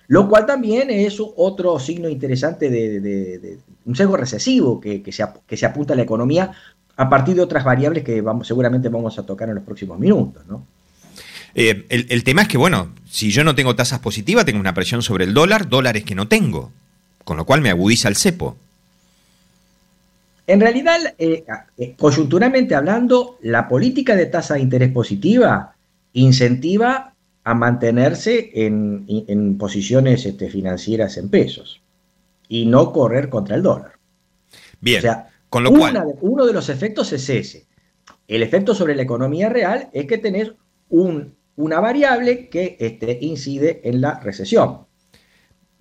Lo 0.09 0.27
cual 0.27 0.45
también 0.45 0.89
es 0.89 1.17
otro 1.37 1.79
signo 1.79 2.09
interesante 2.09 2.69
de, 2.69 2.99
de- 2.99 3.37
de- 3.39 3.59
un 3.85 3.95
sesgo 3.95 4.17
recesivo 4.17 4.79
que, 4.81 5.01
que 5.01 5.11
se, 5.11 5.23
ap- 5.23 5.37
que 5.47 5.55
se 5.55 5.65
apunta 5.65 5.93
a 5.93 5.95
la 5.95 6.01
economía 6.03 6.51
a 6.97 7.09
partir 7.09 7.35
de 7.35 7.41
otras 7.41 7.63
variables 7.63 8.03
que 8.03 8.19
vamos, 8.21 8.45
seguramente 8.47 8.89
vamos 8.89 9.17
a 9.17 9.25
tocar 9.25 9.47
en 9.49 9.55
los 9.55 9.63
próximos 9.63 9.97
minutos. 9.97 10.43
¿no? 10.47 10.65
Eh, 11.55 11.85
el, 11.89 12.07
el 12.09 12.23
tema 12.23 12.41
es 12.41 12.47
que, 12.47 12.57
bueno, 12.57 12.89
si 13.09 13.31
yo 13.31 13.43
no 13.43 13.55
tengo 13.55 13.75
tasas 13.75 13.99
positivas, 13.99 14.45
tengo 14.45 14.59
una 14.59 14.73
presión 14.73 15.01
sobre 15.01 15.23
el 15.25 15.33
dólar, 15.33 15.69
dólares 15.69 16.03
que 16.03 16.15
no 16.15 16.27
tengo, 16.27 16.71
con 17.23 17.37
lo 17.37 17.45
cual 17.45 17.61
me 17.61 17.69
agudiza 17.69 18.09
el 18.09 18.15
cepo. 18.15 18.57
En 20.47 20.59
realidad, 20.59 20.97
eh, 21.19 21.43
eh, 21.77 21.95
coyunturalmente 21.97 22.73
hablando, 22.73 23.37
la 23.43 23.67
política 23.67 24.15
de 24.15 24.25
tasa 24.25 24.55
de 24.55 24.61
interés 24.61 24.91
positiva 24.91 25.75
incentiva 26.13 27.13
a 27.43 27.53
mantenerse 27.53 28.51
en, 28.53 29.05
en 29.07 29.57
posiciones 29.57 30.25
este, 30.25 30.49
financieras 30.49 31.17
en 31.17 31.29
pesos 31.29 31.81
y 32.47 32.65
no 32.65 32.91
correr 32.91 33.29
contra 33.29 33.55
el 33.55 33.63
dólar. 33.63 33.93
Bien, 34.81 34.99
O 34.99 35.01
sea, 35.01 35.29
con 35.49 35.63
lo 35.63 35.71
cual, 35.71 35.93
de- 35.93 36.15
uno 36.21 36.45
de 36.45 36.53
los 36.53 36.69
efectos 36.69 37.11
es 37.13 37.29
ese. 37.29 37.67
El 38.27 38.43
efecto 38.43 38.75
sobre 38.75 38.95
la 38.95 39.01
economía 39.03 39.49
real 39.49 39.89
es 39.93 40.05
que 40.05 40.17
tenés 40.17 40.51
un, 40.89 41.35
una 41.55 41.79
variable 41.79 42.49
que 42.49 42.77
este, 42.79 43.17
incide 43.21 43.81
en 43.83 44.01
la 44.01 44.19
recesión. 44.19 44.85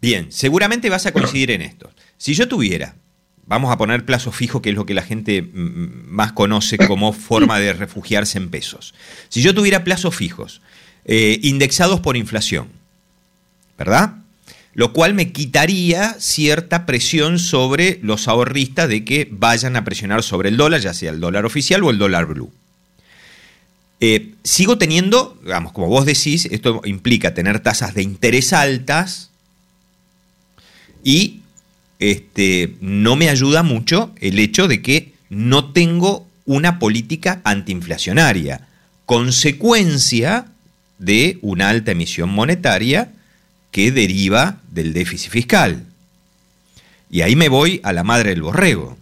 Bien, 0.01 0.31
seguramente 0.31 0.91
vas 0.91 1.07
a 1.07 1.13
coincidir 1.13 1.51
en 1.51 1.63
esto. 1.63 1.91
Si 2.17 2.35
yo 2.35 2.47
tuviera, 2.49 2.97
vamos 3.47 3.71
a 3.73 3.77
poner 3.77 4.05
plazo 4.05 4.31
fijo, 4.33 4.63
que 4.63 4.71
es 4.71 4.77
lo 4.77 4.87
que 4.87 4.95
la 4.95 5.03
gente 5.03 5.43
mm, 5.43 6.07
más 6.09 6.33
conoce 6.33 6.79
como 6.79 7.13
forma 7.13 7.59
de 7.59 7.73
refugiarse 7.73 8.39
en 8.39 8.51
pesos. 8.51 8.95
Si 9.29 9.43
yo 9.43 9.55
tuviera 9.55 9.85
plazos 9.85 10.15
fijos, 10.15 10.63
eh, 11.11 11.41
indexados 11.43 12.01
por 12.01 12.19
inflación, 12.19 12.69
¿verdad? 13.79 14.17
Lo 14.75 14.93
cual 14.93 15.15
me 15.15 15.33
quitaría 15.33 16.15
cierta 16.21 16.85
presión 16.85 17.39
sobre 17.39 17.99
los 18.03 18.29
ahorristas 18.29 18.91
de 18.91 19.07
que 19.07 19.27
vayan 19.31 19.77
a 19.77 19.85
presionar 19.85 20.23
sobre 20.23 20.51
el 20.51 20.59
dólar, 20.59 20.83
ya 20.83 20.93
sea 20.93 21.11
el 21.11 21.19
dólar 21.19 21.47
oficial 21.47 21.83
o 21.83 21.91
el 21.91 21.97
dólar 21.97 22.27
blue. 22.27 22.53
Eh, 24.01 24.35
sigo 24.45 24.77
teniendo, 24.77 25.39
digamos, 25.43 25.73
como 25.73 25.89
vos 25.89 26.05
decís, 26.05 26.45
esto 26.45 26.83
implica 26.85 27.33
tener 27.33 27.61
tasas 27.61 27.95
de 27.95 28.03
interés 28.03 28.53
altas 28.53 29.31
y 31.03 31.41
este, 32.01 32.77
no 32.83 33.17
me 33.17 33.31
ayuda 33.31 33.63
mucho 33.63 34.13
el 34.21 34.39
hecho 34.39 34.69
de 34.69 34.83
que 34.83 35.15
no 35.31 35.73
tengo 35.73 36.29
una 36.45 36.79
política 36.79 37.41
antiinflacionaria, 37.45 38.69
consecuencia 39.07 40.53
de 40.99 41.39
una 41.43 41.69
alta 41.69 41.93
emisión 41.93 42.31
monetaria 42.31 43.13
que 43.71 43.93
deriva 43.93 44.61
del 44.71 44.93
déficit 44.93 45.31
fiscal. 45.31 45.85
Y 47.11 47.23
ahí 47.23 47.37
me 47.37 47.49
voy 47.49 47.81
a 47.85 47.93
la 47.93 48.05
madre 48.05 48.31
del 48.31 48.43
borrego. 48.43 48.99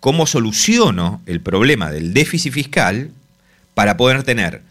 ¿Cómo 0.00 0.26
soluciono 0.26 1.22
el 1.26 1.40
problema 1.40 1.90
del 1.90 2.14
déficit 2.14 2.52
fiscal 2.52 3.10
para 3.74 3.96
poder 3.96 4.22
tener 4.22 4.62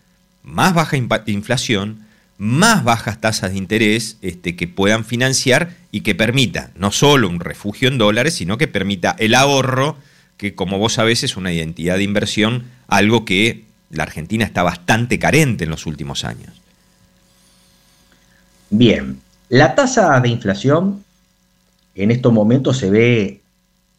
más 0.44 0.74
baja 0.74 0.98
inflación, 0.98 2.06
más 2.38 2.84
bajas 2.84 3.22
tasas 3.22 3.52
de 3.52 3.58
interés 3.58 4.18
este, 4.22 4.56
que 4.56 4.68
puedan 4.68 5.06
financiar 5.06 5.76
y 5.92 6.02
que 6.02 6.16
permita 6.16 6.72
no 6.76 6.92
solo 6.92 7.30
un 7.30 7.40
refugio 7.40 7.88
en 7.88 7.98
dólares, 7.98 8.36
sino 8.36 8.58
que 8.58 8.68
permita 8.68 9.16
el 9.20 9.36
ahorro, 9.36 9.98
que 10.38 10.56
como 10.56 10.78
vos 10.78 10.94
sabés 10.94 11.24
es 11.24 11.38
una 11.38 11.54
identidad 11.54 11.98
de 11.98 12.04
inversión, 12.04 12.66
algo 12.88 13.26
que 13.26 13.64
la 13.94 14.04
Argentina 14.04 14.44
está 14.44 14.64
bastante 14.64 15.20
carente 15.20 15.64
en 15.64 15.70
los 15.70 15.86
últimos 15.86 16.26
años. 16.26 16.62
Bien, 18.70 19.22
la 19.50 19.76
tasa 19.76 20.20
de 20.20 20.30
inflación 20.30 21.04
en 21.96 22.12
estos 22.12 22.34
momentos 22.34 22.78
se 22.78 22.90
ve 22.90 23.42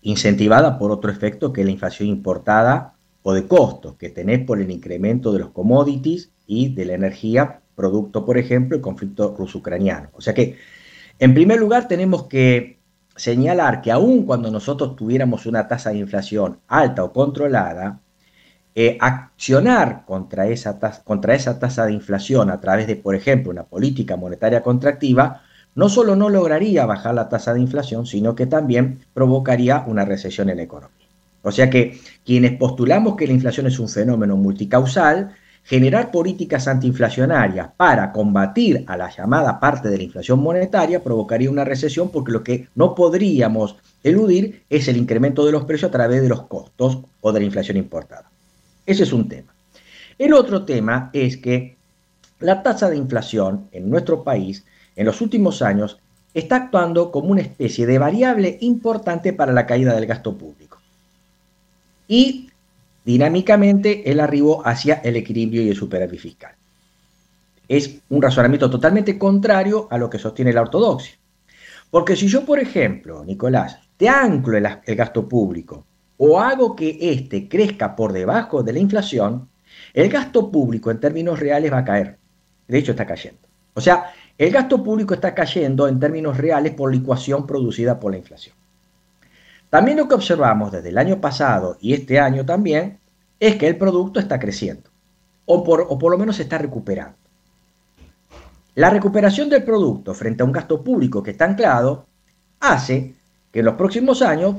incentivada 0.02 0.78
por 0.78 0.90
otro 0.90 1.10
efecto 1.10 1.52
que 1.52 1.64
la 1.64 1.70
inflación 1.70 2.08
importada 2.08 2.94
o 3.22 3.32
de 3.32 3.46
costos 3.46 3.94
que 3.94 4.10
tenés 4.10 4.44
por 4.44 4.60
el 4.60 4.70
incremento 4.70 5.32
de 5.32 5.38
los 5.38 5.50
commodities 5.50 6.30
y 6.46 6.74
de 6.74 6.84
la 6.84 6.94
energía, 6.94 7.60
producto, 7.74 8.24
por 8.26 8.36
ejemplo, 8.36 8.76
del 8.76 8.82
conflicto 8.82 9.34
ruso-ucraniano. 9.36 10.10
O 10.12 10.20
sea 10.20 10.34
que, 10.34 10.58
en 11.18 11.32
primer 11.32 11.58
lugar, 11.58 11.88
tenemos 11.88 12.24
que 12.24 12.78
señalar 13.16 13.80
que 13.80 13.92
aun 13.92 14.26
cuando 14.26 14.50
nosotros 14.50 14.96
tuviéramos 14.96 15.46
una 15.46 15.68
tasa 15.68 15.90
de 15.90 15.98
inflación 15.98 16.58
alta 16.66 17.04
o 17.04 17.12
controlada, 17.12 18.00
eh, 18.74 18.98
accionar 19.00 20.04
contra 20.04 20.48
esa, 20.48 20.78
tasa, 20.78 21.02
contra 21.04 21.34
esa 21.34 21.58
tasa 21.58 21.86
de 21.86 21.92
inflación 21.92 22.50
a 22.50 22.60
través 22.60 22.86
de, 22.86 22.96
por 22.96 23.14
ejemplo, 23.14 23.50
una 23.52 23.64
política 23.64 24.16
monetaria 24.16 24.62
contractiva, 24.62 25.42
no 25.74 25.88
solo 25.88 26.16
no 26.16 26.28
lograría 26.28 26.86
bajar 26.86 27.14
la 27.14 27.28
tasa 27.28 27.54
de 27.54 27.60
inflación, 27.60 28.06
sino 28.06 28.34
que 28.34 28.46
también 28.46 29.00
provocaría 29.12 29.84
una 29.86 30.04
recesión 30.04 30.50
en 30.50 30.56
la 30.58 30.64
economía. 30.64 31.06
O 31.42 31.52
sea 31.52 31.68
que 31.70 32.00
quienes 32.24 32.56
postulamos 32.56 33.16
que 33.16 33.26
la 33.26 33.34
inflación 33.34 33.66
es 33.66 33.78
un 33.78 33.88
fenómeno 33.88 34.36
multicausal, 34.36 35.34
generar 35.62 36.10
políticas 36.10 36.68
antiinflacionarias 36.68 37.70
para 37.76 38.12
combatir 38.12 38.84
a 38.86 38.96
la 38.96 39.10
llamada 39.10 39.60
parte 39.60 39.88
de 39.88 39.98
la 39.98 40.04
inflación 40.04 40.40
monetaria 40.40 41.02
provocaría 41.02 41.50
una 41.50 41.64
recesión 41.64 42.10
porque 42.10 42.32
lo 42.32 42.42
que 42.42 42.68
no 42.74 42.94
podríamos 42.94 43.76
eludir 44.02 44.64
es 44.68 44.88
el 44.88 44.96
incremento 44.96 45.44
de 45.46 45.52
los 45.52 45.64
precios 45.64 45.90
a 45.90 45.92
través 45.92 46.22
de 46.22 46.28
los 46.28 46.42
costos 46.42 47.00
o 47.20 47.32
de 47.32 47.40
la 47.40 47.46
inflación 47.46 47.76
importada. 47.78 48.33
Ese 48.86 49.04
es 49.04 49.12
un 49.12 49.28
tema. 49.28 49.54
El 50.18 50.34
otro 50.34 50.64
tema 50.64 51.10
es 51.12 51.36
que 51.36 51.76
la 52.40 52.62
tasa 52.62 52.90
de 52.90 52.96
inflación 52.96 53.68
en 53.72 53.88
nuestro 53.88 54.22
país 54.22 54.64
en 54.96 55.06
los 55.06 55.20
últimos 55.20 55.62
años 55.62 55.98
está 56.34 56.56
actuando 56.56 57.10
como 57.10 57.28
una 57.28 57.40
especie 57.40 57.86
de 57.86 57.98
variable 57.98 58.58
importante 58.60 59.32
para 59.32 59.52
la 59.52 59.66
caída 59.66 59.94
del 59.94 60.06
gasto 60.06 60.36
público 60.36 60.78
y 62.08 62.50
dinámicamente 63.04 64.10
el 64.10 64.20
arribo 64.20 64.66
hacia 64.66 64.94
el 64.96 65.16
equilibrio 65.16 65.62
y 65.62 65.70
el 65.70 65.76
superávit 65.76 66.20
fiscal. 66.20 66.52
Es 67.66 67.98
un 68.10 68.20
razonamiento 68.20 68.68
totalmente 68.68 69.18
contrario 69.18 69.88
a 69.90 69.96
lo 69.96 70.10
que 70.10 70.18
sostiene 70.18 70.52
la 70.52 70.62
ortodoxia. 70.62 71.14
Porque 71.90 72.16
si 72.16 72.28
yo, 72.28 72.44
por 72.44 72.58
ejemplo, 72.58 73.24
Nicolás, 73.24 73.78
te 73.96 74.08
anclo 74.08 74.56
el, 74.58 74.66
el 74.84 74.96
gasto 74.96 75.26
público 75.28 75.86
o 76.16 76.40
hago 76.40 76.76
que 76.76 76.98
éste 77.00 77.48
crezca 77.48 77.96
por 77.96 78.12
debajo 78.12 78.62
de 78.62 78.72
la 78.72 78.78
inflación, 78.78 79.48
el 79.92 80.08
gasto 80.08 80.50
público 80.50 80.90
en 80.90 81.00
términos 81.00 81.40
reales 81.40 81.72
va 81.72 81.78
a 81.78 81.84
caer. 81.84 82.18
De 82.68 82.78
hecho, 82.78 82.92
está 82.92 83.06
cayendo. 83.06 83.40
O 83.74 83.80
sea, 83.80 84.12
el 84.38 84.50
gasto 84.50 84.82
público 84.82 85.14
está 85.14 85.34
cayendo 85.34 85.86
en 85.88 85.98
términos 85.98 86.36
reales 86.36 86.74
por 86.74 86.90
la 86.90 87.00
ecuación 87.00 87.46
producida 87.46 87.98
por 87.98 88.12
la 88.12 88.18
inflación. 88.18 88.54
También 89.70 89.96
lo 89.96 90.08
que 90.08 90.14
observamos 90.14 90.70
desde 90.70 90.90
el 90.90 90.98
año 90.98 91.20
pasado 91.20 91.76
y 91.80 91.94
este 91.94 92.20
año 92.20 92.44
también 92.44 93.00
es 93.40 93.56
que 93.56 93.66
el 93.66 93.76
producto 93.76 94.20
está 94.20 94.38
creciendo 94.38 94.90
o 95.46 95.64
por, 95.64 95.86
o 95.88 95.98
por 95.98 96.12
lo 96.12 96.18
menos 96.18 96.36
se 96.36 96.42
está 96.42 96.58
recuperando. 96.58 97.16
La 98.76 98.90
recuperación 98.90 99.48
del 99.48 99.62
producto 99.62 100.14
frente 100.14 100.42
a 100.42 100.46
un 100.46 100.52
gasto 100.52 100.82
público 100.82 101.22
que 101.22 101.32
está 101.32 101.44
anclado 101.44 102.06
hace 102.60 103.14
que 103.52 103.60
en 103.60 103.66
los 103.66 103.74
próximos 103.74 104.20
años, 104.22 104.56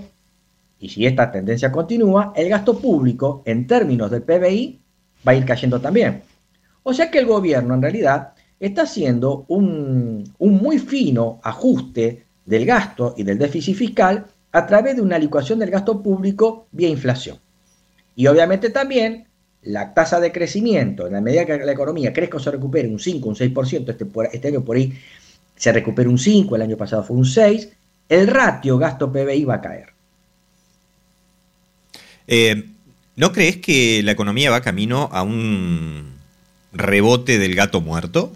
y 0.86 0.90
si 0.90 1.04
esta 1.04 1.32
tendencia 1.32 1.72
continúa, 1.72 2.32
el 2.36 2.48
gasto 2.48 2.78
público 2.78 3.42
en 3.46 3.66
términos 3.66 4.12
del 4.12 4.22
PBI 4.22 4.80
va 5.28 5.32
a 5.32 5.36
ir 5.36 5.44
cayendo 5.44 5.82
también. 5.82 6.22
O 6.84 6.94
sea 6.94 7.10
que 7.10 7.18
el 7.18 7.26
gobierno 7.26 7.74
en 7.74 7.82
realidad 7.82 8.34
está 8.60 8.84
haciendo 8.84 9.46
un, 9.48 10.32
muy 10.38 10.78
fino 10.78 11.40
ajuste 11.42 12.26
del 12.46 12.68
gasto 12.68 13.16
y 13.18 13.24
del 13.24 13.40
déficit 13.40 13.76
fiscal 13.76 14.28
a 14.52 14.68
través 14.68 14.96
de 14.96 15.02
una 15.02 15.18
licuación 15.18 15.58
del 15.58 15.72
gasto 15.72 16.04
público 16.04 16.68
vía 16.72 16.90
inflación. 16.90 17.40
Y 18.16 18.28
obviamente 18.28 18.70
también 18.70 19.26
la 19.64 19.92
tasa 19.92 20.20
de 20.20 20.32
crecimiento, 20.32 21.08
en 21.08 21.14
la 21.14 21.22
medida 21.22 21.48
que 21.48 21.58
la 21.58 21.72
economía 21.72 22.14
crezca 22.14 22.38
o 22.38 22.40
se 22.40 22.52
recupere 22.52 22.88
un 22.88 23.00
5, 23.00 23.28
un 23.28 23.36
6%, 23.36 23.90
este, 23.90 24.06
este 24.34 24.48
año 24.50 24.64
por 24.64 24.78
ahí 24.78 24.94
se 25.56 25.72
recupera 25.72 26.08
un 26.08 26.20
5, 26.20 26.56
el 26.56 26.62
año 26.62 26.78
pasado 26.78 27.02
fue 27.04 27.18
un 27.18 27.26
6, 27.26 27.70
el 28.08 28.28
ratio 28.28 28.78
gasto 28.78 29.12
PBI 29.12 29.46
va 29.46 29.56
a 29.56 29.62
caer. 29.62 29.95
Eh, 32.28 32.70
¿No 33.16 33.32
crees 33.32 33.58
que 33.58 34.02
la 34.04 34.12
economía 34.12 34.52
va 34.52 34.62
camino 34.62 35.10
a 35.12 35.24
un 35.24 36.16
rebote 36.74 37.40
del 37.40 37.56
gato 37.56 37.80
muerto? 37.80 38.34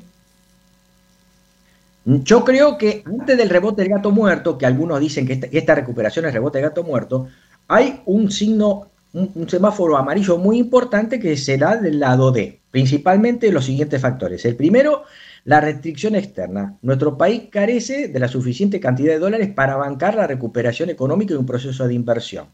Yo 2.06 2.46
creo 2.46 2.78
que 2.78 3.04
antes 3.06 3.38
del 3.38 3.50
rebote 3.50 3.82
del 3.82 3.92
gato 3.92 4.12
muerto, 4.12 4.58
que 4.58 4.66
algunos 4.66 5.00
dicen 5.00 5.28
que 5.28 5.50
esta, 5.52 5.76
recuperación 5.76 6.26
es 6.26 6.34
rebote 6.34 6.60
del 6.60 6.70
gato 6.70 6.84
muerto, 6.84 7.28
hay 7.68 8.02
un 8.06 8.32
signo, 8.32 8.90
un, 9.14 9.48
semáforo 9.50 9.98
amarillo 9.98 10.38
muy 10.38 10.58
importante 10.58 11.20
que 11.20 11.36
será 11.36 11.76
del 11.76 12.00
lado 12.00 12.32
D, 12.32 12.62
principalmente 12.72 13.52
los 13.52 13.66
siguientes 13.66 14.02
factores. 14.02 14.46
El 14.46 14.56
primero, 14.56 15.04
la 15.44 15.60
restricción 15.60 16.16
externa. 16.16 16.78
Nuestro 16.82 17.18
país 17.18 17.44
carece 17.52 18.08
de 18.08 18.20
la 18.20 18.30
suficiente 18.30 18.80
cantidad 18.80 19.14
de 19.14 19.20
dólares 19.20 19.50
para 19.54 19.76
bancar 19.76 20.16
la 20.16 20.26
recuperación 20.26 20.90
económica 20.90 21.34
y 21.34 21.38
un 21.38 21.46
proceso 21.46 21.86
de 21.88 21.94
inversión. 21.94 22.48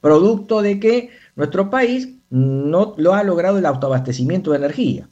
Producto 0.00 0.62
de 0.62 0.80
que 0.80 1.10
nuestro 1.36 1.70
país 1.70 2.16
no 2.30 2.94
lo 2.96 3.14
ha 3.14 3.22
logrado 3.22 3.58
el 3.58 3.66
autoabastecimiento 3.66 4.52
de 4.52 4.58
energía. 4.58 5.08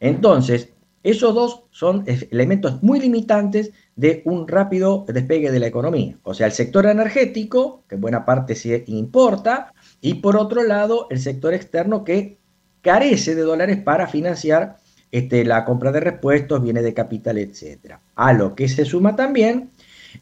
Entonces, 0.00 0.70
esos 1.02 1.34
dos 1.34 1.64
son 1.70 2.04
elementos 2.06 2.82
muy 2.82 3.00
limitantes 3.00 3.72
de 3.96 4.22
un 4.24 4.46
rápido 4.46 5.04
despegue 5.08 5.50
de 5.50 5.58
la 5.58 5.66
economía. 5.66 6.18
O 6.22 6.34
sea, 6.34 6.46
el 6.46 6.52
sector 6.52 6.86
energético, 6.86 7.82
que 7.88 7.96
en 7.96 8.00
buena 8.00 8.24
parte 8.24 8.54
se 8.54 8.84
importa, 8.86 9.72
y 10.00 10.14
por 10.14 10.36
otro 10.36 10.62
lado, 10.62 11.08
el 11.10 11.18
sector 11.18 11.54
externo 11.54 12.04
que 12.04 12.38
carece 12.82 13.34
de 13.34 13.42
dólares 13.42 13.78
para 13.82 14.06
financiar 14.06 14.76
este, 15.10 15.44
la 15.44 15.64
compra 15.64 15.92
de 15.92 16.00
repuestos, 16.00 16.62
bienes 16.62 16.84
de 16.84 16.94
capital, 16.94 17.38
etc. 17.38 17.96
A 18.14 18.32
lo 18.32 18.54
que 18.54 18.68
se 18.68 18.84
suma 18.84 19.16
también 19.16 19.70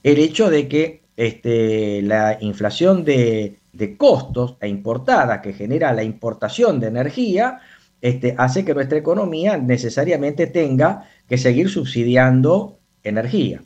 el 0.03 0.19
hecho 0.19 0.51
de 0.51 0.69
que 0.69 1.03
este, 1.17 2.03
la 2.03 2.39
inflación 2.41 3.05
de, 3.05 3.60
de 3.73 3.97
costos 3.97 4.57
e 4.61 4.69
importada 4.69 5.41
que 5.41 5.53
genera 5.53 5.93
la 5.93 6.03
importación 6.03 6.81
de 6.81 6.89
energía 6.89 7.61
este, 8.01 8.35
hace 8.39 8.65
que 8.65 8.75
nuestra 8.75 8.99
economía 8.99 9.59
necesariamente 9.59 10.47
tenga 10.47 11.09
que 11.29 11.39
seguir 11.39 11.69
subsidiando 11.69 12.79
energía. 13.03 13.63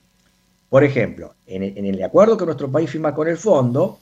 Por 0.69 0.83
ejemplo, 0.83 1.35
en 1.47 1.63
el, 1.63 2.03
acuerdo 2.03 2.37
que 2.37 2.45
nuestro 2.45 2.71
país 2.71 2.91
firma 2.91 3.15
con 3.15 3.29
el 3.29 3.37
fondo, 3.37 4.01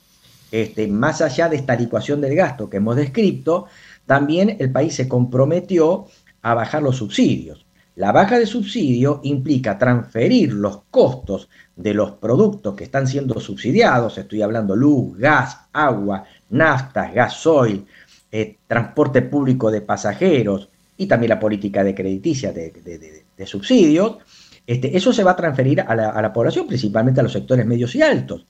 este, 0.51 0.87
más 0.87 1.21
allá 1.21 1.49
de 1.49 1.57
esta 1.57 1.75
licuación 1.75 2.19
del 2.19 2.35
gasto 2.35 2.69
que 2.69 2.77
hemos 2.77 2.95
descrito, 2.95 3.67
también 4.07 4.57
el 4.59 4.71
país 4.71 4.95
se 4.95 5.07
comprometió 5.07 6.07
a 6.41 6.55
bajar 6.55 6.81
los 6.81 6.97
subsidios. 6.97 7.65
La 7.95 8.11
baja 8.11 8.39
de 8.39 8.47
subsidio 8.47 9.21
implica 9.23 9.77
transferir 9.77 10.53
los 10.53 10.81
costos 10.89 11.47
de 11.75 11.93
los 11.93 12.13
productos 12.13 12.75
que 12.75 12.85
están 12.85 13.07
siendo 13.07 13.39
subsidiados, 13.39 14.17
estoy 14.17 14.41
hablando 14.41 14.75
luz, 14.75 15.17
gas, 15.17 15.57
agua, 15.71 16.23
naftas, 16.49 17.13
gasoil, 17.13 17.85
eh, 18.31 18.57
transporte 18.67 19.21
público 19.21 19.69
de 19.69 19.81
pasajeros 19.81 20.69
y 20.97 21.05
también 21.05 21.29
la 21.29 21.39
política 21.39 21.83
de 21.83 21.93
crediticia 21.93 22.51
de, 22.51 23.23
subsidios, 23.45 24.17
este, 24.65 24.95
eso 24.97 25.13
se 25.13 25.23
va 25.23 25.31
a 25.31 25.35
transferir 25.35 25.81
a 25.81 25.95
la, 25.95 26.09
a 26.09 26.21
la 26.21 26.33
población, 26.33 26.65
principalmente 26.65 27.19
a 27.19 27.23
los 27.23 27.33
sectores 27.33 27.65
medios 27.65 27.93
y 27.93 28.01
altos. 28.01 28.47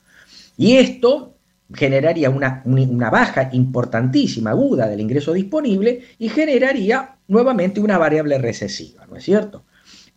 Y 0.55 0.77
esto 0.77 1.32
generaría 1.73 2.29
una, 2.29 2.61
una, 2.65 3.09
baja 3.09 3.49
importantísima, 3.53 4.51
aguda 4.51 4.87
del 4.87 5.01
ingreso 5.01 5.33
disponible 5.33 6.01
y 6.19 6.29
generaría 6.29 7.17
nuevamente 7.27 7.79
una 7.79 7.97
variable 7.97 8.37
recesiva, 8.37 9.05
¿no 9.07 9.15
es 9.15 9.23
cierto? 9.23 9.63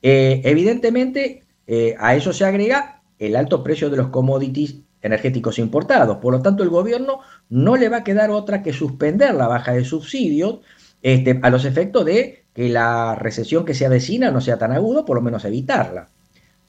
Eh, 0.02 0.42
evidentemente, 0.44 1.42
eh, 1.66 1.94
a 1.98 2.14
eso 2.14 2.32
se 2.32 2.44
agrega 2.44 3.02
el 3.18 3.36
alto 3.36 3.62
precio 3.62 3.90
de 3.90 3.96
los 3.96 4.08
commodities 4.08 4.76
energéticos 5.00 5.58
importados. 5.58 6.18
Por 6.18 6.34
lo 6.34 6.42
tanto, 6.42 6.62
el 6.62 6.68
gobierno 6.68 7.20
no 7.48 7.76
le 7.76 7.88
va 7.88 7.98
a 7.98 8.04
quedar 8.04 8.30
otra 8.30 8.62
que 8.62 8.72
suspender 8.72 9.34
la 9.34 9.48
baja 9.48 9.72
de 9.72 9.84
subsidios 9.84 10.60
este, 11.02 11.38
a 11.42 11.50
los 11.50 11.64
efectos 11.64 12.04
de 12.04 12.44
que 12.52 12.68
la 12.68 13.14
recesión 13.14 13.64
que 13.64 13.74
se 13.74 13.86
avecina 13.86 14.30
no 14.30 14.40
sea 14.40 14.58
tan 14.58 14.72
aguda, 14.72 15.04
por 15.04 15.16
lo 15.16 15.22
menos 15.22 15.44
evitarla. 15.44 16.08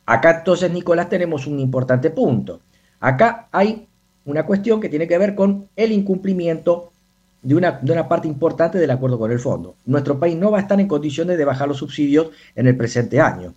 Acá 0.05 0.39
entonces, 0.39 0.71
Nicolás, 0.71 1.09
tenemos 1.09 1.47
un 1.47 1.59
importante 1.59 2.09
punto. 2.11 2.61
Acá 2.99 3.49
hay 3.51 3.86
una 4.27 4.45
cuestión 4.45 4.79
que 4.79 4.89
tiene 4.89 5.07
que 5.07 5.17
ver 5.17 5.33
con 5.33 5.67
el 5.75 5.91
incumplimiento 5.91 6.91
de 7.41 7.55
una, 7.55 7.79
una, 7.81 8.07
parte 8.07 8.27
importante 8.27 8.77
del 8.77 8.91
acuerdo 8.91 9.17
con 9.17 9.31
el 9.31 9.39
fondo. 9.39 9.75
Nuestro 9.85 10.19
país 10.19 10.35
no 10.35 10.51
va 10.51 10.59
a 10.59 10.61
estar 10.61 10.79
en 10.79 10.87
condiciones 10.87 11.37
de 11.37 11.45
bajar 11.45 11.67
los 11.67 11.77
subsidios 11.77 12.27
en 12.55 12.67
el 12.67 12.75
presente 12.75 13.21
año. 13.21 13.53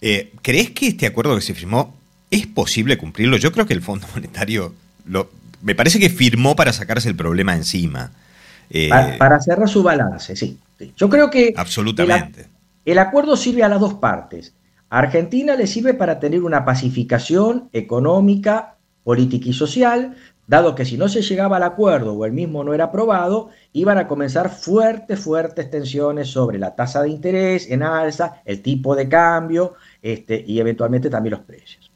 Eh, 0.00 0.32
¿Crees 0.42 0.70
que 0.70 0.88
este 0.88 1.06
acuerdo 1.06 1.34
que 1.34 1.42
se 1.42 1.54
firmó 1.54 1.94
es 2.30 2.46
posible 2.46 2.96
cumplirlo? 2.96 3.36
Yo 3.36 3.52
creo 3.52 3.66
que 3.66 3.74
el 3.74 3.82
Fondo 3.82 4.06
Monetario 4.14 4.72
lo, 5.04 5.28
me 5.62 5.74
parece 5.74 5.98
que 5.98 6.08
firmó 6.08 6.56
para 6.56 6.72
sacarse 6.72 7.08
el 7.08 7.16
problema 7.16 7.54
encima. 7.54 8.12
Eh, 8.70 8.88
para, 8.88 9.40
cerrar 9.40 9.68
su 9.68 9.82
balance, 9.82 10.34
sí, 10.34 10.58
Yo 10.96 11.08
creo 11.08 11.30
que 11.30 11.52
absolutamente. 11.56 12.46
el 12.84 12.98
acuerdo 12.98 13.36
sirve 13.36 13.62
a 13.62 13.68
las 13.68 13.80
dos 13.80 13.94
partes. 13.94 14.54
A 14.88 14.98
Argentina 14.98 15.56
le 15.56 15.66
sirve 15.66 15.92
para 15.92 16.20
tener 16.20 16.42
una 16.42 16.64
pacificación 16.64 17.68
económica 17.72 18.75
política 19.06 19.50
y 19.50 19.52
social, 19.52 20.16
dado 20.48 20.74
que 20.74 20.84
si 20.84 20.98
no 20.98 21.08
se 21.08 21.22
llegaba 21.22 21.58
al 21.58 21.62
acuerdo 21.62 22.14
o 22.14 22.24
el 22.24 22.32
mismo 22.32 22.64
no 22.64 22.74
era 22.74 22.86
aprobado, 22.86 23.50
iban 23.72 23.98
a 23.98 24.08
comenzar 24.08 24.50
fuertes, 24.50 25.20
fuertes 25.20 25.70
tensiones 25.70 26.26
sobre 26.28 26.58
la 26.58 26.74
tasa 26.74 27.04
de 27.04 27.10
interés 27.10 27.70
en 27.70 27.84
alza, 27.84 28.42
el 28.44 28.62
tipo 28.62 28.96
de 28.96 29.08
cambio 29.08 29.74
este, 30.02 30.42
y 30.44 30.58
eventualmente 30.58 31.08
también 31.08 31.36
los 31.36 31.44
precios. 31.44 31.88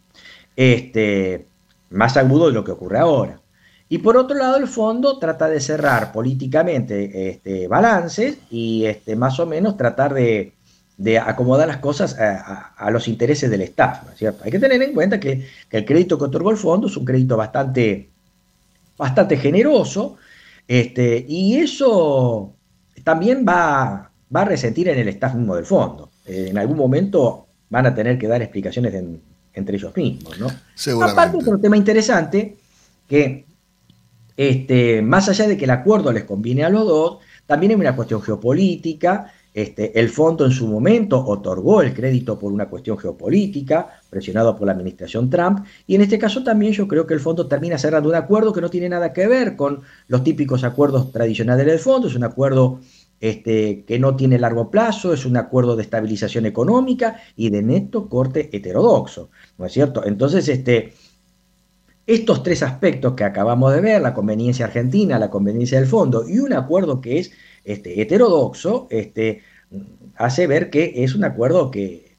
Este, 0.55 1.49
más 1.91 2.17
agudo 2.17 2.47
de 2.47 2.53
lo 2.53 2.63
que 2.63 2.71
ocurre 2.71 3.01
ahora. 3.01 3.41
Y 3.89 3.99
por 3.99 4.17
otro 4.17 4.37
lado, 4.39 4.59
el 4.59 4.69
fondo 4.69 5.19
trata 5.19 5.49
de 5.49 5.59
cerrar 5.59 6.13
políticamente 6.13 7.29
este, 7.29 7.67
balances 7.67 8.39
y 8.51 8.85
este, 8.85 9.17
más 9.17 9.41
o 9.41 9.47
menos 9.47 9.77
tratar 9.77 10.15
de, 10.15 10.53
de 11.01 11.19
acomodar 11.19 11.67
las 11.67 11.79
cosas 11.79 12.15
a, 12.19 12.91
los 12.91 13.09
intereses 13.09 13.51
del 13.51 13.63
Estado. 13.63 14.01
cierto? 14.17 14.45
Hay 14.45 14.51
que 14.51 14.59
tener 14.59 14.83
en 14.83 14.93
cuenta 14.93 15.19
que, 15.19 15.47
el 15.71 15.85
crédito 15.87 16.19
que 16.19 16.25
otorgó 16.25 16.51
el 16.51 16.59
fondo 16.59 16.89
es 16.89 16.97
un 16.97 17.07
crédito 17.07 17.39
bastante, 17.39 18.11
bastante 18.99 19.39
generoso 19.39 20.19
este, 20.69 21.25
y 21.27 21.57
eso 21.57 22.53
también 23.03 23.47
va, 23.49 24.11
va, 24.35 24.43
a 24.43 24.45
resentir 24.45 24.91
en 24.91 24.99
el 24.99 25.09
staff 25.09 25.35
mismo 25.35 25.57
del 25.57 25.65
fondo. 25.65 26.11
Eh, 26.27 26.49
en 26.51 26.59
algún 26.59 26.77
momento 26.77 27.47
van 27.71 27.87
a 27.87 27.95
tener 27.95 28.19
que 28.19 28.29
dar 28.29 28.43
explicaciones 28.43 28.93
entre 29.55 29.77
ellos 29.77 29.97
mismos. 29.97 30.39
¿no? 30.39 30.49
Aparte, 31.03 31.39
otro 31.39 31.59
tema 31.59 31.79
interesante 31.79 32.59
que 33.09 33.47
este, 34.37 35.01
más 35.01 35.31
allá 35.31 35.49
de 35.49 35.57
que 35.57 35.65
el 35.65 35.71
acuerdo 35.71 36.13
les 36.13 36.25
conviene 36.25 36.63
a 36.63 36.69
los 36.69 36.87
dos, 36.87 37.19
también 37.47 37.73
hay 37.73 37.79
una 37.79 37.97
cuestión 37.97 38.21
geopolítica 38.21 39.33
este, 39.53 39.99
el 39.99 40.09
fondo 40.11 40.45
en 40.45 40.53
su 40.53 40.69
momento 40.69 41.25
otorgó 41.25 41.83
el 41.83 41.93
crédito 41.93 42.39
por 42.39 42.53
una 42.53 42.69
cuestión 42.69 42.97
geopolítica, 42.99 44.01
presionado 44.09 44.57
por 44.57 44.67
la 44.67 44.73
administración 44.73 45.29
Trump, 45.29 45.67
y 45.87 45.97
en 45.97 46.03
este 46.03 46.19
caso 46.19 46.45
también 46.45 46.73
yo 46.73 46.87
creo 46.87 47.07
que 47.07 47.15
el 47.15 47.21
fondo 47.21 47.49
termina 47.49 47.77
cerrando 47.77 48.09
un 48.09 48.15
acuerdo 48.15 48.53
que 48.53 48.61
no 48.61 48.71
tiene 48.71 48.89
nada 48.89 49.13
que 49.13 49.27
ver 49.27 49.57
con 49.57 49.81
los 50.07 50.23
típicos 50.23 50.63
acuerdos 50.63 51.11
tradicionales 51.11 51.67
del 51.67 51.81
fondo, 51.81 52.07
es 52.07 52.15
un 52.15 52.25
acuerdo 52.25 52.81
este, 53.21 53.85
que 53.85 53.99
no 53.99 54.17
tiene 54.17 54.39
largo 54.39 54.71
plazo, 54.71 55.13
es 55.13 55.27
un 55.27 55.37
acuerdo 55.37 55.77
de 55.77 55.83
estabilización 55.83 56.47
económica 56.47 57.21
y 57.37 57.51
de 57.51 57.63
neto 57.63 58.09
corte 58.09 58.51
heterodoxo, 58.53 59.31
¿no 59.59 59.67
es 59.67 59.73
cierto? 59.73 60.07
Entonces, 60.07 60.49
este, 60.49 60.95
estos 62.07 62.43
tres 62.43 62.63
aspectos 62.63 63.15
que 63.15 63.25
acabamos 63.25 63.75
de 63.75 63.81
ver, 63.81 64.01
la 64.01 64.15
conveniencia 64.15 64.65
argentina, 64.65 65.19
la 65.19 65.31
conveniencia 65.31 65.79
del 65.79 65.89
fondo 65.89 66.29
y 66.29 66.39
un 66.39 66.53
acuerdo 66.53 67.01
que 67.01 67.19
es 67.19 67.33
este, 67.65 68.01
heterodoxo, 68.01 68.89
este, 68.91 69.43
hace 70.17 70.47
ver 70.47 70.71
que 70.71 71.05
es 71.05 71.15
un 71.15 71.25
acuerdo 71.25 71.71
que, 71.71 72.17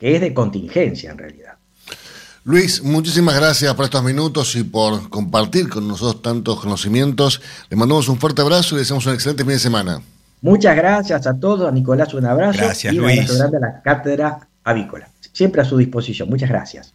es 0.00 0.20
de 0.20 0.32
contingencia 0.32 1.10
en 1.10 1.18
realidad. 1.18 1.54
Luis, 2.44 2.82
muchísimas 2.82 3.36
gracias 3.36 3.74
por 3.74 3.84
estos 3.84 4.02
minutos 4.02 4.56
y 4.56 4.64
por 4.64 5.10
compartir 5.10 5.68
con 5.68 5.86
nosotros 5.86 6.22
tantos 6.22 6.58
conocimientos. 6.58 7.42
Le 7.68 7.76
mandamos 7.76 8.08
un 8.08 8.18
fuerte 8.18 8.40
abrazo 8.40 8.74
y 8.74 8.76
le 8.76 8.80
deseamos 8.80 9.04
un 9.04 9.12
excelente 9.12 9.44
fin 9.44 9.52
de 9.52 9.58
semana. 9.58 10.00
Muchas 10.40 10.74
gracias 10.74 11.26
a 11.26 11.38
todos. 11.38 11.68
A 11.68 11.72
Nicolás, 11.72 12.14
un 12.14 12.24
abrazo. 12.24 12.60
Gracias, 12.62 12.94
y 12.94 12.98
un 12.98 13.10
abrazo 13.10 13.36
grande 13.36 13.56
a 13.58 13.60
la 13.60 13.82
cátedra 13.82 14.48
avícola. 14.64 15.10
Siempre 15.32 15.60
a 15.60 15.64
su 15.66 15.76
disposición. 15.76 16.30
Muchas 16.30 16.48
gracias. 16.48 16.94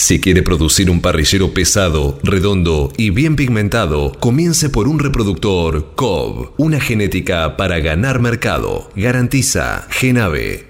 Si 0.00 0.18
quiere 0.18 0.42
producir 0.42 0.90
un 0.90 1.02
parrillero 1.02 1.52
pesado, 1.52 2.18
redondo 2.22 2.90
y 2.96 3.10
bien 3.10 3.36
pigmentado, 3.36 4.12
comience 4.18 4.70
por 4.70 4.88
un 4.88 4.98
reproductor 4.98 5.92
COB, 5.94 6.52
una 6.56 6.80
genética 6.80 7.58
para 7.58 7.80
ganar 7.80 8.18
mercado. 8.18 8.90
Garantiza 8.96 9.86
Genave. 9.90 10.69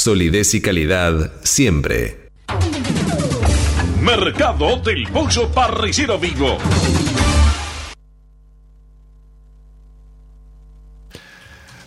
Solidez 0.01 0.55
y 0.55 0.61
calidad 0.61 1.31
siempre. 1.43 2.29
Mercado 4.01 4.77
del 4.77 5.07
Pollo 5.09 5.47
Parricero 5.51 6.17
Vivo. 6.17 6.57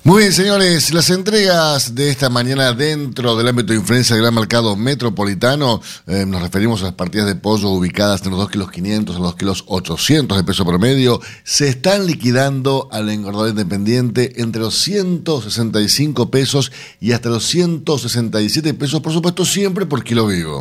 Muy 0.06 0.18
bien, 0.18 0.34
señores, 0.34 0.92
las 0.92 1.08
entregas 1.08 1.94
de 1.94 2.10
esta 2.10 2.28
mañana 2.28 2.74
dentro 2.74 3.36
del 3.36 3.48
ámbito 3.48 3.72
de 3.72 3.78
influencia 3.78 4.14
del 4.14 4.22
gran 4.22 4.34
mercado 4.34 4.76
metropolitano, 4.76 5.80
eh, 6.06 6.26
nos 6.26 6.42
referimos 6.42 6.82
a 6.82 6.84
las 6.84 6.92
partidas 6.92 7.26
de 7.26 7.36
pollo 7.36 7.70
ubicadas 7.70 8.22
en 8.22 8.32
los 8.32 8.40
2 8.40 8.50
kilos 8.50 8.70
500 8.70 9.16
a 9.16 9.18
los 9.18 9.28
2 9.28 9.36
kilos 9.36 9.64
800 9.66 10.36
de 10.36 10.44
peso 10.44 10.66
promedio, 10.66 11.22
se 11.42 11.70
están 11.70 12.06
liquidando 12.06 12.86
al 12.92 13.08
engordador 13.08 13.48
independiente 13.48 14.42
entre 14.42 14.60
los 14.60 14.74
165 14.74 16.30
pesos 16.30 16.70
y 17.00 17.12
hasta 17.12 17.30
los 17.30 17.46
167 17.46 18.74
pesos, 18.74 19.00
por 19.00 19.14
supuesto, 19.14 19.46
siempre 19.46 19.86
por 19.86 20.04
kilo 20.04 20.26
vivo. 20.26 20.60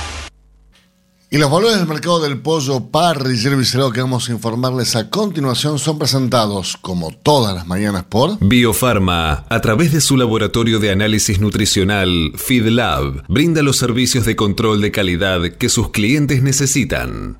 Y 1.33 1.37
los 1.37 1.49
valores 1.49 1.77
del 1.77 1.87
mercado 1.87 2.19
del 2.19 2.41
pollo 2.41 2.89
parrillero 2.89 3.55
viscerado 3.55 3.93
que 3.93 4.01
vamos 4.01 4.27
a 4.27 4.33
informarles 4.33 4.97
a 4.97 5.09
continuación 5.09 5.79
son 5.79 5.97
presentados, 5.97 6.75
como 6.75 7.09
todas 7.11 7.55
las 7.55 7.65
mañanas, 7.65 8.03
por 8.03 8.37
Biofarma, 8.41 9.45
a 9.47 9.61
través 9.61 9.93
de 9.93 10.01
su 10.01 10.17
laboratorio 10.17 10.79
de 10.79 10.91
análisis 10.91 11.39
nutricional 11.39 12.33
FeedLab, 12.35 13.23
brinda 13.29 13.61
los 13.61 13.77
servicios 13.77 14.25
de 14.25 14.35
control 14.35 14.81
de 14.81 14.91
calidad 14.91 15.41
que 15.57 15.69
sus 15.69 15.91
clientes 15.91 16.43
necesitan. 16.43 17.37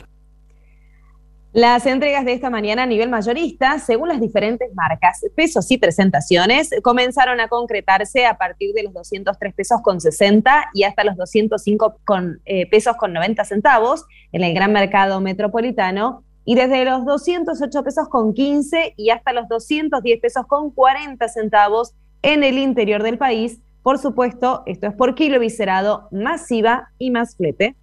Las 1.53 1.85
entregas 1.85 2.23
de 2.23 2.31
esta 2.31 2.49
mañana 2.49 2.83
a 2.83 2.85
nivel 2.85 3.09
mayorista, 3.09 3.77
según 3.77 4.07
las 4.07 4.21
diferentes 4.21 4.73
marcas, 4.73 5.19
pesos 5.35 5.69
y 5.69 5.77
presentaciones, 5.77 6.69
comenzaron 6.81 7.41
a 7.41 7.49
concretarse 7.49 8.25
a 8.25 8.37
partir 8.37 8.73
de 8.73 8.83
los 8.83 8.93
203 8.93 9.53
pesos 9.53 9.81
con 9.81 9.99
60 9.99 10.69
y 10.73 10.83
hasta 10.83 11.03
los 11.03 11.17
205 11.17 11.97
con, 12.05 12.39
eh, 12.45 12.69
pesos 12.69 12.95
con 12.95 13.11
90 13.11 13.43
centavos 13.43 14.05
en 14.31 14.45
el 14.45 14.53
gran 14.53 14.71
mercado 14.71 15.19
metropolitano 15.19 16.23
y 16.45 16.55
desde 16.55 16.85
los 16.85 17.03
208 17.03 17.83
pesos 17.83 18.07
con 18.07 18.33
15 18.33 18.93
y 18.95 19.09
hasta 19.09 19.33
los 19.33 19.49
210 19.49 20.21
pesos 20.21 20.45
con 20.47 20.71
40 20.71 21.27
centavos 21.27 21.95
en 22.21 22.45
el 22.45 22.59
interior 22.59 23.03
del 23.03 23.17
país. 23.17 23.59
Por 23.83 23.97
supuesto, 23.97 24.63
esto 24.67 24.87
es 24.87 24.93
por 24.93 25.15
kilo 25.15 25.37
viscerado, 25.37 26.07
masiva 26.11 26.91
y 26.97 27.11
más 27.11 27.35
flete. 27.35 27.75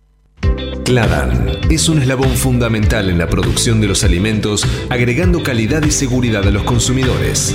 Cladan 0.85 1.51
es 1.71 1.89
un 1.89 2.01
eslabón 2.01 2.31
fundamental 2.31 3.11
en 3.11 3.19
la 3.19 3.29
producción 3.29 3.81
de 3.81 3.89
los 3.89 4.05
alimentos, 4.05 4.67
agregando 4.89 5.43
calidad 5.43 5.85
y 5.85 5.91
seguridad 5.91 6.47
a 6.47 6.51
los 6.51 6.63
consumidores. 6.63 7.55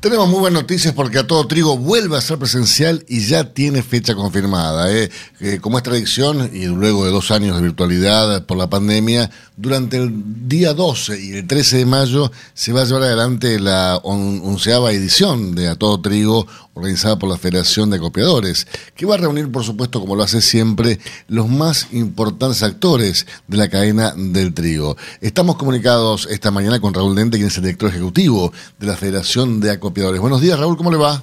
Tenemos 0.00 0.30
muy 0.30 0.40
buenas 0.40 0.62
noticias 0.62 0.94
porque 0.94 1.18
a 1.18 1.26
todo 1.26 1.46
trigo 1.46 1.76
vuelve 1.76 2.16
a 2.16 2.22
ser 2.22 2.38
presencial 2.38 3.04
y 3.06 3.20
ya 3.26 3.52
tiene 3.52 3.82
fecha 3.82 4.14
confirmada. 4.14 4.90
¿eh? 4.90 5.10
Eh, 5.40 5.58
como 5.60 5.76
es 5.76 5.82
tradición, 5.84 6.48
y 6.54 6.64
luego 6.64 7.04
de 7.04 7.10
dos 7.10 7.30
años 7.30 7.54
de 7.56 7.62
virtualidad 7.64 8.46
por 8.46 8.56
la 8.56 8.70
pandemia, 8.70 9.30
durante 9.58 9.98
el 9.98 10.10
día 10.48 10.72
12 10.72 11.20
y 11.20 11.32
el 11.32 11.46
13 11.46 11.76
de 11.78 11.84
mayo 11.86 12.32
se 12.54 12.72
va 12.72 12.80
a 12.80 12.84
llevar 12.86 13.02
adelante 13.02 13.60
la 13.60 13.98
on- 14.02 14.40
onceava 14.42 14.90
edición 14.90 15.54
de 15.54 15.68
A 15.68 15.74
Todo 15.74 16.00
Trigo, 16.00 16.46
organizada 16.74 17.18
por 17.18 17.28
la 17.28 17.36
Federación 17.36 17.90
de 17.90 17.96
Acopiadores, 17.96 18.66
que 18.94 19.06
va 19.06 19.14
a 19.14 19.18
reunir, 19.18 19.50
por 19.50 19.64
supuesto, 19.64 20.00
como 20.00 20.16
lo 20.16 20.22
hace 20.22 20.40
siempre, 20.40 20.98
los 21.28 21.48
más 21.48 21.92
importantes 21.92 22.62
actores 22.62 23.26
de 23.48 23.56
la 23.56 23.68
cadena 23.68 24.12
del 24.16 24.54
trigo. 24.54 24.96
Estamos 25.20 25.56
comunicados 25.56 26.26
esta 26.30 26.50
mañana 26.50 26.80
con 26.80 26.94
Raúl 26.94 27.16
Dente, 27.16 27.36
quien 27.36 27.48
es 27.48 27.56
el 27.56 27.64
director 27.64 27.90
ejecutivo 27.90 28.52
de 28.78 28.86
la 28.86 28.96
Federación 28.96 29.60
de 29.60 29.72
Acopiadores. 29.72 30.20
Buenos 30.20 30.40
días, 30.40 30.58
Raúl, 30.58 30.76
¿cómo 30.76 30.90
le 30.90 30.96
va? 30.96 31.22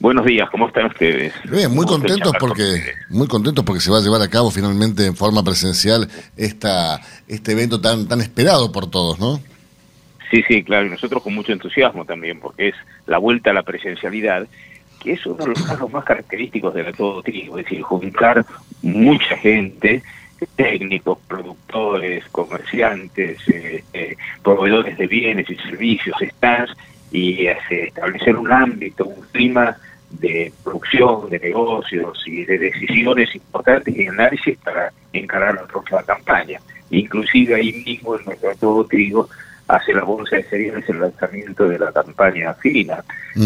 Buenos 0.00 0.24
días, 0.24 0.48
¿cómo 0.50 0.66
están 0.66 0.86
ustedes? 0.86 1.34
Bien, 1.50 1.70
muy 1.70 1.84
contentos 1.84 2.32
porque 2.40 2.94
muy 3.10 3.26
contentos 3.26 3.62
porque 3.66 3.82
se 3.82 3.90
va 3.90 3.98
a 3.98 4.00
llevar 4.00 4.22
a 4.22 4.28
cabo 4.28 4.50
finalmente 4.50 5.04
en 5.04 5.14
forma 5.14 5.44
presencial 5.44 6.08
esta 6.38 7.02
este 7.28 7.52
evento 7.52 7.82
tan 7.82 8.08
tan 8.08 8.22
esperado 8.22 8.72
por 8.72 8.88
todos, 8.88 9.18
¿no? 9.18 9.42
Sí, 10.30 10.44
sí, 10.46 10.62
claro, 10.62 10.86
y 10.86 10.90
nosotros 10.90 11.22
con 11.22 11.34
mucho 11.34 11.52
entusiasmo 11.52 12.04
también, 12.04 12.38
porque 12.38 12.68
es 12.68 12.74
la 13.06 13.18
vuelta 13.18 13.50
a 13.50 13.54
la 13.54 13.62
presencialidad, 13.64 14.46
que 15.02 15.12
es 15.12 15.26
uno 15.26 15.36
de 15.44 15.48
los 15.50 15.62
casos 15.62 15.90
más 15.90 16.04
característicos 16.04 16.72
de 16.74 16.84
la 16.84 16.92
todo 16.92 17.22
trigo, 17.22 17.58
es 17.58 17.64
decir, 17.64 17.82
juntar 17.82 18.44
mucha 18.82 19.36
gente, 19.36 20.02
técnicos, 20.56 21.18
productores, 21.26 22.24
comerciantes, 22.30 23.38
eh, 23.48 23.82
eh, 23.92 24.14
proveedores 24.42 24.96
de 24.98 25.06
bienes 25.06 25.50
y 25.50 25.56
servicios, 25.56 26.16
stands, 26.20 26.76
y 27.10 27.48
hace- 27.48 27.88
establecer 27.88 28.36
un 28.36 28.52
ámbito, 28.52 29.04
un 29.06 29.22
clima 29.32 29.76
de 30.10 30.52
producción, 30.62 31.28
de 31.28 31.38
negocios 31.40 32.22
y 32.26 32.44
de 32.44 32.58
decisiones 32.58 33.34
importantes 33.34 33.96
y 33.96 34.06
análisis 34.06 34.56
para 34.58 34.92
encarar 35.12 35.54
la 35.56 35.66
próxima 35.66 36.02
campaña. 36.04 36.60
Inclusive 36.90 37.54
ahí 37.56 37.72
mismo 37.84 38.16
en 38.16 38.24
nuestro 38.24 38.54
todo 38.56 38.84
trigo 38.84 39.28
hace 39.70 39.94
la 39.94 40.02
bolsa 40.02 40.36
de 40.36 40.42
cereales 40.44 40.88
el 40.88 41.00
lanzamiento 41.00 41.68
de 41.68 41.78
la 41.78 41.92
campaña 41.92 42.54
fina. 42.54 43.04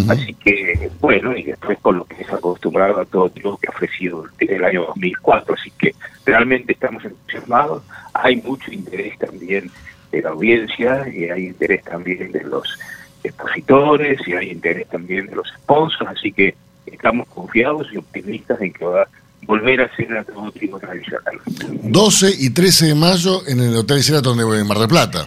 Así 0.08 0.32
que, 0.34 0.90
bueno, 1.00 1.36
y 1.36 1.42
después 1.42 1.78
con 1.80 1.98
lo 1.98 2.04
que 2.04 2.22
es 2.22 2.32
acostumbrado 2.32 3.00
a 3.00 3.04
todo 3.04 3.28
trigo 3.28 3.58
que 3.58 3.68
ha 3.68 3.70
ofrecido 3.70 4.24
desde 4.38 4.56
el 4.56 4.64
año 4.64 4.86
2004. 4.86 5.54
Así 5.54 5.70
que 5.78 5.94
realmente 6.24 6.72
estamos 6.72 7.04
entusiasmados. 7.04 7.82
Hay 8.14 8.36
mucho 8.36 8.72
interés 8.72 9.18
también 9.18 9.70
de 10.10 10.22
la 10.22 10.30
audiencia 10.30 11.06
y 11.08 11.24
hay 11.24 11.46
interés 11.46 11.84
también 11.84 12.32
de 12.32 12.44
los 12.44 12.78
expositores 13.22 14.20
y 14.26 14.32
hay 14.32 14.50
interés 14.50 14.88
también 14.88 15.26
de 15.26 15.36
los 15.36 15.48
sponsors. 15.48 16.10
Así 16.10 16.32
que 16.32 16.54
estamos 16.86 17.28
confiados 17.28 17.88
y 17.92 17.98
optimistas 17.98 18.60
en 18.62 18.72
que 18.72 18.84
va 18.84 19.02
a 19.02 19.08
volver 19.46 19.82
a 19.82 19.94
ser 19.94 20.10
el 20.10 20.24
todo 20.24 20.50
trigo 20.52 20.78
tradicional. 20.78 21.38
12 21.82 22.34
y 22.38 22.50
13 22.50 22.86
de 22.86 22.94
mayo 22.94 23.46
en 23.46 23.60
el 23.60 23.76
Hotel 23.76 24.00
Sheraton 24.00 24.38
de 24.38 24.64
Mar 24.64 24.78
del 24.78 24.88
Plata. 24.88 25.26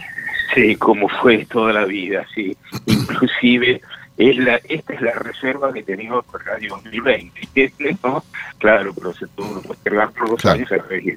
Sí, 0.54 0.76
como 0.76 1.10
fue 1.10 1.46
toda 1.46 1.74
la 1.74 1.86
vida, 1.86 2.26
sí. 2.34 2.56
Inclusive 2.86 3.82
es 4.18 4.38
la, 4.38 4.60
esta 4.68 4.94
es 4.94 5.02
la 5.02 5.14
reserva 5.14 5.72
que 5.72 5.84
teníamos 5.84 6.26
para 6.26 6.56
el 6.58 6.64
año 6.64 6.70
2020, 6.76 7.74
¿no? 8.04 8.24
Claro, 8.58 8.92
pero 8.96 9.14
se 9.14 9.28
tuvo 9.28 9.62
que 9.62 9.68
postergar 9.68 10.12
por 10.12 10.30
dos 10.30 10.46
años 10.46 10.70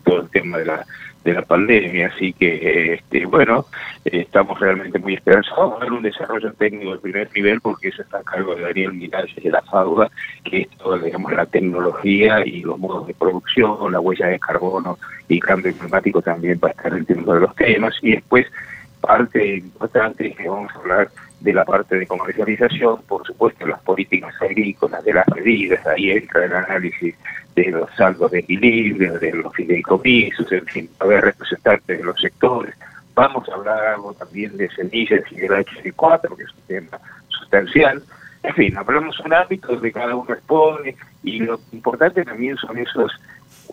todo 0.04 0.20
el 0.20 0.28
tema 0.28 0.58
de 0.58 0.66
la, 0.66 0.86
de 1.24 1.32
la 1.32 1.42
pandemia, 1.42 2.08
así 2.08 2.34
que, 2.34 2.94
este, 2.94 3.24
bueno, 3.24 3.66
eh, 4.04 4.20
estamos 4.20 4.58
realmente 4.60 4.98
muy 4.98 5.14
esperanzados. 5.14 5.58
Vamos 5.58 5.80
a 5.80 5.84
ver 5.84 5.92
un 5.92 6.02
desarrollo 6.02 6.52
técnico 6.54 6.92
de 6.92 6.98
primer 6.98 7.30
nivel 7.34 7.60
porque 7.60 7.88
eso 7.88 8.02
está 8.02 8.18
a 8.18 8.22
cargo 8.22 8.54
de 8.54 8.62
Daniel 8.62 8.92
Miralles 8.92 9.42
de 9.42 9.50
la 9.50 9.62
FAUDA, 9.62 10.10
que 10.44 10.62
es 10.62 10.68
toda, 10.76 10.98
digamos, 10.98 11.32
la 11.32 11.46
tecnología 11.46 12.44
y 12.46 12.60
los 12.62 12.78
modos 12.78 13.06
de 13.06 13.14
producción, 13.14 13.92
la 13.92 14.00
huella 14.00 14.26
de 14.26 14.38
carbono 14.38 14.98
y 15.28 15.40
cambio 15.40 15.74
climático 15.74 16.20
también 16.20 16.60
va 16.62 16.68
a 16.68 16.72
estar 16.72 16.92
dentro 16.92 17.34
de 17.34 17.40
los 17.40 17.54
temas. 17.54 17.94
Y 18.02 18.12
después, 18.12 18.46
parte 19.00 19.56
importante 19.56 20.28
es 20.28 20.36
que 20.36 20.48
vamos 20.48 20.72
a 20.74 20.78
hablar 20.78 21.10
de 21.40 21.52
la 21.54 21.64
parte 21.64 21.98
de 21.98 22.06
comercialización, 22.06 23.02
por 23.08 23.26
supuesto 23.26 23.66
las 23.66 23.80
políticas 23.80 24.34
agrícolas, 24.40 25.02
de 25.04 25.14
las 25.14 25.26
medidas, 25.34 25.84
ahí 25.86 26.10
entra 26.10 26.44
el 26.44 26.52
análisis 26.54 27.14
de 27.54 27.70
los 27.70 27.90
saldos 27.96 28.30
de 28.30 28.40
equilibrio, 28.40 29.18
de 29.18 29.32
los 29.32 29.54
fideicomisos, 29.54 30.50
en 30.52 30.66
fin, 30.66 30.90
a 30.98 31.04
haber 31.04 31.24
representantes 31.24 31.98
de 31.98 32.04
los 32.04 32.20
sectores. 32.20 32.74
Vamos 33.14 33.48
a 33.48 33.54
hablar 33.54 33.84
algo 33.86 34.14
también 34.14 34.56
de 34.56 34.68
semillas 34.70 35.22
y 35.30 35.36
del 35.36 35.50
H4, 35.50 36.36
que 36.36 36.42
es 36.42 36.54
un 36.54 36.66
tema 36.66 36.98
sustancial. 37.28 38.02
En 38.42 38.54
fin, 38.54 38.76
hablamos 38.76 39.18
un 39.20 39.34
ámbito 39.34 39.68
donde 39.68 39.92
cada 39.92 40.14
uno 40.14 40.32
expone 40.32 40.94
y 41.22 41.40
lo 41.40 41.60
importante 41.72 42.24
también 42.24 42.56
son 42.56 42.78
esos 42.78 43.12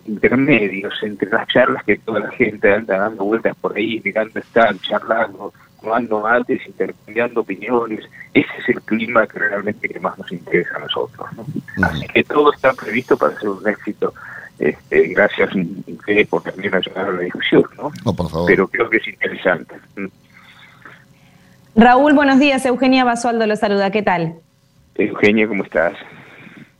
intermedios 0.08 0.94
entre 1.04 1.30
las 1.30 1.48
charlas 1.48 1.84
que 1.84 1.98
toda 1.98 2.22
la 2.22 2.32
gente 2.32 2.74
anda 2.74 2.98
dando 2.98 3.26
vueltas 3.26 3.56
por 3.58 3.76
ahí, 3.76 4.02
mirando, 4.04 4.40
están 4.40 4.80
charlando, 4.80 5.54
tomando 5.82 6.22
mates, 6.22 6.66
intercambiando 6.66 7.42
opiniones. 7.42 8.06
Ese 8.34 8.50
es 8.60 8.70
el 8.70 8.82
clima 8.82 9.28
que 9.28 9.40
realmente 9.40 9.90
que 9.90 10.00
más 10.00 10.18
nos 10.18 10.32
interesa 10.32 10.76
a 10.78 10.80
nosotros. 10.80 11.28
¿no? 11.36 11.46
Así 11.86 12.08
que 12.08 12.24
todo 12.24 12.54
está 12.54 12.74
previsto 12.74 13.18
para 13.18 13.38
ser 13.40 13.50
un 13.50 13.68
éxito. 13.68 14.14
Este, 14.60 15.10
gracias 15.10 15.52
a 15.52 15.92
ustedes 15.92 16.28
por 16.28 16.42
también 16.42 16.74
ayudar 16.74 17.10
a 17.10 17.12
la 17.12 17.22
discusión, 17.22 17.64
¿no? 17.78 17.92
No, 18.04 18.14
por 18.16 18.28
favor. 18.28 18.48
Pero 18.48 18.68
creo 18.68 18.90
que 18.90 18.98
es 18.98 19.08
interesante. 19.08 19.76
¿Mm? 19.96 20.08
Raúl, 21.76 22.14
buenos 22.14 22.40
días. 22.40 22.66
Eugenia 22.66 23.04
Basualdo 23.04 23.46
lo 23.46 23.56
saluda. 23.56 23.92
¿Qué 23.92 24.02
tal? 24.02 24.40
Eugenia, 24.96 25.48
¿cómo 25.48 25.64
estás? 25.64 25.94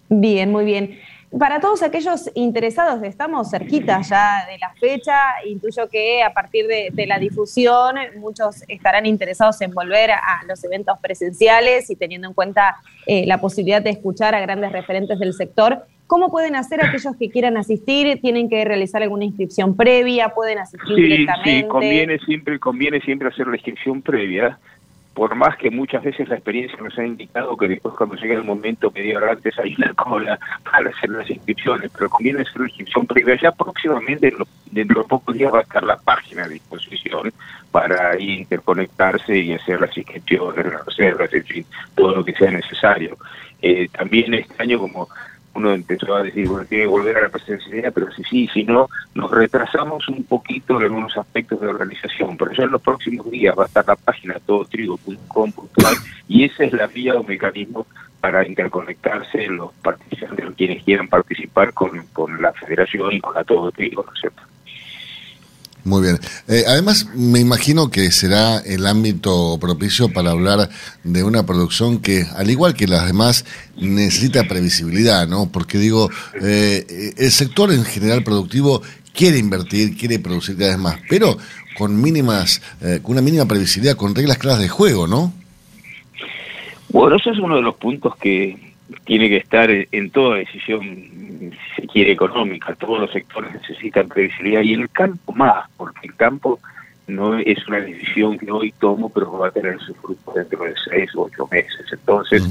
Bien, 0.10 0.52
muy 0.52 0.66
bien. 0.66 1.00
Para 1.40 1.60
todos 1.60 1.84
aquellos 1.84 2.32
interesados, 2.36 3.04
estamos 3.04 3.50
cerquitas 3.50 4.10
ya 4.10 4.46
de 4.50 4.58
la 4.58 4.72
fecha. 4.80 5.14
Intuyo 5.46 5.88
que 5.90 6.24
a 6.24 6.34
partir 6.34 6.68
de, 6.68 6.90
de 6.94 7.06
la 7.06 7.20
difusión 7.20 7.96
muchos 8.18 8.64
estarán 8.68 9.06
interesados 9.06 9.60
en 9.62 9.72
volver 9.74 10.12
a 10.12 10.42
los 10.48 10.64
eventos 10.64 10.98
presenciales 11.00 11.90
y 11.90 11.96
teniendo 11.96 12.28
en 12.30 12.34
cuenta 12.34 12.78
eh, 13.06 13.26
la 13.28 13.40
posibilidad 13.40 13.82
de 13.82 13.90
escuchar 13.92 14.34
a 14.36 14.40
grandes 14.40 14.72
referentes 14.72 15.20
del 15.20 15.34
sector. 15.34 15.86
¿Cómo 16.08 16.32
pueden 16.32 16.56
hacer 16.56 16.82
aquellos 16.84 17.18
que 17.18 17.30
quieran 17.30 17.58
asistir? 17.58 18.22
¿Tienen 18.22 18.50
que 18.50 18.64
realizar 18.64 19.04
alguna 19.04 19.26
inscripción 19.26 19.76
previa? 19.76 20.30
¿Pueden 20.30 20.58
asistir 20.60 20.96
Sí, 20.96 21.02
directamente? 21.02 21.62
sí, 21.62 21.68
conviene 21.68 22.20
siempre, 22.20 22.60
conviene 22.60 23.02
siempre 23.02 23.28
hacer 23.28 23.46
la 23.48 23.58
inscripción 23.58 24.02
previa, 24.02 24.58
por 25.18 25.34
más 25.34 25.58
que 25.58 25.72
muchas 25.72 26.04
veces 26.04 26.30
la 26.30 26.36
experiencia 26.36 26.78
nos 26.80 26.96
ha 26.96 27.04
indicado 27.04 27.58
que 27.58 27.68
después 27.68 27.96
cuando 27.96 28.16
llega 28.18 28.36
el 28.36 28.44
momento 28.44 28.92
media 28.92 29.18
hora 29.18 29.32
antes 29.32 29.58
hay 29.58 29.74
una 29.76 29.92
cola 29.96 30.38
para 30.64 30.92
hacer 30.92 31.10
las 31.10 31.28
inscripciones, 31.28 31.90
pero 31.92 32.08
conviene 32.08 32.42
hacer 32.42 32.60
la 32.60 32.68
inscripción 32.68 33.08
previa. 33.08 33.36
Ya 33.42 33.52
próximamente, 33.52 34.32
dentro 34.70 35.02
de 35.02 35.08
pocos 35.08 35.36
días 35.36 35.52
va 35.52 35.58
a 35.58 35.64
estar 35.64 35.84
la 35.84 35.98
página 35.98 36.44
a 36.44 36.48
disposición 36.48 37.34
para 37.72 38.22
interconectarse 38.22 39.40
y 39.40 39.54
hacer 39.54 39.82
las 39.82 39.98
inscripciones, 39.98 40.72
las 40.72 40.86
reservas, 40.86 41.34
en 41.34 41.46
fin, 41.46 41.66
todo 41.96 42.18
lo 42.18 42.24
que 42.24 42.34
sea 42.34 42.52
necesario. 42.52 43.18
Eh, 43.60 43.90
también 43.92 44.36
este 44.36 44.62
año 44.62 44.78
como 44.78 45.10
uno 45.58 45.74
empezó 45.74 46.16
a 46.16 46.24
decir, 46.24 46.48
bueno, 46.48 46.66
tiene 46.66 46.84
que 46.84 46.90
volver 46.90 47.18
a 47.18 47.24
la 47.24 47.30
presencialidad, 47.30 47.92
pero 47.92 48.12
si 48.12 48.24
sí, 48.24 48.50
si 48.54 48.64
no, 48.64 48.88
nos 49.16 49.32
retrasamos 49.32 50.08
un 50.08 50.24
poquito 50.24 50.78
en 50.78 50.84
algunos 50.84 51.18
aspectos 51.18 51.60
de 51.60 51.68
organización, 51.68 52.38
pero 52.38 52.52
ya 52.54 52.64
en 52.64 52.72
los 52.72 52.82
próximos 52.82 53.30
días 53.32 53.56
va 53.58 53.64
a 53.64 53.68
estar 53.68 53.86
la 53.88 53.96
página 53.96 54.36
todotrigo.com.ar 54.46 55.94
y 56.28 56.44
esa 56.46 56.64
es 56.64 56.74
la 56.74 56.88
vía 56.88 57.16
o 57.16 57.24
mecanismo 57.24 57.88
para 58.22 58.48
interconectarse 58.48 59.48
los 59.48 59.74
participantes, 59.82 60.46
quienes 60.56 60.84
quieran 60.84 61.08
participar 61.08 61.74
con, 61.74 62.06
con 62.14 62.42
la 62.42 62.54
federación 62.54 63.14
y 63.14 63.20
con 63.20 63.34
la 63.34 63.44
Todo 63.44 63.72
Trigo, 63.72 64.04
¿no 64.04 64.14
es 64.14 64.20
cierto? 64.20 64.42
Muy 65.88 66.02
bien. 66.02 66.20
Eh, 66.50 66.66
además, 66.68 67.08
me 67.16 67.40
imagino 67.40 67.90
que 67.90 68.12
será 68.12 68.58
el 68.58 68.86
ámbito 68.86 69.58
propicio 69.58 70.12
para 70.12 70.32
hablar 70.32 70.70
de 71.06 71.24
una 71.24 71.46
producción 71.46 72.00
que, 72.00 72.26
al 72.36 72.50
igual 72.50 72.74
que 72.74 72.88
las 72.88 73.08
demás, 73.08 73.46
necesita 73.78 74.44
previsibilidad, 74.50 75.30
¿no? 75.30 75.50
Porque 75.50 75.78
digo, 75.78 76.10
eh, 76.42 77.14
el 77.18 77.32
sector 77.32 77.72
en 77.72 77.86
general 77.86 78.22
productivo 78.26 78.82
quiere 79.14 79.38
invertir, 79.38 79.96
quiere 79.96 80.20
producir 80.20 80.58
cada 80.58 80.72
vez 80.72 80.80
más, 80.80 81.00
pero 81.10 81.38
con 81.78 82.02
mínimas, 82.02 82.62
eh, 82.82 83.00
con 83.02 83.14
una 83.14 83.22
mínima 83.22 83.46
previsibilidad, 83.46 83.96
con 83.96 84.14
reglas 84.14 84.40
claras 84.40 84.60
de 84.60 84.68
juego, 84.68 85.08
¿no? 85.08 85.32
Bueno, 86.90 87.16
ese 87.16 87.30
es 87.30 87.40
uno 87.40 87.56
de 87.56 87.62
los 87.62 87.76
puntos 87.76 88.14
que 88.18 88.67
tiene 89.06 89.30
que 89.30 89.38
estar 89.38 89.70
en 89.70 90.10
toda 90.12 90.38
decisión, 90.38 90.82
si 90.82 91.82
se 91.82 91.88
quiere, 91.88 92.12
económica. 92.12 92.76
Todos 92.76 93.02
los 93.02 93.12
sectores 93.12 93.54
necesitan 93.54 94.08
previsibilidad 94.08 94.62
y 94.62 94.74
el 94.74 94.90
campo 94.90 95.34
más, 95.34 95.70
porque 95.78 96.08
el 96.08 96.16
campo 96.16 96.60
no 97.08 97.38
es 97.38 97.66
una 97.68 97.80
decisión 97.80 98.38
que 98.38 98.52
hoy 98.52 98.74
tomo, 98.80 99.10
pero 99.10 99.32
va 99.32 99.48
a 99.48 99.52
tener 99.52 99.80
sus 99.80 99.96
frutos 99.98 100.36
dentro 100.36 100.64
de 100.66 100.74
seis 100.90 101.16
o 101.16 101.24
ocho 101.24 101.48
meses. 101.50 101.86
Entonces, 101.92 102.44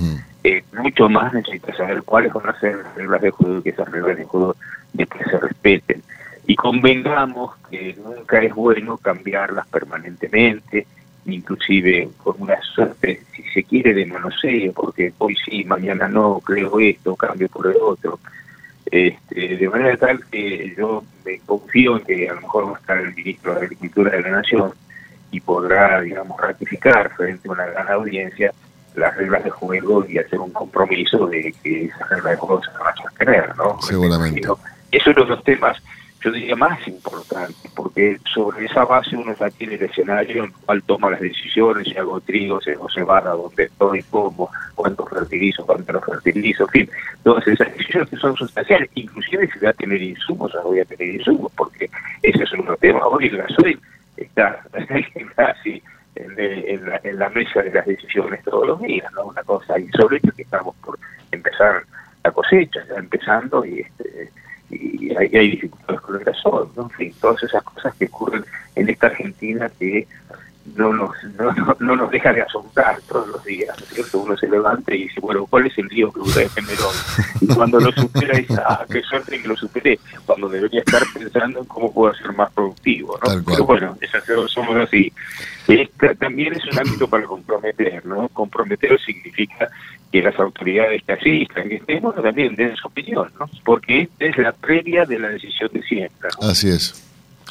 eh, 0.45 0.62
mucho 0.72 1.09
más 1.09 1.32
necesita 1.34 1.76
saber 1.76 2.03
cuáles 2.03 2.32
van 2.32 2.49
a 2.49 2.59
ser 2.59 2.76
las 2.76 2.95
reglas 2.95 3.20
de 3.20 3.30
juego 3.30 3.59
y 3.59 3.62
que 3.62 3.70
esas 3.70 3.91
reglas 3.91 4.16
de 4.16 4.24
juego 4.24 4.57
después 4.95 5.22
se 5.30 5.39
respeten. 5.39 6.03
Y 6.47 6.57
convengamos 6.57 7.55
que 7.70 7.97
nunca 8.03 8.39
es 8.39 8.55
bueno 8.55 8.97
cambiarlas 8.97 9.66
permanentemente, 9.66 10.87
inclusive 11.27 12.09
con 12.22 12.37
una 12.39 12.61
suerte, 12.62 13.22
si 13.35 13.43
se 13.45 13.64
quiere, 13.64 13.95
de 13.95 14.07
manoseo, 14.07 14.72
porque 14.72 15.12
hoy 15.18 15.37
sí, 15.45 15.64
mañana 15.64 16.09
no, 16.09 16.41
creo 16.41 16.79
esto, 16.81 17.16
cambio 17.16 17.49
por 17.49 17.66
el 17.66 17.77
otro. 17.81 18.18
Este, 18.91 19.57
de 19.57 19.68
manera 19.68 19.97
tal 19.97 20.24
que 20.27 20.74
yo 20.77 21.05
me 21.24 21.41
confío 21.41 21.97
en 21.97 22.05
que 22.05 22.29
a 22.29 22.35
lo 22.35 22.43
mejor 22.43 22.66
va 22.68 22.77
a 22.77 22.81
estar 22.81 22.99
el 22.99 23.14
ministro 23.14 23.55
de 23.55 23.66
Agricultura 23.66 24.11
de 24.12 24.22
la 24.22 24.31
Nación 24.31 24.72
y 25.33 25.41
podrá, 25.41 26.01
digamos, 26.01 26.41
ratificar 26.41 27.12
frente 27.16 27.49
a 27.49 27.53
una 27.53 27.66
gran 27.66 27.89
audiencia 27.91 28.53
las 28.95 29.14
reglas 29.16 29.45
de 29.45 29.51
juego 29.51 30.07
y 30.09 30.18
hacer 30.18 30.39
un 30.39 30.51
compromiso 30.51 31.27
de 31.27 31.55
que 31.62 31.87
esas 31.87 32.09
reglas 32.09 32.33
de 32.33 32.37
juego 32.37 32.62
se 32.62 32.70
van 32.79 32.93
a 32.93 32.97
sostener, 32.97 33.57
¿no? 33.57 33.81
Seguramente. 33.83 34.41
Eso 34.41 35.11
es 35.11 35.16
uno 35.16 35.24
de 35.24 35.31
los 35.31 35.45
temas, 35.45 35.83
yo 36.27 36.33
diría, 36.33 36.57
más 36.57 36.87
importantes, 36.89 37.70
porque 37.77 38.18
sobre 38.35 38.66
esa 38.66 38.85
base 38.85 39.16
uno 39.16 39.33
ya 39.39 39.49
tiene 39.49 39.77
el 39.77 39.85
escenario 39.85 40.43
en 40.43 40.45
el 40.47 40.53
cual 40.64 40.83
toma 40.83 41.11
las 41.11 41.20
decisiones, 41.20 41.87
si 41.87 41.97
hago 41.97 42.20
trigo, 42.20 42.61
si 42.61 42.70
hago 42.70 42.91
cebada, 42.91 43.31
dónde 43.31 43.64
estoy, 43.64 44.03
cómo, 44.11 44.51
cuánto 44.74 45.07
fertilizo, 45.07 45.64
cuánto 45.64 45.93
no 45.93 46.01
fertilizo, 46.01 46.64
en 46.64 46.68
fin, 46.70 46.91
todas 47.22 47.47
esas 47.47 47.72
decisiones 47.72 48.11
que 48.11 48.16
son 48.16 48.37
sustanciales, 48.37 48.91
inclusive 48.97 49.49
si 49.53 49.59
voy 49.61 49.68
a 49.68 49.72
tener 49.74 50.03
insumos, 50.03 50.53
o 50.57 50.62
voy 50.64 50.81
a 50.81 50.85
tener 50.85 51.14
insumos, 51.14 51.53
porque 51.57 51.89
ese 52.22 52.43
es 52.43 52.53
otro 52.55 52.77
tema. 52.79 53.07
Hoy 53.07 53.27
el 53.29 53.37
gasoil 53.37 53.81
está 54.16 54.64
casi 55.37 55.81
en, 56.16 56.87
la, 56.87 57.01
en 57.05 57.18
la 57.20 57.29
mesa 57.31 57.62
de 57.62 57.70
las 57.70 57.87
decisiones 57.87 58.43
todos 58.43 58.66
los 58.66 58.81
días, 58.81 59.12
¿no? 59.12 59.27
Una 59.27 59.45
cosa 59.45 59.79
insólita 59.79 60.33
que 60.33 60.43
estamos 60.43 60.74
por 60.85 60.99
empezar 61.31 61.85
la 62.24 62.33
cosecha, 62.33 62.81
ya 62.89 62.97
empezando 62.97 63.64
y 63.64 63.83
este 63.83 64.33
y 64.71 65.14
hay, 65.17 65.31
hay 65.35 65.51
dificultades 65.53 66.01
con 66.01 66.17
el 66.17 66.25
gasol, 66.25 66.71
¿no? 66.77 66.85
En 66.85 66.91
fin, 66.91 67.14
todas 67.21 67.43
esas 67.43 67.62
cosas 67.62 67.95
que 67.95 68.07
ocurren 68.07 68.45
en 68.75 68.89
esta 68.89 69.09
Argentina 69.09 69.71
que 69.79 70.07
no 70.75 70.93
nos, 70.93 71.11
no, 71.39 71.53
no, 71.53 71.77
no 71.79 71.97
nos 71.97 72.11
deja 72.11 72.33
de 72.33 72.43
asombrar 72.43 73.01
todos 73.03 73.29
los 73.29 73.45
días, 73.45 73.77
¿no 73.79 73.85
es 73.85 73.95
cierto? 73.95 74.19
Uno 74.19 74.37
se 74.37 74.49
levanta 74.49 74.95
y 74.95 75.05
dice, 75.05 75.21
bueno, 75.21 75.47
¿cuál 75.47 75.67
es 75.67 75.79
el 75.79 75.87
lío 75.87 76.12
que 76.12 76.21
usted 76.21 76.51
generó? 76.51 76.91
Y 77.41 77.47
cuando 77.47 77.79
lo 77.79 77.93
supera 77.93 78.37
dice, 78.37 78.61
ah, 78.67 78.85
qué 78.91 79.01
suerte 79.03 79.41
que 79.41 79.49
lo 79.49 79.57
superé, 79.57 79.99
cuando 80.25 80.49
debería 80.49 80.81
estar 80.81 81.03
pensando 81.14 81.61
en 81.61 81.67
cómo 81.67 81.93
puedo 81.93 82.12
ser 82.14 82.33
más 82.33 82.51
productivo, 82.53 83.19
¿no? 83.25 83.43
Pero 83.45 83.64
bueno, 83.64 83.97
esas 84.01 84.25
somos 84.49 84.77
así. 84.77 85.12
Esta 85.69 86.14
también 86.14 86.53
es 86.55 86.64
un 86.64 86.79
ámbito 86.79 87.09
para 87.09 87.25
comprometer, 87.25 88.05
¿no? 88.05 88.29
Comprometer 88.29 88.99
significa 89.01 89.69
que 90.13 90.23
las 90.23 90.39
autoridades 90.39 91.03
que 91.05 91.13
asistan, 91.13 91.69
que 91.69 91.77
estén, 91.77 92.01
bueno, 92.03 92.23
también 92.23 92.55
den 92.55 92.75
su 92.77 92.87
opinión, 92.89 93.31
¿no? 93.39 93.49
Porque 93.65 94.03
esta 94.03 94.25
es 94.25 94.39
la 94.39 94.53
previa 94.53 95.05
de 95.05 95.19
la 95.19 95.29
decisión 95.29 95.71
de 95.73 95.83
siempre. 95.83 96.29
¿no? 96.41 96.49
Así 96.49 96.69
es, 96.69 96.95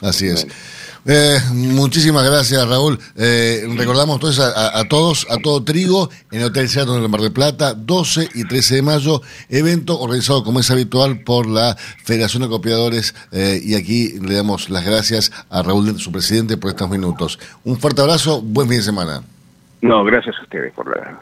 así 0.02 0.28
es. 0.28 0.48
Eh, 1.08 1.38
muchísimas 1.54 2.26
gracias, 2.26 2.68
Raúl. 2.68 2.98
Eh, 3.16 3.64
recordamos 3.78 4.16
entonces 4.16 4.44
a, 4.44 4.80
a 4.80 4.88
todos, 4.88 5.28
a 5.30 5.38
todo 5.38 5.64
trigo, 5.64 6.10
en 6.32 6.40
el 6.40 6.48
Hotel 6.48 6.68
Seattle 6.68 6.96
en 6.96 7.04
el 7.04 7.10
Mar 7.10 7.22
del 7.22 7.32
Plata, 7.32 7.76
12 7.76 8.30
y 8.34 8.44
13 8.46 8.76
de 8.78 8.82
mayo, 8.82 9.22
evento 9.50 10.00
organizado 10.00 10.44
como 10.44 10.60
es 10.60 10.72
habitual 10.72 11.20
por 11.20 11.46
la 11.46 11.76
Federación 11.76 12.42
de 12.42 12.50
Copiadores. 12.50 13.14
eh, 13.32 13.60
y 13.64 13.76
aquí 13.76 14.20
le 14.20 14.34
damos 14.34 14.72
las 14.72 14.84
gracias 14.84 15.32
a 15.52 15.62
Raúl, 15.62 16.00
su 16.00 16.12
presidente, 16.12 16.58
por 16.58 16.72
estos 16.72 16.90
minutos. 16.90 17.38
Un 17.64 17.78
fuerte 17.78 18.02
abrazo, 18.02 18.42
buen 18.42 18.68
fin 18.68 18.78
de 18.78 18.84
semana. 18.84 19.22
No, 19.82 20.04
gracias 20.04 20.36
a 20.40 20.42
ustedes 20.42 20.74
por 20.74 20.90
la 20.90 21.22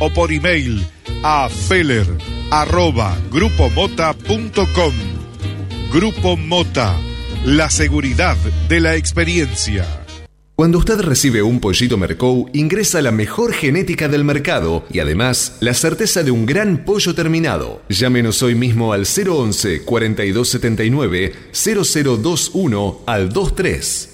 o 0.00 0.10
por 0.10 0.32
email 0.32 0.84
a 1.22 1.48
feller. 1.48 2.06
Grupo 5.92 6.36
Mota, 6.36 6.96
la 7.44 7.70
seguridad 7.70 8.36
de 8.68 8.80
la 8.80 8.96
experiencia. 8.96 9.86
Cuando 10.60 10.76
usted 10.76 11.00
recibe 11.00 11.42
un 11.42 11.58
pollito 11.58 11.96
Mercou, 11.96 12.50
ingresa 12.52 13.00
la 13.00 13.12
mejor 13.12 13.54
genética 13.54 14.08
del 14.08 14.24
mercado 14.24 14.84
y 14.92 14.98
además 14.98 15.56
la 15.60 15.72
certeza 15.72 16.22
de 16.22 16.32
un 16.32 16.44
gran 16.44 16.84
pollo 16.84 17.14
terminado. 17.14 17.80
Llámenos 17.88 18.42
hoy 18.42 18.54
mismo 18.54 18.92
al 18.92 19.06
011 19.06 19.84
4279 19.84 21.32
0021 21.52 23.00
al 23.06 23.30
23. 23.30 24.09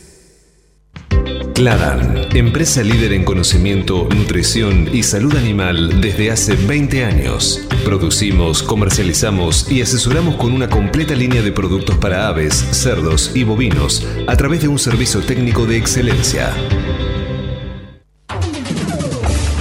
Cladan, 1.56 2.36
empresa 2.36 2.82
líder 2.82 3.14
en 3.14 3.24
conocimiento, 3.24 4.06
nutrición 4.14 4.90
y 4.92 5.02
salud 5.02 5.34
animal 5.36 6.02
desde 6.02 6.30
hace 6.30 6.54
20 6.54 7.02
años. 7.02 7.66
Producimos, 7.82 8.62
comercializamos 8.62 9.70
y 9.70 9.80
asesoramos 9.80 10.36
con 10.36 10.52
una 10.52 10.68
completa 10.68 11.14
línea 11.14 11.40
de 11.40 11.52
productos 11.52 11.96
para 11.96 12.28
aves, 12.28 12.54
cerdos 12.72 13.30
y 13.34 13.44
bovinos 13.44 14.06
a 14.26 14.36
través 14.36 14.60
de 14.60 14.68
un 14.68 14.78
servicio 14.78 15.22
técnico 15.22 15.64
de 15.64 15.78
excelencia. 15.78 16.52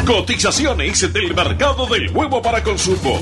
Cotizaciones 0.06 1.14
del 1.14 1.34
mercado 1.34 1.88
del 1.88 2.12
huevo 2.12 2.42
para 2.42 2.62
consumo. 2.62 3.22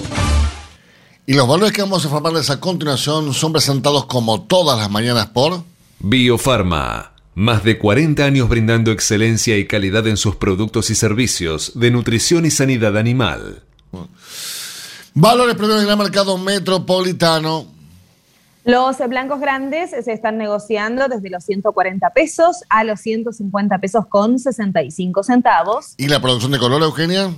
Y 1.28 1.34
los 1.34 1.48
valores 1.48 1.74
que 1.74 1.84
vamos 1.84 2.04
a 2.04 2.08
informarles 2.08 2.50
a 2.50 2.60
continuación 2.60 3.36
son 3.36 3.54
presentados 3.54 4.06
como 4.06 4.42
todas 4.42 4.80
las 4.80 4.90
mañanas 4.90 5.28
por 5.28 5.62
Biofarma. 6.00 7.13
Más 7.36 7.64
de 7.64 7.80
40 7.80 8.24
años 8.24 8.48
brindando 8.48 8.92
excelencia 8.92 9.58
y 9.58 9.66
calidad 9.66 10.06
en 10.08 10.18
sus 10.18 10.36
productos 10.36 10.92
y 10.92 10.96
servicios 10.96 11.72
de 11.80 11.90
nutrición 11.90 12.46
y 12.46 12.52
sanidad 12.52 12.96
animal. 12.96 13.64
Valores 15.16 15.56
premios 15.56 15.84
en 15.84 15.90
el 15.90 15.98
mercado 15.98 16.38
metropolitano. 16.38 17.66
Los 18.66 18.98
blancos 19.10 19.40
grandes 19.40 19.90
se 19.90 20.14
están 20.14 20.38
negociando 20.38 21.08
desde 21.08 21.30
los 21.30 21.44
140 21.44 22.10
pesos 22.12 22.64
a 22.70 22.84
los 22.84 23.02
150 23.02 23.80
pesos 23.80 24.06
con 24.08 24.38
65 24.38 25.24
centavos. 25.24 25.96
¿Y 25.98 26.08
la 26.08 26.22
producción 26.22 26.52
de 26.52 26.60
color, 26.60 26.84
Eugenia? 26.84 27.34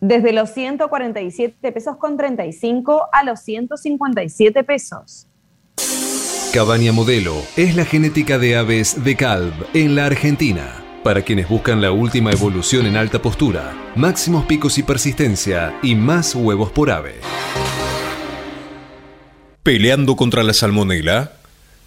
Desde 0.00 0.32
los 0.32 0.50
147 0.50 1.72
pesos 1.72 1.96
con 1.96 2.18
35 2.18 3.08
a 3.10 3.24
los 3.24 3.40
157 3.40 4.62
pesos. 4.62 5.26
Cabaña 6.56 6.90
Modelo 6.90 7.44
es 7.58 7.76
la 7.76 7.84
genética 7.84 8.38
de 8.38 8.56
aves 8.56 9.04
de 9.04 9.14
Calv 9.14 9.52
en 9.74 9.94
la 9.94 10.06
Argentina. 10.06 10.82
Para 11.04 11.20
quienes 11.20 11.50
buscan 11.50 11.82
la 11.82 11.92
última 11.92 12.32
evolución 12.32 12.86
en 12.86 12.96
alta 12.96 13.20
postura, 13.20 13.76
máximos 13.94 14.46
picos 14.46 14.78
y 14.78 14.82
persistencia 14.82 15.78
y 15.82 15.94
más 15.94 16.34
huevos 16.34 16.72
por 16.72 16.90
ave. 16.90 17.16
Peleando 19.62 20.16
contra 20.16 20.42
la 20.42 20.54
salmonela, 20.54 21.32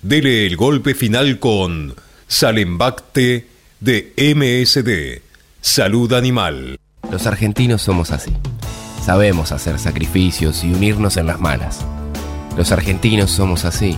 dele 0.03 0.45
el 0.45 0.55
golpe 0.55 0.93
final 0.93 1.39
con 1.39 1.95
Salembacte 2.27 3.47
de 3.79 4.13
MSD, 4.35 5.23
Salud 5.61 6.13
Animal. 6.13 6.77
Los 7.11 7.25
argentinos 7.25 7.81
somos 7.81 8.11
así. 8.11 8.33
Sabemos 9.03 9.51
hacer 9.51 9.79
sacrificios 9.79 10.63
y 10.63 10.71
unirnos 10.71 11.17
en 11.17 11.25
las 11.25 11.39
malas. 11.39 11.83
Los 12.55 12.71
argentinos 12.71 13.31
somos 13.31 13.65
así, 13.65 13.97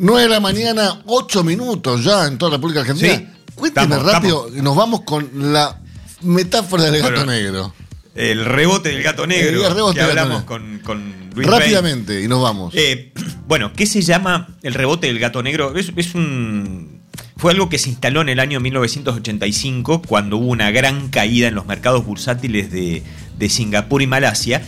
9 0.00 0.22
de 0.22 0.28
la 0.28 0.40
mañana, 0.40 1.02
8 1.04 1.44
minutos 1.44 2.02
ya 2.02 2.26
en 2.26 2.38
toda 2.38 2.52
la 2.52 2.56
República 2.56 2.80
Argentina. 2.80 3.16
Sí. 3.16 3.26
Cuénteme 3.54 3.96
Estamos, 3.96 4.12
rápido, 4.12 4.48
nos 4.62 4.74
vamos 4.74 5.02
con 5.02 5.28
la 5.52 5.78
metáfora 6.22 6.84
del 6.84 7.02
gato 7.02 7.12
Bueno, 7.12 7.26
negro. 7.26 7.74
El 8.14 8.46
rebote 8.46 8.88
del 8.88 9.02
gato 9.02 9.26
negro. 9.26 9.66
El 9.66 9.74
rebote 9.74 10.00
que 10.00 10.06
del 10.06 10.08
gato 10.16 10.20
hablamos 10.20 10.42
negro. 10.42 10.46
con, 10.46 10.78
con 10.78 11.30
Luis 11.34 11.46
Rápidamente, 11.46 12.22
y 12.22 12.28
nos 12.28 12.42
vamos. 12.42 12.72
Eh, 12.74 13.12
bueno, 13.46 13.72
¿qué 13.74 13.84
se 13.84 14.00
llama 14.00 14.48
el 14.62 14.72
rebote 14.72 15.06
del 15.06 15.18
gato 15.18 15.42
negro? 15.42 15.76
Es, 15.76 15.92
es 15.94 16.14
un. 16.14 17.00
Fue 17.36 17.52
algo 17.52 17.68
que 17.68 17.78
se 17.78 17.90
instaló 17.90 18.22
en 18.22 18.30
el 18.30 18.40
año 18.40 18.58
1985, 18.58 20.00
cuando 20.02 20.38
hubo 20.38 20.46
una 20.46 20.70
gran 20.70 21.08
caída 21.08 21.48
en 21.48 21.54
los 21.54 21.66
mercados 21.66 22.06
bursátiles 22.06 22.70
de, 22.70 23.02
de 23.38 23.48
Singapur 23.50 24.00
y 24.00 24.06
Malasia, 24.06 24.62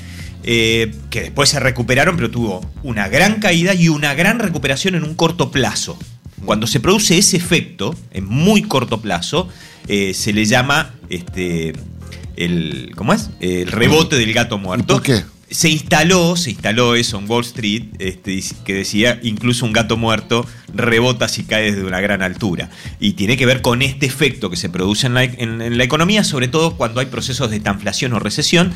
eh, 0.45 0.95
que 1.11 1.21
después 1.23 1.49
se 1.51 1.61
recuperaron, 1.61 2.17
pero 2.17 2.31
tuvo 2.31 2.69
una 2.83 3.09
gran 3.09 3.41
caída 3.41 3.75
y 3.75 3.89
una 3.89 4.15
gran 4.15 4.39
recuperación 4.39 4.95
en 4.95 5.05
un 5.05 5.15
corto 5.15 5.51
plazo. 5.51 5.99
Cuando 6.45 6.67
se 6.67 6.81
produce 6.81 7.19
ese 7.19 7.37
efecto, 7.37 7.95
en 8.11 8.25
muy 8.27 8.63
corto 8.63 9.01
plazo, 9.01 9.49
eh, 9.89 10.13
se 10.15 10.33
le 10.33 10.45
llama 10.45 10.95
este, 11.09 11.73
el. 12.37 12.93
¿Cómo 12.97 13.13
es? 13.15 13.31
El 13.41 13.69
rebote 13.71 14.17
del 14.17 14.33
gato 14.33 14.59
muerto. 14.59 14.95
¿Por 14.95 15.03
qué? 15.03 15.23
Se 15.51 15.69
instaló, 15.69 16.35
se 16.35 16.51
instaló 16.51 16.95
eso 16.97 17.19
en 17.19 17.29
Wall 17.31 17.45
Street, 17.45 17.85
este, 17.99 18.43
que 18.65 18.73
decía 18.73 19.21
incluso 19.23 19.67
un 19.67 19.75
gato 19.75 19.99
muerto 19.99 20.47
rebota 20.75 21.29
si 21.29 21.45
cae 21.45 21.71
desde 21.73 21.85
una 21.87 22.01
gran 22.01 22.23
altura. 22.23 22.71
Y 23.01 23.13
tiene 23.13 23.37
que 23.37 23.45
ver 23.45 23.61
con 23.61 23.83
este 23.83 24.07
efecto 24.07 24.49
que 24.49 24.57
se 24.57 24.71
produce 24.71 25.07
en 25.09 25.15
la, 25.15 25.25
en- 25.25 25.61
en 25.61 25.77
la 25.77 25.85
economía, 25.85 26.25
sobre 26.25 26.49
todo 26.49 26.79
cuando 26.79 27.01
hay 27.01 27.07
procesos 27.07 27.51
de 27.51 27.59
estanflación 27.59 28.15
o 28.15 28.19
recesión, 28.19 28.73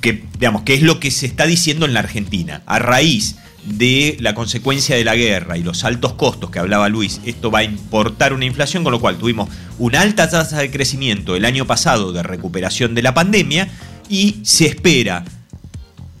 que, 0.00 0.24
digamos, 0.38 0.62
que 0.62 0.74
es 0.74 0.82
lo 0.82 1.00
que 1.00 1.10
se 1.10 1.26
está 1.26 1.46
diciendo 1.46 1.86
en 1.86 1.94
la 1.94 2.00
Argentina. 2.00 2.62
A 2.66 2.78
raíz 2.78 3.36
de 3.64 4.16
la 4.20 4.34
consecuencia 4.34 4.96
de 4.96 5.04
la 5.04 5.16
guerra 5.16 5.58
y 5.58 5.62
los 5.62 5.84
altos 5.84 6.12
costos 6.12 6.50
que 6.50 6.58
hablaba 6.58 6.88
Luis, 6.88 7.20
esto 7.24 7.50
va 7.50 7.60
a 7.60 7.64
importar 7.64 8.32
una 8.32 8.44
inflación, 8.44 8.84
con 8.84 8.92
lo 8.92 9.00
cual 9.00 9.18
tuvimos 9.18 9.48
una 9.78 10.00
alta 10.00 10.30
tasa 10.30 10.58
de 10.58 10.70
crecimiento 10.70 11.34
el 11.34 11.44
año 11.44 11.66
pasado 11.66 12.12
de 12.12 12.22
recuperación 12.22 12.94
de 12.94 13.02
la 13.02 13.14
pandemia 13.14 13.68
y 14.08 14.36
se 14.44 14.66
espera, 14.66 15.24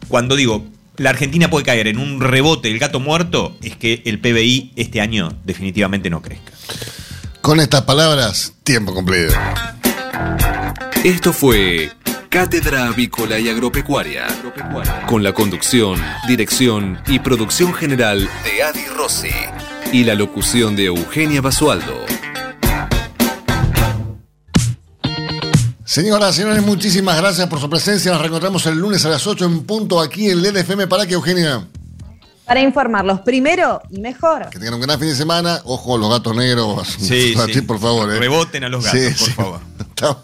cuando 0.08 0.34
digo 0.34 0.66
la 0.98 1.10
Argentina 1.10 1.50
puede 1.50 1.64
caer 1.64 1.88
en 1.88 1.98
un 1.98 2.20
rebote 2.20 2.68
del 2.68 2.78
gato 2.78 3.00
muerto, 3.00 3.56
es 3.62 3.76
que 3.76 4.02
el 4.06 4.18
PBI 4.18 4.72
este 4.76 5.00
año 5.00 5.36
definitivamente 5.44 6.10
no 6.10 6.22
crezca. 6.22 6.52
Con 7.42 7.60
estas 7.60 7.82
palabras, 7.82 8.54
tiempo 8.64 8.94
cumplido. 8.94 9.32
Esto 11.04 11.32
fue 11.32 11.90
Cátedra 12.40 12.88
Avícola 12.88 13.38
y 13.38 13.48
Agropecuaria, 13.48 14.26
con 15.06 15.22
la 15.22 15.32
conducción, 15.32 15.98
dirección 16.28 17.00
y 17.06 17.18
producción 17.18 17.72
general 17.72 18.28
de 18.44 18.62
Adi 18.62 18.84
Rossi 18.94 19.30
y 19.90 20.04
la 20.04 20.14
locución 20.14 20.76
de 20.76 20.84
Eugenia 20.84 21.40
Basualdo. 21.40 22.04
Señoras 25.86 26.34
y 26.34 26.42
señores, 26.42 26.62
muchísimas 26.62 27.16
gracias 27.16 27.46
por 27.48 27.58
su 27.58 27.70
presencia. 27.70 28.12
Nos 28.12 28.20
reencontramos 28.20 28.66
el 28.66 28.76
lunes 28.80 29.02
a 29.06 29.08
las 29.08 29.26
8 29.26 29.42
en 29.46 29.64
punto 29.64 29.98
aquí 29.98 30.28
en 30.28 30.42
LDFM. 30.42 30.88
¿Para 30.88 31.06
que 31.06 31.14
Eugenia? 31.14 31.66
Para 32.44 32.60
informarlos 32.60 33.20
primero 33.20 33.80
y 33.90 33.98
mejor. 33.98 34.50
Que 34.50 34.58
tengan 34.58 34.74
un 34.74 34.82
gran 34.82 34.98
fin 35.00 35.08
de 35.08 35.16
semana. 35.16 35.62
Ojo, 35.64 35.96
los 35.96 36.10
gatos 36.10 36.36
negros. 36.36 36.86
Sí, 37.00 37.34
sí. 37.54 37.62
por 37.62 37.80
favor. 37.80 38.12
¿eh? 38.12 38.18
Reboten 38.18 38.62
a 38.64 38.68
los 38.68 38.84
gatos, 38.84 39.00
Sí, 39.00 39.08
por 39.18 39.26
sí. 39.26 39.32
favor. 39.32 39.60
Chao. 39.96 40.14